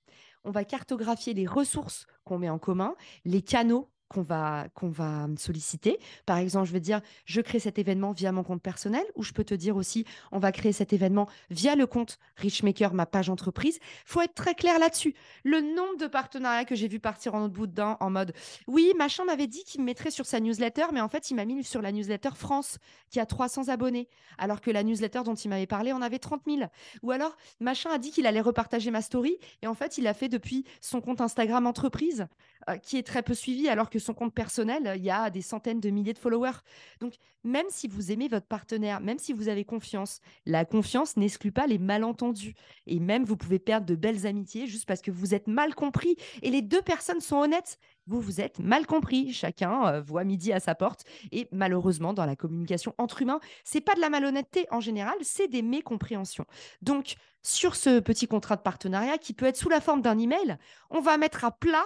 On 0.44 0.50
va 0.50 0.64
cartographier 0.64 1.32
les 1.32 1.46
ressources 1.46 2.06
qu'on 2.24 2.38
met 2.38 2.50
en 2.50 2.58
commun, 2.58 2.94
les 3.24 3.40
canaux 3.40 3.88
qu'on 4.14 4.22
va, 4.22 4.68
qu'on 4.74 4.88
va 4.88 5.26
solliciter. 5.36 5.98
Par 6.24 6.38
exemple, 6.38 6.68
je 6.68 6.72
vais 6.72 6.80
dire, 6.80 7.00
je 7.24 7.40
crée 7.40 7.58
cet 7.58 7.78
événement 7.78 8.12
via 8.12 8.30
mon 8.30 8.44
compte 8.44 8.62
personnel, 8.62 9.04
ou 9.16 9.24
je 9.24 9.32
peux 9.32 9.44
te 9.44 9.54
dire 9.54 9.76
aussi, 9.76 10.04
on 10.30 10.38
va 10.38 10.52
créer 10.52 10.72
cet 10.72 10.92
événement 10.92 11.28
via 11.50 11.74
le 11.74 11.86
compte 11.86 12.18
Richmaker, 12.36 12.94
ma 12.94 13.06
page 13.06 13.28
entreprise. 13.28 13.80
Faut 14.04 14.20
être 14.20 14.34
très 14.34 14.54
clair 14.54 14.78
là-dessus. 14.78 15.14
Le 15.42 15.60
nombre 15.60 15.98
de 15.98 16.06
partenariats 16.06 16.64
que 16.64 16.76
j'ai 16.76 16.86
vu 16.86 17.00
partir 17.00 17.34
en 17.34 17.44
autre 17.44 17.54
bout 17.54 17.66
dents 17.66 17.96
en 18.00 18.10
mode, 18.10 18.32
oui, 18.68 18.92
machin 18.96 19.24
m'avait 19.24 19.48
dit 19.48 19.64
qu'il 19.64 19.80
me 19.80 19.86
mettrait 19.86 20.12
sur 20.12 20.26
sa 20.26 20.38
newsletter, 20.38 20.86
mais 20.92 21.00
en 21.00 21.08
fait, 21.08 21.30
il 21.30 21.34
m'a 21.34 21.44
mis 21.44 21.64
sur 21.64 21.82
la 21.82 21.90
newsletter 21.90 22.30
France, 22.36 22.78
qui 23.10 23.18
a 23.18 23.26
300 23.26 23.68
abonnés, 23.68 24.08
alors 24.38 24.60
que 24.60 24.70
la 24.70 24.84
newsletter 24.84 25.22
dont 25.24 25.34
il 25.34 25.48
m'avait 25.48 25.66
parlé 25.66 25.92
en 25.92 26.02
avait 26.02 26.20
30 26.20 26.42
000. 26.46 26.60
Ou 27.02 27.10
alors, 27.10 27.36
machin 27.58 27.90
a 27.90 27.98
dit 27.98 28.12
qu'il 28.12 28.26
allait 28.26 28.40
repartager 28.40 28.92
ma 28.92 29.02
story, 29.02 29.36
et 29.62 29.66
en 29.66 29.74
fait, 29.74 29.98
il 29.98 30.06
a 30.06 30.14
fait 30.14 30.28
depuis 30.28 30.64
son 30.80 31.00
compte 31.00 31.20
Instagram 31.20 31.66
entreprise, 31.66 32.28
euh, 32.68 32.76
qui 32.76 32.96
est 32.96 33.02
très 33.02 33.22
peu 33.22 33.34
suivi, 33.34 33.68
alors 33.68 33.90
que 33.90 33.98
son 33.98 34.14
compte 34.14 34.34
personnel, 34.34 34.94
il 34.96 35.04
y 35.04 35.10
a 35.10 35.30
des 35.30 35.42
centaines 35.42 35.80
de 35.80 35.90
milliers 35.90 36.12
de 36.12 36.18
followers. 36.18 36.58
Donc, 37.00 37.14
même 37.44 37.66
si 37.68 37.88
vous 37.88 38.10
aimez 38.10 38.28
votre 38.28 38.46
partenaire, 38.46 39.00
même 39.00 39.18
si 39.18 39.32
vous 39.32 39.48
avez 39.48 39.64
confiance, 39.64 40.20
la 40.46 40.64
confiance 40.64 41.16
n'exclut 41.16 41.52
pas 41.52 41.66
les 41.66 41.78
malentendus. 41.78 42.54
Et 42.86 43.00
même, 43.00 43.24
vous 43.24 43.36
pouvez 43.36 43.58
perdre 43.58 43.86
de 43.86 43.94
belles 43.94 44.26
amitiés 44.26 44.66
juste 44.66 44.86
parce 44.86 45.02
que 45.02 45.10
vous 45.10 45.34
êtes 45.34 45.46
mal 45.46 45.74
compris. 45.74 46.16
Et 46.42 46.50
les 46.50 46.62
deux 46.62 46.82
personnes 46.82 47.20
sont 47.20 47.36
honnêtes. 47.36 47.78
Vous, 48.06 48.20
vous 48.20 48.40
êtes 48.40 48.58
mal 48.58 48.86
compris. 48.86 49.32
Chacun 49.32 49.86
euh, 49.86 50.00
voit 50.00 50.24
midi 50.24 50.52
à 50.52 50.60
sa 50.60 50.74
porte. 50.74 51.04
Et 51.32 51.48
malheureusement, 51.52 52.14
dans 52.14 52.26
la 52.26 52.36
communication 52.36 52.94
entre 52.98 53.22
humains, 53.22 53.40
c'est 53.64 53.80
pas 53.80 53.94
de 53.94 54.00
la 54.00 54.10
malhonnêteté 54.10 54.66
en 54.70 54.80
général, 54.80 55.16
c'est 55.22 55.48
des 55.48 55.62
mécompréhensions. 55.62 56.46
Donc, 56.82 57.16
sur 57.42 57.76
ce 57.76 58.00
petit 58.00 58.26
contrat 58.26 58.56
de 58.56 58.62
partenariat 58.62 59.18
qui 59.18 59.34
peut 59.34 59.46
être 59.46 59.56
sous 59.56 59.68
la 59.68 59.80
forme 59.80 60.00
d'un 60.00 60.18
email, 60.18 60.56
on 60.90 61.00
va 61.00 61.18
mettre 61.18 61.44
à 61.44 61.50
plat 61.50 61.84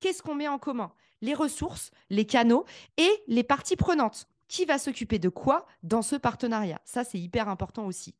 qu'est-ce 0.00 0.22
qu'on 0.22 0.34
met 0.34 0.48
en 0.48 0.58
commun? 0.58 0.92
Les 1.22 1.34
ressources, 1.34 1.90
les 2.08 2.24
canaux 2.24 2.64
et 2.96 3.10
les 3.28 3.44
parties 3.44 3.76
prenantes. 3.76 4.26
Qui 4.48 4.64
va 4.64 4.78
s'occuper 4.78 5.20
de 5.20 5.28
quoi 5.28 5.66
dans 5.84 6.02
ce 6.02 6.16
partenariat? 6.16 6.80
Ça, 6.84 7.04
c'est 7.04 7.18
hyper 7.18 7.48
important 7.48 7.86
aussi. 7.86 8.16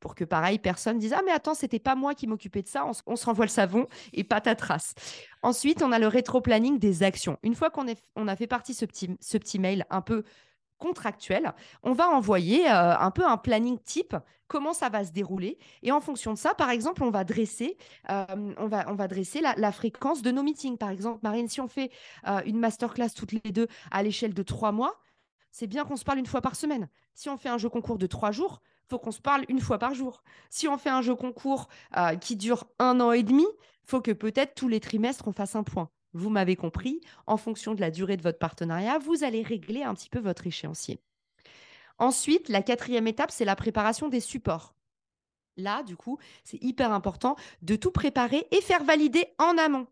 Pour 0.00 0.14
que 0.14 0.24
pareil, 0.24 0.58
personne 0.58 0.98
dise 0.98 1.12
Ah, 1.12 1.22
mais 1.24 1.32
attends, 1.32 1.54
c'était 1.54 1.78
pas 1.78 1.94
moi 1.94 2.14
qui 2.14 2.26
m'occupais 2.26 2.62
de 2.62 2.68
ça, 2.68 2.86
on, 3.06 3.16
se 3.16 3.26
renvoie 3.26 3.44
le 3.44 3.50
savon 3.50 3.86
et 4.12 4.24
pas 4.24 4.40
ta 4.40 4.54
trace. 4.54 4.94
Ensuite, 5.42 5.82
on 5.82 5.92
a 5.92 5.98
le 5.98 6.06
rétro-planning 6.06 6.78
des 6.78 7.02
actions. 7.02 7.38
Une 7.42 7.54
fois 7.54 7.70
qu'on 7.70 7.86
on 8.16 8.28
a 8.28 8.36
fait 8.36 8.46
partie 8.46 8.74
ce 8.74 8.86
ce 9.20 9.38
petit 9.38 9.58
mail 9.58 9.86
un 9.90 10.00
peu 10.00 10.24
contractuel, 10.78 11.54
on 11.82 11.92
va 11.92 12.08
envoyer 12.08 12.68
euh, 12.68 12.96
un 12.98 13.10
peu 13.10 13.24
un 13.26 13.36
planning 13.36 13.78
type, 13.78 14.16
comment 14.48 14.72
ça 14.72 14.88
va 14.88 15.04
se 15.04 15.12
dérouler. 15.12 15.58
Et 15.82 15.92
en 15.92 16.00
fonction 16.00 16.32
de 16.32 16.38
ça, 16.38 16.54
par 16.54 16.70
exemple, 16.70 17.02
on 17.02 17.10
va 17.10 17.24
dresser, 17.24 17.76
euh, 18.10 18.24
la, 19.56 19.72
fréquence 19.72 20.22
de 20.22 20.30
nos 20.30 20.42
meetings. 20.42 20.76
Par 20.76 20.90
exemple, 20.90 21.20
Marine, 21.22 21.48
si 21.48 21.60
on 21.60 21.68
fait 21.68 21.90
euh, 22.26 22.40
une 22.46 22.58
masterclass 22.58 23.10
toutes 23.16 23.32
les 23.32 23.52
deux 23.52 23.68
à 23.90 24.02
l'échelle 24.02 24.34
de 24.34 24.42
trois 24.42 24.72
mois, 24.72 25.00
c'est 25.50 25.66
bien 25.66 25.84
qu'on 25.84 25.96
se 25.96 26.04
parle 26.04 26.18
une 26.18 26.26
fois 26.26 26.40
par 26.40 26.56
semaine. 26.56 26.88
Si 27.14 27.28
on 27.28 27.36
fait 27.36 27.48
un 27.48 27.58
jeu 27.58 27.68
concours 27.68 27.98
de 27.98 28.06
trois 28.06 28.32
jours, 28.32 28.60
faut 28.88 28.98
qu'on 28.98 29.12
se 29.12 29.20
parle 29.20 29.44
une 29.48 29.60
fois 29.60 29.78
par 29.78 29.94
jour. 29.94 30.22
Si 30.50 30.68
on 30.68 30.76
fait 30.76 30.90
un 30.90 31.00
jeu 31.00 31.14
concours 31.14 31.68
qui 32.20 32.36
dure 32.36 32.64
un 32.78 33.00
an 33.00 33.12
et 33.12 33.22
demi, 33.22 33.46
faut 33.84 34.00
que 34.00 34.10
peut-être 34.10 34.54
tous 34.54 34.68
les 34.68 34.80
trimestres 34.80 35.28
on 35.28 35.32
fasse 35.32 35.54
un 35.54 35.62
point. 35.62 35.88
Vous 36.14 36.30
m'avez 36.30 36.56
compris, 36.56 37.00
en 37.26 37.36
fonction 37.36 37.74
de 37.74 37.80
la 37.80 37.90
durée 37.90 38.16
de 38.16 38.22
votre 38.22 38.38
partenariat, 38.38 38.98
vous 38.98 39.24
allez 39.24 39.42
régler 39.42 39.82
un 39.82 39.94
petit 39.94 40.08
peu 40.08 40.20
votre 40.20 40.46
échéancier. 40.46 41.00
Ensuite, 41.98 42.48
la 42.48 42.62
quatrième 42.62 43.08
étape, 43.08 43.32
c'est 43.32 43.44
la 43.44 43.56
préparation 43.56 44.08
des 44.08 44.20
supports. 44.20 44.74
Là, 45.56 45.82
du 45.82 45.96
coup, 45.96 46.18
c'est 46.44 46.62
hyper 46.62 46.92
important 46.92 47.36
de 47.62 47.76
tout 47.76 47.90
préparer 47.90 48.46
et 48.52 48.60
faire 48.60 48.84
valider 48.84 49.26
en 49.38 49.58
amont. 49.58 49.86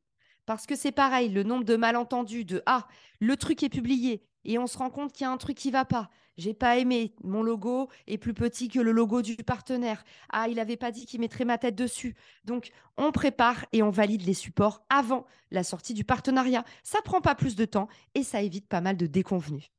Parce 0.46 0.66
que 0.66 0.74
c'est 0.74 0.92
pareil, 0.92 1.28
le 1.28 1.42
nombre 1.42 1.64
de 1.64 1.76
malentendus 1.76 2.44
de 2.44 2.62
Ah, 2.66 2.88
le 3.20 3.36
truc 3.36 3.62
est 3.62 3.68
publié 3.68 4.24
et 4.44 4.58
on 4.58 4.66
se 4.66 4.78
rend 4.78 4.90
compte 4.90 5.12
qu'il 5.12 5.24
y 5.24 5.28
a 5.28 5.30
un 5.30 5.36
truc 5.36 5.56
qui 5.56 5.70
va 5.70 5.84
pas. 5.84 6.10
J'ai 6.42 6.54
pas 6.54 6.76
aimé, 6.76 7.14
mon 7.22 7.44
logo 7.44 7.88
est 8.08 8.18
plus 8.18 8.34
petit 8.34 8.66
que 8.66 8.80
le 8.80 8.90
logo 8.90 9.22
du 9.22 9.36
partenaire. 9.36 10.02
Ah, 10.28 10.48
il 10.48 10.56
n'avait 10.56 10.76
pas 10.76 10.90
dit 10.90 11.06
qu'il 11.06 11.20
mettrait 11.20 11.44
ma 11.44 11.56
tête 11.56 11.76
dessus. 11.76 12.16
Donc, 12.44 12.72
on 12.96 13.12
prépare 13.12 13.64
et 13.72 13.84
on 13.84 13.90
valide 13.90 14.26
les 14.26 14.34
supports 14.34 14.84
avant 14.90 15.24
la 15.52 15.62
sortie 15.62 15.94
du 15.94 16.02
partenariat. 16.02 16.64
Ça 16.82 16.98
prend 17.04 17.20
pas 17.20 17.36
plus 17.36 17.54
de 17.54 17.64
temps 17.64 17.86
et 18.16 18.24
ça 18.24 18.42
évite 18.42 18.66
pas 18.66 18.80
mal 18.80 18.96
de 18.96 19.06
déconvenus. 19.06 19.70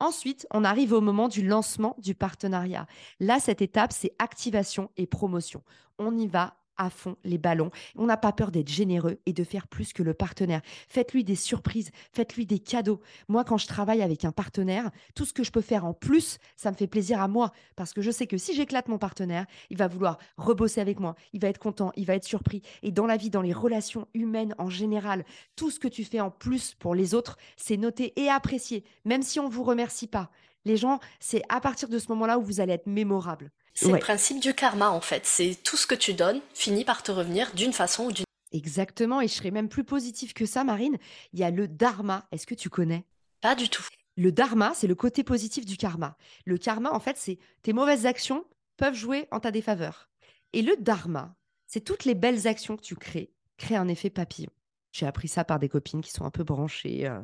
Ensuite, 0.00 0.46
on 0.50 0.64
arrive 0.64 0.94
au 0.94 1.02
moment 1.02 1.28
du 1.28 1.46
lancement 1.46 1.94
du 1.98 2.14
partenariat. 2.14 2.86
Là, 3.20 3.38
cette 3.38 3.60
étape, 3.60 3.92
c'est 3.92 4.14
activation 4.18 4.90
et 4.96 5.06
promotion. 5.06 5.62
On 5.98 6.16
y 6.16 6.26
va 6.26 6.56
à 6.78 6.90
fond 6.90 7.16
les 7.24 7.38
ballons. 7.38 7.70
On 7.96 8.06
n'a 8.06 8.16
pas 8.16 8.32
peur 8.32 8.50
d'être 8.50 8.68
généreux 8.68 9.18
et 9.26 9.32
de 9.32 9.44
faire 9.44 9.68
plus 9.68 9.92
que 9.92 10.02
le 10.02 10.14
partenaire. 10.14 10.62
Faites-lui 10.88 11.24
des 11.24 11.34
surprises, 11.34 11.90
faites-lui 12.12 12.46
des 12.46 12.58
cadeaux. 12.58 13.00
Moi, 13.28 13.44
quand 13.44 13.58
je 13.58 13.66
travaille 13.66 14.02
avec 14.02 14.24
un 14.24 14.32
partenaire, 14.32 14.90
tout 15.14 15.24
ce 15.24 15.32
que 15.32 15.44
je 15.44 15.50
peux 15.50 15.60
faire 15.60 15.84
en 15.84 15.92
plus, 15.92 16.38
ça 16.56 16.70
me 16.70 16.76
fait 16.76 16.86
plaisir 16.86 17.20
à 17.20 17.28
moi 17.28 17.52
parce 17.76 17.92
que 17.92 18.00
je 18.00 18.10
sais 18.10 18.26
que 18.26 18.38
si 18.38 18.54
j'éclate 18.54 18.88
mon 18.88 18.98
partenaire, 18.98 19.46
il 19.70 19.76
va 19.76 19.88
vouloir 19.88 20.18
rebosser 20.36 20.80
avec 20.80 21.00
moi, 21.00 21.14
il 21.32 21.40
va 21.40 21.48
être 21.48 21.58
content, 21.58 21.92
il 21.96 22.06
va 22.06 22.14
être 22.14 22.24
surpris. 22.24 22.62
Et 22.82 22.92
dans 22.92 23.06
la 23.06 23.16
vie, 23.16 23.30
dans 23.30 23.42
les 23.42 23.52
relations 23.52 24.06
humaines 24.14 24.54
en 24.58 24.70
général, 24.70 25.24
tout 25.56 25.70
ce 25.70 25.80
que 25.80 25.88
tu 25.88 26.04
fais 26.04 26.20
en 26.20 26.30
plus 26.30 26.74
pour 26.74 26.94
les 26.94 27.14
autres, 27.14 27.36
c'est 27.56 27.76
noté 27.76 28.12
et 28.16 28.28
apprécié, 28.28 28.84
même 29.04 29.22
si 29.22 29.40
on 29.40 29.48
ne 29.48 29.52
vous 29.52 29.64
remercie 29.64 30.06
pas. 30.06 30.30
Les 30.64 30.76
gens, 30.76 30.98
c'est 31.20 31.42
à 31.48 31.60
partir 31.60 31.88
de 31.88 31.98
ce 31.98 32.08
moment-là 32.08 32.38
où 32.38 32.42
vous 32.42 32.60
allez 32.60 32.72
être 32.72 32.86
mémorable. 32.86 33.50
C'est 33.80 33.92
le 33.92 33.98
principe 33.98 34.40
du 34.40 34.54
karma 34.54 34.90
en 34.90 35.00
fait. 35.00 35.24
C'est 35.24 35.56
tout 35.62 35.76
ce 35.76 35.86
que 35.86 35.94
tu 35.94 36.12
donnes 36.12 36.40
finit 36.52 36.84
par 36.84 37.02
te 37.02 37.12
revenir 37.12 37.54
d'une 37.54 37.72
façon 37.72 38.06
ou 38.06 38.12
d'une 38.12 38.24
Exactement, 38.50 39.20
et 39.20 39.28
je 39.28 39.34
serais 39.34 39.50
même 39.50 39.68
plus 39.68 39.84
positif 39.84 40.32
que 40.32 40.46
ça, 40.46 40.64
Marine. 40.64 40.96
Il 41.32 41.38
y 41.38 41.44
a 41.44 41.50
le 41.50 41.68
dharma. 41.68 42.26
Est-ce 42.32 42.46
que 42.46 42.54
tu 42.54 42.70
connais? 42.70 43.04
Pas 43.40 43.54
du 43.54 43.68
tout. 43.68 43.86
Le 44.16 44.32
dharma, 44.32 44.72
c'est 44.74 44.86
le 44.86 44.94
côté 44.94 45.22
positif 45.22 45.64
du 45.64 45.76
karma. 45.76 46.16
Le 46.44 46.58
karma, 46.58 46.92
en 46.92 46.98
fait, 46.98 47.16
c'est 47.18 47.38
tes 47.62 47.72
mauvaises 47.72 48.06
actions 48.06 48.44
peuvent 48.76 48.94
jouer 48.94 49.28
en 49.30 49.38
ta 49.38 49.50
défaveur. 49.50 50.08
Et 50.54 50.62
le 50.62 50.74
dharma, 50.76 51.36
c'est 51.66 51.84
toutes 51.84 52.04
les 52.04 52.14
belles 52.14 52.48
actions 52.48 52.76
que 52.76 52.82
tu 52.82 52.96
crées, 52.96 53.30
créent 53.58 53.76
un 53.76 53.88
effet 53.88 54.10
papillon. 54.10 54.50
J'ai 54.90 55.06
appris 55.06 55.28
ça 55.28 55.44
par 55.44 55.58
des 55.58 55.68
copines 55.68 56.00
qui 56.00 56.10
sont 56.10 56.24
un 56.24 56.30
peu 56.30 56.42
branchées. 56.42 57.06
Euh, 57.06 57.20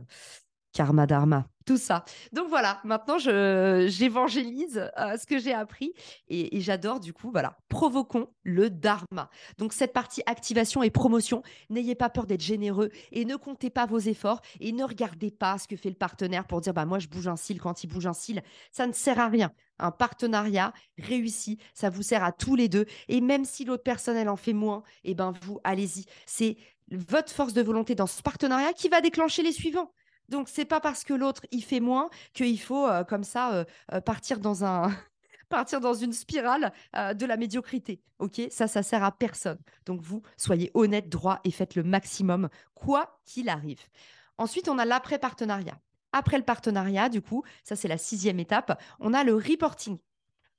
karma 0.74 1.06
dharma, 1.06 1.46
tout 1.64 1.78
ça. 1.78 2.04
Donc 2.32 2.48
voilà, 2.48 2.80
maintenant 2.84 3.16
j'évangélise 3.18 4.90
euh, 4.98 5.16
ce 5.16 5.24
que 5.24 5.38
j'ai 5.38 5.54
appris 5.54 5.94
et, 6.28 6.60
j'adore 6.60 7.00
du 7.00 7.12
coup, 7.14 7.30
voilà, 7.30 7.56
provoquons 7.68 8.28
le 8.42 8.68
dharma. 8.68 9.30
Donc 9.56 9.72
cette 9.72 9.92
partie 9.92 10.22
activation 10.26 10.82
et 10.82 10.90
promotion, 10.90 11.42
n'ayez 11.70 11.94
pas 11.94 12.10
peur 12.10 12.26
d'être 12.26 12.42
généreux 12.42 12.90
et 13.12 13.24
ne 13.24 13.37
comptez 13.37 13.70
pas 13.70 13.87
vos 13.87 13.98
efforts 13.98 14.42
et 14.60 14.72
ne 14.72 14.84
regardez 14.84 15.30
pas 15.30 15.56
ce 15.58 15.68
que 15.68 15.76
fait 15.76 15.88
le 15.88 15.94
partenaire 15.94 16.46
pour 16.46 16.60
dire 16.60 16.74
bah 16.74 16.84
moi 16.84 16.98
je 16.98 17.08
bouge 17.08 17.28
un 17.28 17.37
cil 17.37 17.60
quand 17.60 17.84
il 17.84 17.87
bouge 17.87 18.06
un 18.06 18.12
cil, 18.12 18.42
ça 18.70 18.87
ne 18.87 18.92
sert 18.92 19.18
à 19.18 19.28
rien. 19.28 19.50
Un 19.78 19.90
partenariat 19.90 20.72
réussi, 20.98 21.58
ça 21.72 21.88
vous 21.88 22.02
sert 22.02 22.22
à 22.22 22.32
tous 22.32 22.56
les 22.56 22.68
deux 22.68 22.84
et 23.08 23.20
même 23.20 23.44
si 23.44 23.64
l'autre 23.64 23.82
personne 23.84 24.28
en 24.28 24.37
fait 24.37 24.52
moins, 24.52 24.82
et 25.02 25.12
eh 25.12 25.14
ben 25.14 25.32
vous 25.42 25.60
allez-y. 25.64 26.04
C'est 26.26 26.56
votre 26.90 27.32
force 27.32 27.54
de 27.54 27.62
volonté 27.62 27.94
dans 27.94 28.06
ce 28.06 28.22
partenariat 28.22 28.72
qui 28.72 28.88
va 28.88 29.00
déclencher 29.00 29.42
les 29.42 29.52
suivants. 29.52 29.90
Donc, 30.28 30.48
c'est 30.48 30.64
pas 30.64 30.80
parce 30.80 31.04
que 31.04 31.14
l'autre 31.14 31.42
il 31.50 31.62
fait 31.62 31.80
moins 31.80 32.08
qu'il 32.32 32.60
faut 32.60 32.87
euh, 32.87 33.04
comme 33.04 33.24
ça 33.24 33.54
euh, 33.54 33.64
euh, 33.92 34.00
partir 34.00 34.40
dans 34.40 34.54
une 35.94 36.12
spirale 36.12 36.72
de 36.94 37.26
la 37.26 37.37
médiocrité. 37.37 38.02
Ok, 38.18 38.40
ça, 38.50 38.66
ça 38.66 38.82
sert 38.82 39.04
à 39.04 39.12
personne. 39.12 39.58
Donc 39.87 40.00
vous 40.00 40.22
soyez 40.37 40.70
honnête, 40.74 41.08
droit 41.08 41.40
et 41.44 41.50
faites 41.50 41.74
le 41.74 41.82
maximum, 41.82 42.48
quoi 42.74 43.20
qu'il 43.24 43.48
arrive. 43.48 43.82
Ensuite, 44.38 44.68
on 44.68 44.78
a 44.78 44.84
l'après 44.84 45.18
partenariat. 45.18 45.78
Après 46.12 46.38
le 46.38 46.44
partenariat, 46.44 47.08
du 47.08 47.22
coup, 47.22 47.44
ça 47.62 47.76
c'est 47.76 47.88
la 47.88 47.98
sixième 47.98 48.40
étape. 48.40 48.80
On 49.00 49.12
a 49.14 49.24
le 49.24 49.34
reporting. 49.34 49.98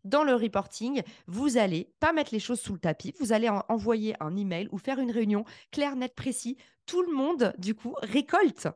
Dans 0.05 0.23
le 0.23 0.35
reporting, 0.35 1.01
vous 1.25 1.57
allez 1.57 1.91
pas 1.99 2.13
mettre 2.13 2.31
les 2.31 2.39
choses 2.39 2.61
sous 2.61 2.73
le 2.73 2.79
tapis, 2.79 3.15
vous 3.19 3.33
allez 3.33 3.49
envoyer 3.69 4.15
un 4.19 4.37
email 4.37 4.69
ou 4.71 4.77
faire 4.77 4.99
une 4.99 5.09
réunion 5.09 5.45
claire, 5.71 5.95
nette, 5.95 6.13
précis. 6.13 6.57
Tout 6.85 7.01
le 7.01 7.11
monde, 7.11 7.53
du 7.57 7.73
coup, 7.73 7.95
récolte 8.03 8.67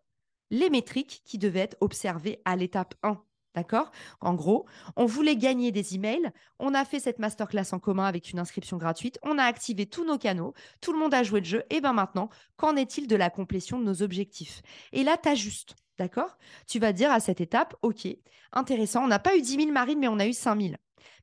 les 0.52 0.70
métriques 0.70 1.22
qui 1.26 1.38
devaient 1.38 1.60
être 1.62 1.78
observées 1.82 2.42
à 2.46 2.56
l'étape 2.56 2.96
1. 3.04 3.22
D'accord? 3.56 3.92
En 4.22 4.36
gros, 4.36 4.68
on 4.96 5.06
voulait 5.06 5.36
gagner 5.36 5.72
des 5.72 5.96
emails, 5.96 6.32
on 6.60 6.76
a 6.76 6.86
fait 6.86 7.00
cette 7.00 7.18
masterclass 7.18 7.74
en 7.74 7.80
commun 7.80 8.06
avec 8.06 8.32
une 8.32 8.38
inscription 8.38 8.78
gratuite, 8.78 9.18
on 9.24 9.40
a 9.40 9.44
activé 9.44 9.88
tous 9.88 10.06
nos 10.06 10.20
canaux, 10.20 10.54
tout 10.82 10.94
le 10.94 11.00
monde 11.00 11.16
a 11.16 11.24
joué 11.24 11.40
le 11.40 11.46
jeu, 11.48 11.64
et 11.72 11.82
bien 11.82 11.94
maintenant, 11.94 12.30
qu'en 12.58 12.76
est-il 12.76 13.08
de 13.08 13.16
la 13.16 13.32
complétion 13.32 13.80
de 13.80 13.84
nos 13.84 14.04
objectifs? 14.04 14.62
Et 14.94 15.04
là, 15.04 15.18
tu 15.18 15.30
ajustes, 15.30 15.76
d'accord? 15.98 16.38
Tu 16.68 16.78
vas 16.80 16.94
dire 16.94 17.12
à 17.12 17.20
cette 17.20 17.42
étape, 17.42 17.76
OK, 17.82 18.08
intéressant, 18.52 19.04
on 19.04 19.08
n'a 19.08 19.20
pas 19.20 19.36
eu 19.36 19.42
10 19.42 19.56
000 19.56 19.72
marines, 19.72 20.00
mais 20.00 20.08
on 20.08 20.20
a 20.20 20.28
eu 20.28 20.34
5 20.34 20.62
000. 20.62 20.76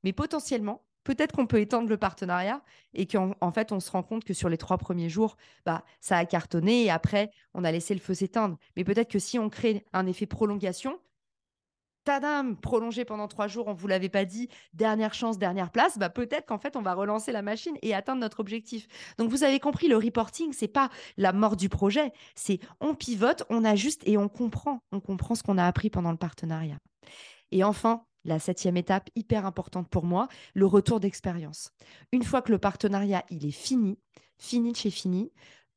Mais 0.03 0.13
potentiellement, 0.13 0.86
peut-être 1.07 1.33
qu'on 1.33 1.47
peut 1.47 1.61
étendre 1.61 1.89
le 1.89 1.97
partenariat 1.97 2.61
et 2.93 3.07
qu'en 3.07 3.33
en 3.41 3.53
fait, 3.53 3.71
on 3.71 3.79
se 3.79 3.91
rend 3.93 4.03
compte 4.03 4.25
que 4.25 4.35
sur 4.35 4.49
les 4.49 4.59
trois 4.59 4.77
premiers 4.77 5.09
jours, 5.09 5.37
bah, 5.65 5.85
ça 6.01 6.19
a 6.19 6.25
cartonné 6.27 6.85
et 6.85 6.91
après, 6.91 7.31
on 7.55 7.63
a 7.63 7.71
laissé 7.71 7.95
le 7.95 8.01
feu 8.01 8.13
s'éteindre. 8.13 8.59
Mais 8.77 8.83
peut-être 8.83 9.11
que 9.11 9.21
si 9.21 9.39
on 9.39 9.49
crée 9.49 9.85
un 9.93 10.07
effet 10.07 10.27
prolongation, 10.27 10.99
tadam, 12.03 12.57
prolongé 12.57 13.05
pendant 13.05 13.29
trois 13.29 13.47
jours, 13.47 13.69
on 13.69 13.73
vous 13.73 13.87
l'avait 13.87 14.09
pas 14.09 14.25
dit, 14.25 14.49
dernière 14.75 15.15
chance, 15.15 15.39
dernière 15.39 15.71
place, 15.71 15.97
bah 15.97 16.11
peut-être 16.11 16.47
qu'en 16.47 16.59
fait 16.59 16.77
on 16.77 16.83
va 16.83 16.95
relancer 16.95 17.31
la 17.31 17.43
machine 17.43 17.77
et 17.83 17.95
atteindre 17.95 18.21
notre 18.21 18.41
objectif. 18.41 18.89
Donc 19.17 19.31
vous 19.31 19.45
avez 19.45 19.61
compris, 19.61 19.87
le 19.87 19.97
reporting, 19.97 20.53
c'est 20.53 20.69
pas 20.69 20.91
la 21.17 21.33
mort 21.33 21.57
du 21.57 21.69
projet, 21.69 22.13
c'est 22.35 22.59
on 22.81 22.95
pivote, 22.95 23.45
on 23.49 23.65
ajuste 23.65 24.03
et 24.07 24.19
on 24.19 24.29
comprend, 24.29 24.81
on 24.91 25.01
comprend 25.01 25.37
ce 25.37 25.45
qu'on 25.45 25.59
a 25.59 25.67
appris 25.67 25.89
pendant 25.89 26.11
le 26.11 26.17
partenariat. 26.17 26.79
Et 27.53 27.63
enfin, 27.63 28.05
la 28.27 28.39
septième 28.39 28.77
étape, 28.77 29.11
hyper 29.15 29.47
importante 29.47 29.89
pour 29.89 30.05
moi, 30.05 30.29
le 30.55 30.67
retour 30.67 31.01
d'expérience. 31.01 31.73
Une 32.13 32.23
fois 32.23 32.43
que 32.43 32.53
le 32.53 32.59
partenariat 32.59 33.25
il 33.31 33.47
est 33.47 33.51
fini, 33.51 33.99
fini 34.39 34.73
de 34.73 34.77
chez 34.77 34.91
fini, 34.91 35.33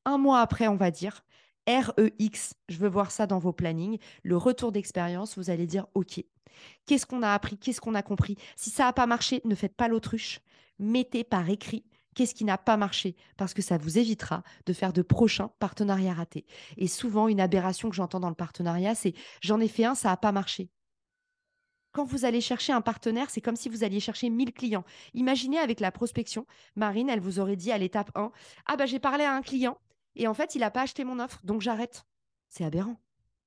un 0.05 0.17
mois 0.17 0.41
après, 0.41 0.67
on 0.67 0.75
va 0.75 0.91
dire, 0.91 1.23
REX, 1.67 2.55
je 2.67 2.77
veux 2.77 2.89
voir 2.89 3.11
ça 3.11 3.27
dans 3.27 3.39
vos 3.39 3.53
plannings, 3.53 3.99
le 4.23 4.37
retour 4.37 4.71
d'expérience, 4.71 5.37
vous 5.37 5.49
allez 5.49 5.67
dire 5.67 5.85
OK. 5.93 6.23
Qu'est-ce 6.85 7.05
qu'on 7.05 7.21
a 7.21 7.31
appris 7.31 7.57
Qu'est-ce 7.57 7.79
qu'on 7.79 7.95
a 7.95 8.01
compris? 8.01 8.35
Si 8.55 8.69
ça 8.69 8.85
n'a 8.85 8.93
pas 8.93 9.05
marché, 9.05 9.41
ne 9.45 9.55
faites 9.55 9.75
pas 9.75 9.87
l'autruche. 9.87 10.41
Mettez 10.79 11.23
par 11.23 11.49
écrit 11.49 11.85
qu'est-ce 12.15 12.33
qui 12.33 12.43
n'a 12.43 12.57
pas 12.57 12.75
marché 12.75 13.15
parce 13.37 13.53
que 13.53 13.61
ça 13.61 13.77
vous 13.77 13.97
évitera 13.97 14.43
de 14.65 14.73
faire 14.73 14.93
de 14.93 15.01
prochains 15.01 15.51
partenariats 15.59 16.13
ratés. 16.13 16.45
Et 16.77 16.87
souvent, 16.87 17.27
une 17.27 17.39
aberration 17.39 17.89
que 17.89 17.95
j'entends 17.95 18.19
dans 18.19 18.29
le 18.29 18.35
partenariat, 18.35 18.95
c'est 18.95 19.13
j'en 19.41 19.59
ai 19.59 19.67
fait 19.67 19.85
un, 19.85 19.95
ça 19.95 20.09
n'a 20.09 20.17
pas 20.17 20.31
marché. 20.31 20.69
Quand 21.99 22.05
vous 22.05 22.23
allez 22.23 22.39
chercher 22.39 22.71
un 22.71 22.79
partenaire, 22.79 23.29
c'est 23.29 23.41
comme 23.41 23.57
si 23.57 23.67
vous 23.67 23.83
alliez 23.83 23.99
chercher 23.99 24.29
1000 24.29 24.53
clients. 24.53 24.85
Imaginez 25.15 25.59
avec 25.59 25.81
la 25.81 25.91
prospection, 25.91 26.45
Marine, 26.77 27.09
elle 27.09 27.19
vous 27.19 27.41
aurait 27.41 27.57
dit 27.57 27.73
à 27.73 27.77
l'étape 27.77 28.09
1, 28.15 28.31
ah 28.67 28.75
bah 28.77 28.85
j'ai 28.85 28.99
parlé 28.99 29.25
à 29.25 29.33
un 29.33 29.41
client, 29.41 29.77
et 30.15 30.25
en 30.25 30.33
fait, 30.33 30.55
il 30.55 30.59
n'a 30.59 30.71
pas 30.71 30.83
acheté 30.83 31.03
mon 31.03 31.19
offre, 31.19 31.41
donc 31.43 31.61
j'arrête. 31.61 32.05
C'est 32.47 32.63
aberrant. 32.63 32.95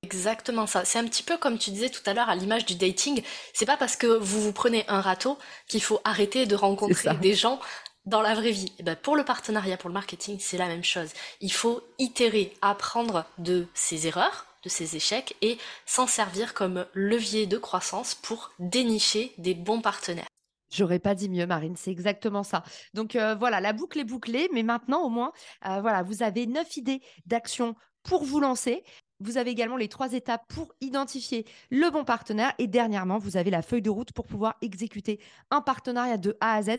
Exactement 0.03 0.67
ça. 0.67 0.85
C'est 0.85 0.99
un 0.99 1.07
petit 1.07 1.23
peu 1.23 1.38
comme 1.38 1.57
tu 1.57 1.71
disais 1.71 1.88
tout 1.88 2.03
à 2.05 2.12
l'heure 2.12 2.29
à 2.29 2.35
l'image 2.35 2.67
du 2.67 2.75
dating. 2.75 3.23
C'est 3.55 3.65
pas 3.65 3.79
parce 3.79 3.97
que 3.97 4.19
vous 4.19 4.43
vous 4.43 4.53
prenez 4.53 4.85
un 4.87 5.01
râteau 5.01 5.38
qu'il 5.67 5.83
faut 5.83 6.03
arrêter 6.05 6.45
de 6.45 6.55
rencontrer 6.55 7.15
des 7.23 7.33
gens 7.33 7.59
dans 8.05 8.21
la 8.21 8.35
vraie 8.35 8.53
vie. 8.53 8.67
Et 8.67 8.81
eh 8.81 8.83
ben 8.83 8.97
pour 8.97 9.17
le 9.17 9.25
partenariat, 9.25 9.79
pour 9.79 9.88
le 9.88 9.95
marketing, 9.95 10.37
c'est 10.38 10.59
la 10.59 10.67
même 10.67 10.85
chose. 10.85 11.09
Il 11.41 11.55
faut 11.55 11.81
itérer, 11.99 12.53
apprendre 12.61 13.25
de 13.38 13.67
ses 13.73 14.07
erreurs, 14.07 14.52
de 14.62 14.68
ses 14.68 14.96
échecs 14.96 15.37
et 15.42 15.59
s'en 15.87 16.07
servir 16.07 16.55
comme 16.55 16.87
levier 16.94 17.46
de 17.46 17.59
croissance 17.59 18.14
pour 18.14 18.51
dénicher 18.59 19.33
des 19.38 19.55
bons 19.55 19.81
partenaires. 19.81 20.29
J'aurais 20.72 20.98
pas 20.98 21.14
dit 21.14 21.29
mieux, 21.29 21.46
Marine, 21.46 21.77
c'est 21.77 21.90
exactement 21.90 22.42
ça. 22.42 22.64
Donc 22.94 23.14
euh, 23.14 23.35
voilà, 23.35 23.61
la 23.61 23.75
boucle 23.75 23.98
est 23.98 24.05
bouclée, 24.05 24.48
mais 24.53 24.62
maintenant 24.62 25.03
au 25.03 25.11
moins, 25.11 25.33
euh, 25.66 25.81
voilà, 25.83 26.03
vous 26.03 26.22
avez 26.22 26.46
neuf 26.46 26.77
idées 26.79 27.03
d'action 27.27 27.75
pour 28.03 28.25
vous 28.25 28.40
lancer. 28.40 28.83
Vous 29.20 29.37
avez 29.37 29.51
également 29.51 29.77
les 29.77 29.88
trois 29.88 30.14
étapes 30.14 30.42
pour 30.48 30.75
identifier 30.81 31.46
le 31.70 31.90
bon 31.90 32.05
partenaire. 32.05 32.55
Et 32.59 32.66
dernièrement, 32.66 33.18
vous 33.18 33.37
avez 33.37 33.51
la 33.51 33.62
feuille 33.62 33.83
de 33.83 33.90
route 33.90 34.12
pour 34.12 34.27
pouvoir 34.27 34.57
exécuter 34.62 35.20
un 35.51 35.61
partenariat 35.61 36.16
de 36.16 36.37
A 36.40 36.55
à 36.55 36.62
Z. 36.62 36.70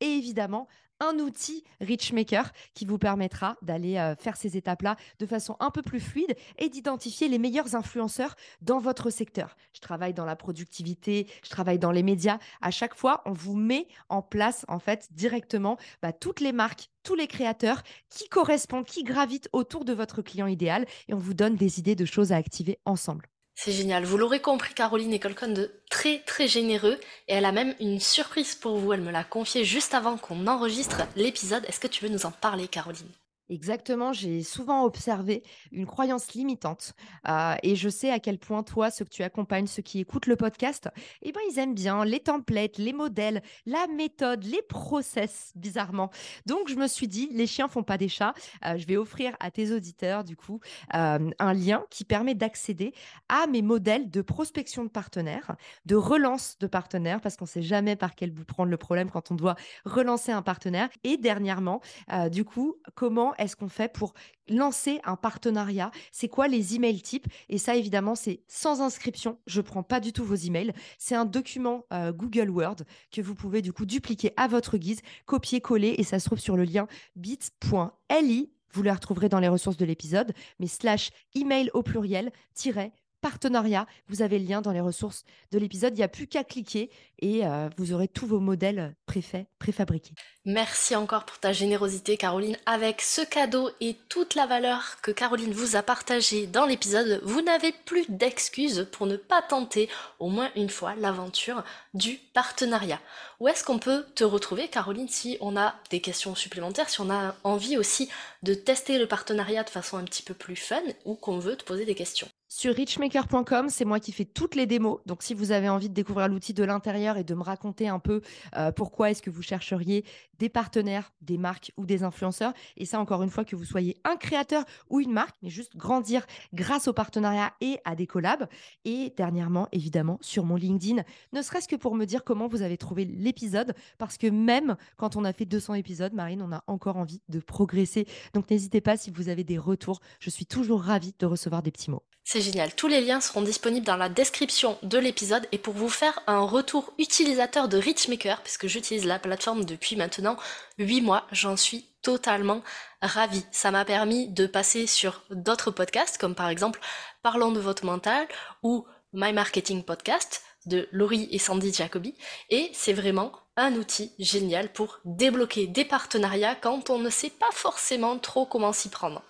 Et 0.00 0.06
évidemment, 0.06 0.66
un 1.00 1.18
outil 1.18 1.64
Richmaker 1.80 2.52
qui 2.74 2.84
vous 2.84 2.98
permettra 2.98 3.56
d'aller 3.62 3.96
euh, 3.98 4.14
faire 4.16 4.36
ces 4.36 4.56
étapes-là 4.56 4.96
de 5.18 5.26
façon 5.26 5.56
un 5.60 5.70
peu 5.70 5.82
plus 5.82 6.00
fluide 6.00 6.34
et 6.58 6.68
d'identifier 6.68 7.28
les 7.28 7.38
meilleurs 7.38 7.74
influenceurs 7.74 8.36
dans 8.60 8.78
votre 8.78 9.10
secteur. 9.10 9.56
Je 9.72 9.80
travaille 9.80 10.14
dans 10.14 10.24
la 10.24 10.36
productivité, 10.36 11.26
je 11.44 11.50
travaille 11.50 11.78
dans 11.78 11.92
les 11.92 12.02
médias. 12.02 12.38
À 12.60 12.70
chaque 12.70 12.94
fois, 12.94 13.22
on 13.26 13.32
vous 13.32 13.56
met 13.56 13.88
en 14.08 14.22
place 14.22 14.64
en 14.68 14.78
fait 14.78 15.08
directement 15.12 15.76
bah, 16.02 16.12
toutes 16.12 16.40
les 16.40 16.52
marques, 16.52 16.90
tous 17.02 17.14
les 17.14 17.26
créateurs 17.26 17.82
qui 18.08 18.28
correspondent, 18.28 18.86
qui 18.86 19.02
gravitent 19.02 19.48
autour 19.52 19.84
de 19.84 19.92
votre 19.92 20.22
client 20.22 20.46
idéal 20.46 20.86
et 21.08 21.14
on 21.14 21.18
vous 21.18 21.34
donne 21.34 21.56
des 21.56 21.78
idées 21.78 21.96
de 21.96 22.04
choses 22.04 22.32
à 22.32 22.36
activer 22.36 22.78
ensemble. 22.84 23.31
C'est 23.54 23.72
génial. 23.72 24.04
Vous 24.04 24.18
l'aurez 24.18 24.40
compris, 24.40 24.74
Caroline 24.74 25.12
est 25.12 25.18
quelqu'un 25.18 25.48
de 25.48 25.70
très 25.90 26.20
très 26.20 26.48
généreux 26.48 26.98
et 27.28 27.34
elle 27.34 27.44
a 27.44 27.52
même 27.52 27.74
une 27.80 28.00
surprise 28.00 28.54
pour 28.54 28.78
vous. 28.78 28.92
Elle 28.92 29.02
me 29.02 29.10
l'a 29.10 29.24
confié 29.24 29.64
juste 29.64 29.94
avant 29.94 30.16
qu'on 30.16 30.46
enregistre 30.46 31.02
l'épisode. 31.16 31.64
Est-ce 31.66 31.80
que 31.80 31.86
tu 31.86 32.04
veux 32.04 32.10
nous 32.10 32.26
en 32.26 32.30
parler, 32.30 32.68
Caroline? 32.68 33.08
Exactement, 33.52 34.14
j'ai 34.14 34.42
souvent 34.42 34.86
observé 34.86 35.42
une 35.72 35.84
croyance 35.84 36.32
limitante 36.32 36.94
euh, 37.28 37.54
et 37.62 37.76
je 37.76 37.90
sais 37.90 38.10
à 38.10 38.18
quel 38.18 38.38
point 38.38 38.62
toi, 38.62 38.90
ceux 38.90 39.04
que 39.04 39.10
tu 39.10 39.22
accompagnes, 39.22 39.66
ceux 39.66 39.82
qui 39.82 40.00
écoutent 40.00 40.26
le 40.26 40.36
podcast, 40.36 40.88
eh 41.20 41.32
ben, 41.32 41.40
ils 41.50 41.58
aiment 41.58 41.74
bien 41.74 42.06
les 42.06 42.20
templates, 42.20 42.78
les 42.78 42.94
modèles, 42.94 43.42
la 43.66 43.86
méthode, 43.88 44.42
les 44.44 44.62
process, 44.62 45.52
bizarrement. 45.54 46.08
Donc, 46.46 46.70
je 46.70 46.76
me 46.76 46.86
suis 46.86 47.08
dit, 47.08 47.28
les 47.30 47.46
chiens 47.46 47.68
font 47.68 47.82
pas 47.82 47.98
des 47.98 48.08
chats. 48.08 48.32
Euh, 48.64 48.78
je 48.78 48.86
vais 48.86 48.96
offrir 48.96 49.36
à 49.38 49.50
tes 49.50 49.70
auditeurs, 49.70 50.24
du 50.24 50.34
coup, 50.34 50.60
euh, 50.94 51.30
un 51.38 51.52
lien 51.52 51.84
qui 51.90 52.06
permet 52.06 52.34
d'accéder 52.34 52.94
à 53.28 53.46
mes 53.48 53.60
modèles 53.60 54.10
de 54.10 54.22
prospection 54.22 54.82
de 54.82 54.88
partenaires, 54.88 55.56
de 55.84 55.94
relance 55.94 56.56
de 56.58 56.66
partenaires, 56.66 57.20
parce 57.20 57.36
qu'on 57.36 57.44
ne 57.44 57.50
sait 57.50 57.60
jamais 57.60 57.96
par 57.96 58.14
quel 58.14 58.30
bout 58.30 58.46
prendre 58.46 58.70
le 58.70 58.78
problème 58.78 59.10
quand 59.10 59.30
on 59.30 59.34
doit 59.34 59.56
relancer 59.84 60.32
un 60.32 60.40
partenaire. 60.40 60.88
Et 61.04 61.18
dernièrement, 61.18 61.82
du 62.30 62.46
coup, 62.46 62.76
comment 62.94 63.34
est-ce 63.42 63.56
qu'on 63.56 63.68
fait 63.68 63.92
pour 63.92 64.14
lancer 64.48 65.00
un 65.04 65.16
partenariat? 65.16 65.90
C'est 66.10 66.28
quoi 66.28 66.48
les 66.48 66.74
emails 66.74 67.02
types? 67.02 67.26
Et 67.48 67.58
ça, 67.58 67.76
évidemment, 67.76 68.14
c'est 68.14 68.42
sans 68.48 68.80
inscription. 68.80 69.38
Je 69.46 69.60
ne 69.60 69.66
prends 69.66 69.82
pas 69.82 70.00
du 70.00 70.12
tout 70.12 70.24
vos 70.24 70.34
emails. 70.34 70.72
C'est 70.98 71.14
un 71.14 71.24
document 71.24 71.84
euh, 71.92 72.12
Google 72.12 72.50
Word 72.50 72.76
que 73.10 73.20
vous 73.20 73.34
pouvez 73.34 73.62
du 73.62 73.72
coup 73.72 73.86
dupliquer 73.86 74.32
à 74.36 74.48
votre 74.48 74.76
guise, 74.76 75.00
copier-coller. 75.26 75.94
Et 75.98 76.04
ça 76.04 76.18
se 76.18 76.26
trouve 76.26 76.40
sur 76.40 76.56
le 76.56 76.64
lien 76.64 76.86
bit.ly 77.16 78.50
vous 78.74 78.82
le 78.82 78.90
retrouverez 78.90 79.28
dans 79.28 79.38
les 79.38 79.48
ressources 79.48 79.76
de 79.76 79.84
l'épisode, 79.84 80.32
mais 80.58 80.66
slash 80.66 81.10
email 81.34 81.70
au 81.74 81.82
pluriel, 81.82 82.32
tiret 82.54 82.92
partenariat. 83.22 83.86
Vous 84.08 84.20
avez 84.20 84.38
le 84.38 84.46
lien 84.46 84.60
dans 84.60 84.72
les 84.72 84.80
ressources 84.80 85.24
de 85.52 85.58
l'épisode. 85.58 85.94
Il 85.94 85.98
n'y 85.98 86.04
a 86.04 86.08
plus 86.08 86.26
qu'à 86.26 86.44
cliquer 86.44 86.90
et 87.20 87.46
euh, 87.46 87.70
vous 87.78 87.94
aurez 87.94 88.08
tous 88.08 88.26
vos 88.26 88.40
modèles 88.40 88.94
préfaits, 89.06 89.46
préfabriqués. 89.58 90.12
Merci 90.44 90.96
encore 90.96 91.24
pour 91.24 91.38
ta 91.38 91.52
générosité, 91.52 92.16
Caroline. 92.16 92.56
Avec 92.66 93.00
ce 93.00 93.22
cadeau 93.22 93.70
et 93.80 93.96
toute 94.08 94.34
la 94.34 94.46
valeur 94.46 94.96
que 95.00 95.12
Caroline 95.12 95.52
vous 95.52 95.76
a 95.76 95.82
partagée 95.82 96.48
dans 96.48 96.66
l'épisode, 96.66 97.20
vous 97.22 97.40
n'avez 97.42 97.72
plus 97.86 98.04
d'excuses 98.08 98.88
pour 98.90 99.06
ne 99.06 99.16
pas 99.16 99.40
tenter 99.40 99.88
au 100.18 100.28
moins 100.28 100.50
une 100.56 100.68
fois 100.68 100.96
l'aventure 100.96 101.62
du 101.94 102.18
partenariat. 102.34 103.00
Où 103.38 103.46
est-ce 103.46 103.62
qu'on 103.62 103.78
peut 103.78 104.04
te 104.16 104.24
retrouver, 104.24 104.66
Caroline, 104.66 105.08
si 105.08 105.38
on 105.40 105.56
a 105.56 105.76
des 105.90 106.00
questions 106.00 106.34
supplémentaires, 106.34 106.90
si 106.90 107.00
on 107.00 107.10
a 107.10 107.36
envie 107.44 107.78
aussi 107.78 108.10
de 108.42 108.54
tester 108.54 108.98
le 108.98 109.06
partenariat 109.06 109.62
de 109.62 109.70
façon 109.70 109.96
un 109.96 110.04
petit 110.04 110.24
peu 110.24 110.34
plus 110.34 110.56
fun 110.56 110.82
ou 111.04 111.14
qu'on 111.14 111.38
veut 111.38 111.56
te 111.56 111.64
poser 111.64 111.84
des 111.84 111.94
questions? 111.94 112.28
Sur 112.54 112.74
richmaker.com, 112.74 113.70
c'est 113.70 113.86
moi 113.86 113.98
qui 113.98 114.12
fais 114.12 114.26
toutes 114.26 114.56
les 114.56 114.66
démos. 114.66 115.00
Donc, 115.06 115.22
si 115.22 115.32
vous 115.32 115.52
avez 115.52 115.70
envie 115.70 115.88
de 115.88 115.94
découvrir 115.94 116.28
l'outil 116.28 116.52
de 116.52 116.62
l'intérieur 116.62 117.16
et 117.16 117.24
de 117.24 117.34
me 117.34 117.42
raconter 117.42 117.88
un 117.88 117.98
peu 117.98 118.20
euh, 118.56 118.70
pourquoi 118.70 119.10
est-ce 119.10 119.22
que 119.22 119.30
vous 119.30 119.40
chercheriez 119.40 120.04
des 120.38 120.50
partenaires, 120.50 121.14
des 121.22 121.38
marques 121.38 121.72
ou 121.78 121.86
des 121.86 122.02
influenceurs, 122.02 122.52
et 122.76 122.84
ça, 122.84 123.00
encore 123.00 123.22
une 123.22 123.30
fois, 123.30 123.46
que 123.46 123.56
vous 123.56 123.64
soyez 123.64 123.96
un 124.04 124.16
créateur 124.16 124.64
ou 124.90 125.00
une 125.00 125.12
marque, 125.12 125.34
mais 125.42 125.48
juste 125.48 125.78
grandir 125.78 126.26
grâce 126.52 126.88
au 126.88 126.92
partenariat 126.92 127.54
et 127.62 127.78
à 127.86 127.96
des 127.96 128.06
collabs. 128.06 128.46
Et 128.84 129.14
dernièrement, 129.16 129.66
évidemment, 129.72 130.18
sur 130.20 130.44
mon 130.44 130.56
LinkedIn, 130.56 131.02
ne 131.32 131.40
serait-ce 131.40 131.68
que 131.68 131.76
pour 131.76 131.94
me 131.94 132.04
dire 132.04 132.22
comment 132.22 132.48
vous 132.48 132.60
avez 132.60 132.76
trouvé 132.76 133.06
l'épisode, 133.06 133.74
parce 133.96 134.18
que 134.18 134.26
même 134.26 134.76
quand 134.98 135.16
on 135.16 135.24
a 135.24 135.32
fait 135.32 135.46
200 135.46 135.72
épisodes, 135.74 136.12
Marine, 136.12 136.42
on 136.42 136.52
a 136.52 136.62
encore 136.66 136.98
envie 136.98 137.22
de 137.30 137.40
progresser. 137.40 138.06
Donc, 138.34 138.50
n'hésitez 138.50 138.82
pas 138.82 138.98
si 138.98 139.10
vous 139.10 139.30
avez 139.30 139.42
des 139.42 139.56
retours. 139.56 140.00
Je 140.20 140.28
suis 140.28 140.44
toujours 140.44 140.82
ravie 140.82 141.14
de 141.18 141.24
recevoir 141.24 141.62
des 141.62 141.70
petits 141.70 141.90
mots. 141.90 142.02
C'est 142.24 142.40
génial. 142.40 142.74
Tous 142.74 142.86
les 142.86 143.00
liens 143.00 143.20
seront 143.20 143.42
disponibles 143.42 143.86
dans 143.86 143.96
la 143.96 144.08
description 144.08 144.78
de 144.82 144.96
l'épisode 144.96 145.46
et 145.50 145.58
pour 145.58 145.74
vous 145.74 145.88
faire 145.88 146.20
un 146.26 146.40
retour 146.40 146.92
utilisateur 146.98 147.68
de 147.68 147.76
Richmaker, 147.76 148.42
puisque 148.42 148.68
j'utilise 148.68 149.04
la 149.04 149.18
plateforme 149.18 149.64
depuis 149.64 149.96
maintenant 149.96 150.36
8 150.78 151.00
mois, 151.00 151.26
j'en 151.32 151.56
suis 151.56 151.88
totalement 152.00 152.62
ravie. 153.02 153.44
Ça 153.50 153.70
m'a 153.70 153.84
permis 153.84 154.28
de 154.28 154.46
passer 154.46 154.86
sur 154.86 155.22
d'autres 155.30 155.72
podcasts, 155.72 156.18
comme 156.18 156.34
par 156.34 156.48
exemple 156.48 156.80
Parlons 157.22 157.52
de 157.52 157.60
votre 157.60 157.84
mental 157.84 158.26
ou 158.62 158.86
My 159.12 159.32
Marketing 159.32 159.82
Podcast 159.82 160.42
de 160.66 160.88
Laurie 160.92 161.28
et 161.32 161.38
Sandy 161.38 161.72
Jacobi. 161.72 162.14
Et 162.50 162.70
c'est 162.72 162.92
vraiment 162.92 163.32
un 163.56 163.74
outil 163.74 164.12
génial 164.18 164.72
pour 164.72 165.00
débloquer 165.04 165.66
des 165.66 165.84
partenariats 165.84 166.54
quand 166.54 166.88
on 166.88 166.98
ne 166.98 167.10
sait 167.10 167.30
pas 167.30 167.50
forcément 167.52 168.18
trop 168.18 168.46
comment 168.46 168.72
s'y 168.72 168.88
prendre. 168.88 169.22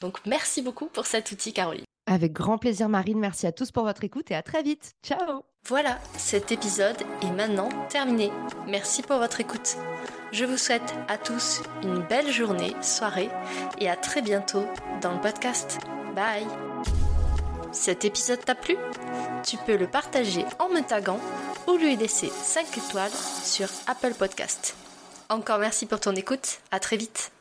Donc 0.00 0.18
merci 0.26 0.60
beaucoup 0.60 0.86
pour 0.86 1.06
cet 1.06 1.30
outil, 1.30 1.52
Caroline. 1.52 1.84
Avec 2.12 2.34
grand 2.34 2.58
plaisir, 2.58 2.90
Marine. 2.90 3.18
Merci 3.18 3.46
à 3.46 3.52
tous 3.52 3.70
pour 3.70 3.84
votre 3.84 4.04
écoute 4.04 4.30
et 4.30 4.34
à 4.34 4.42
très 4.42 4.62
vite. 4.62 4.92
Ciao 5.02 5.44
Voilà, 5.66 5.98
cet 6.18 6.52
épisode 6.52 6.98
est 7.22 7.32
maintenant 7.32 7.70
terminé. 7.88 8.30
Merci 8.68 9.00
pour 9.00 9.16
votre 9.16 9.40
écoute. 9.40 9.76
Je 10.30 10.44
vous 10.44 10.58
souhaite 10.58 10.94
à 11.08 11.16
tous 11.16 11.62
une 11.82 12.00
belle 12.00 12.30
journée, 12.30 12.76
soirée 12.82 13.30
et 13.78 13.88
à 13.88 13.96
très 13.96 14.20
bientôt 14.20 14.66
dans 15.00 15.14
le 15.14 15.22
podcast. 15.22 15.78
Bye 16.14 16.46
Cet 17.72 18.04
épisode 18.04 18.44
t'a 18.44 18.54
plu? 18.54 18.76
Tu 19.42 19.56
peux 19.56 19.78
le 19.78 19.86
partager 19.86 20.44
en 20.58 20.68
me 20.68 20.82
taguant 20.82 21.20
ou 21.66 21.78
lui 21.78 21.96
laisser 21.96 22.28
5 22.28 22.76
étoiles 22.76 23.10
sur 23.10 23.68
Apple 23.86 24.12
Podcast. 24.12 24.76
Encore 25.30 25.58
merci 25.58 25.86
pour 25.86 26.00
ton 26.00 26.12
écoute, 26.12 26.60
à 26.72 26.78
très 26.78 26.98
vite 26.98 27.32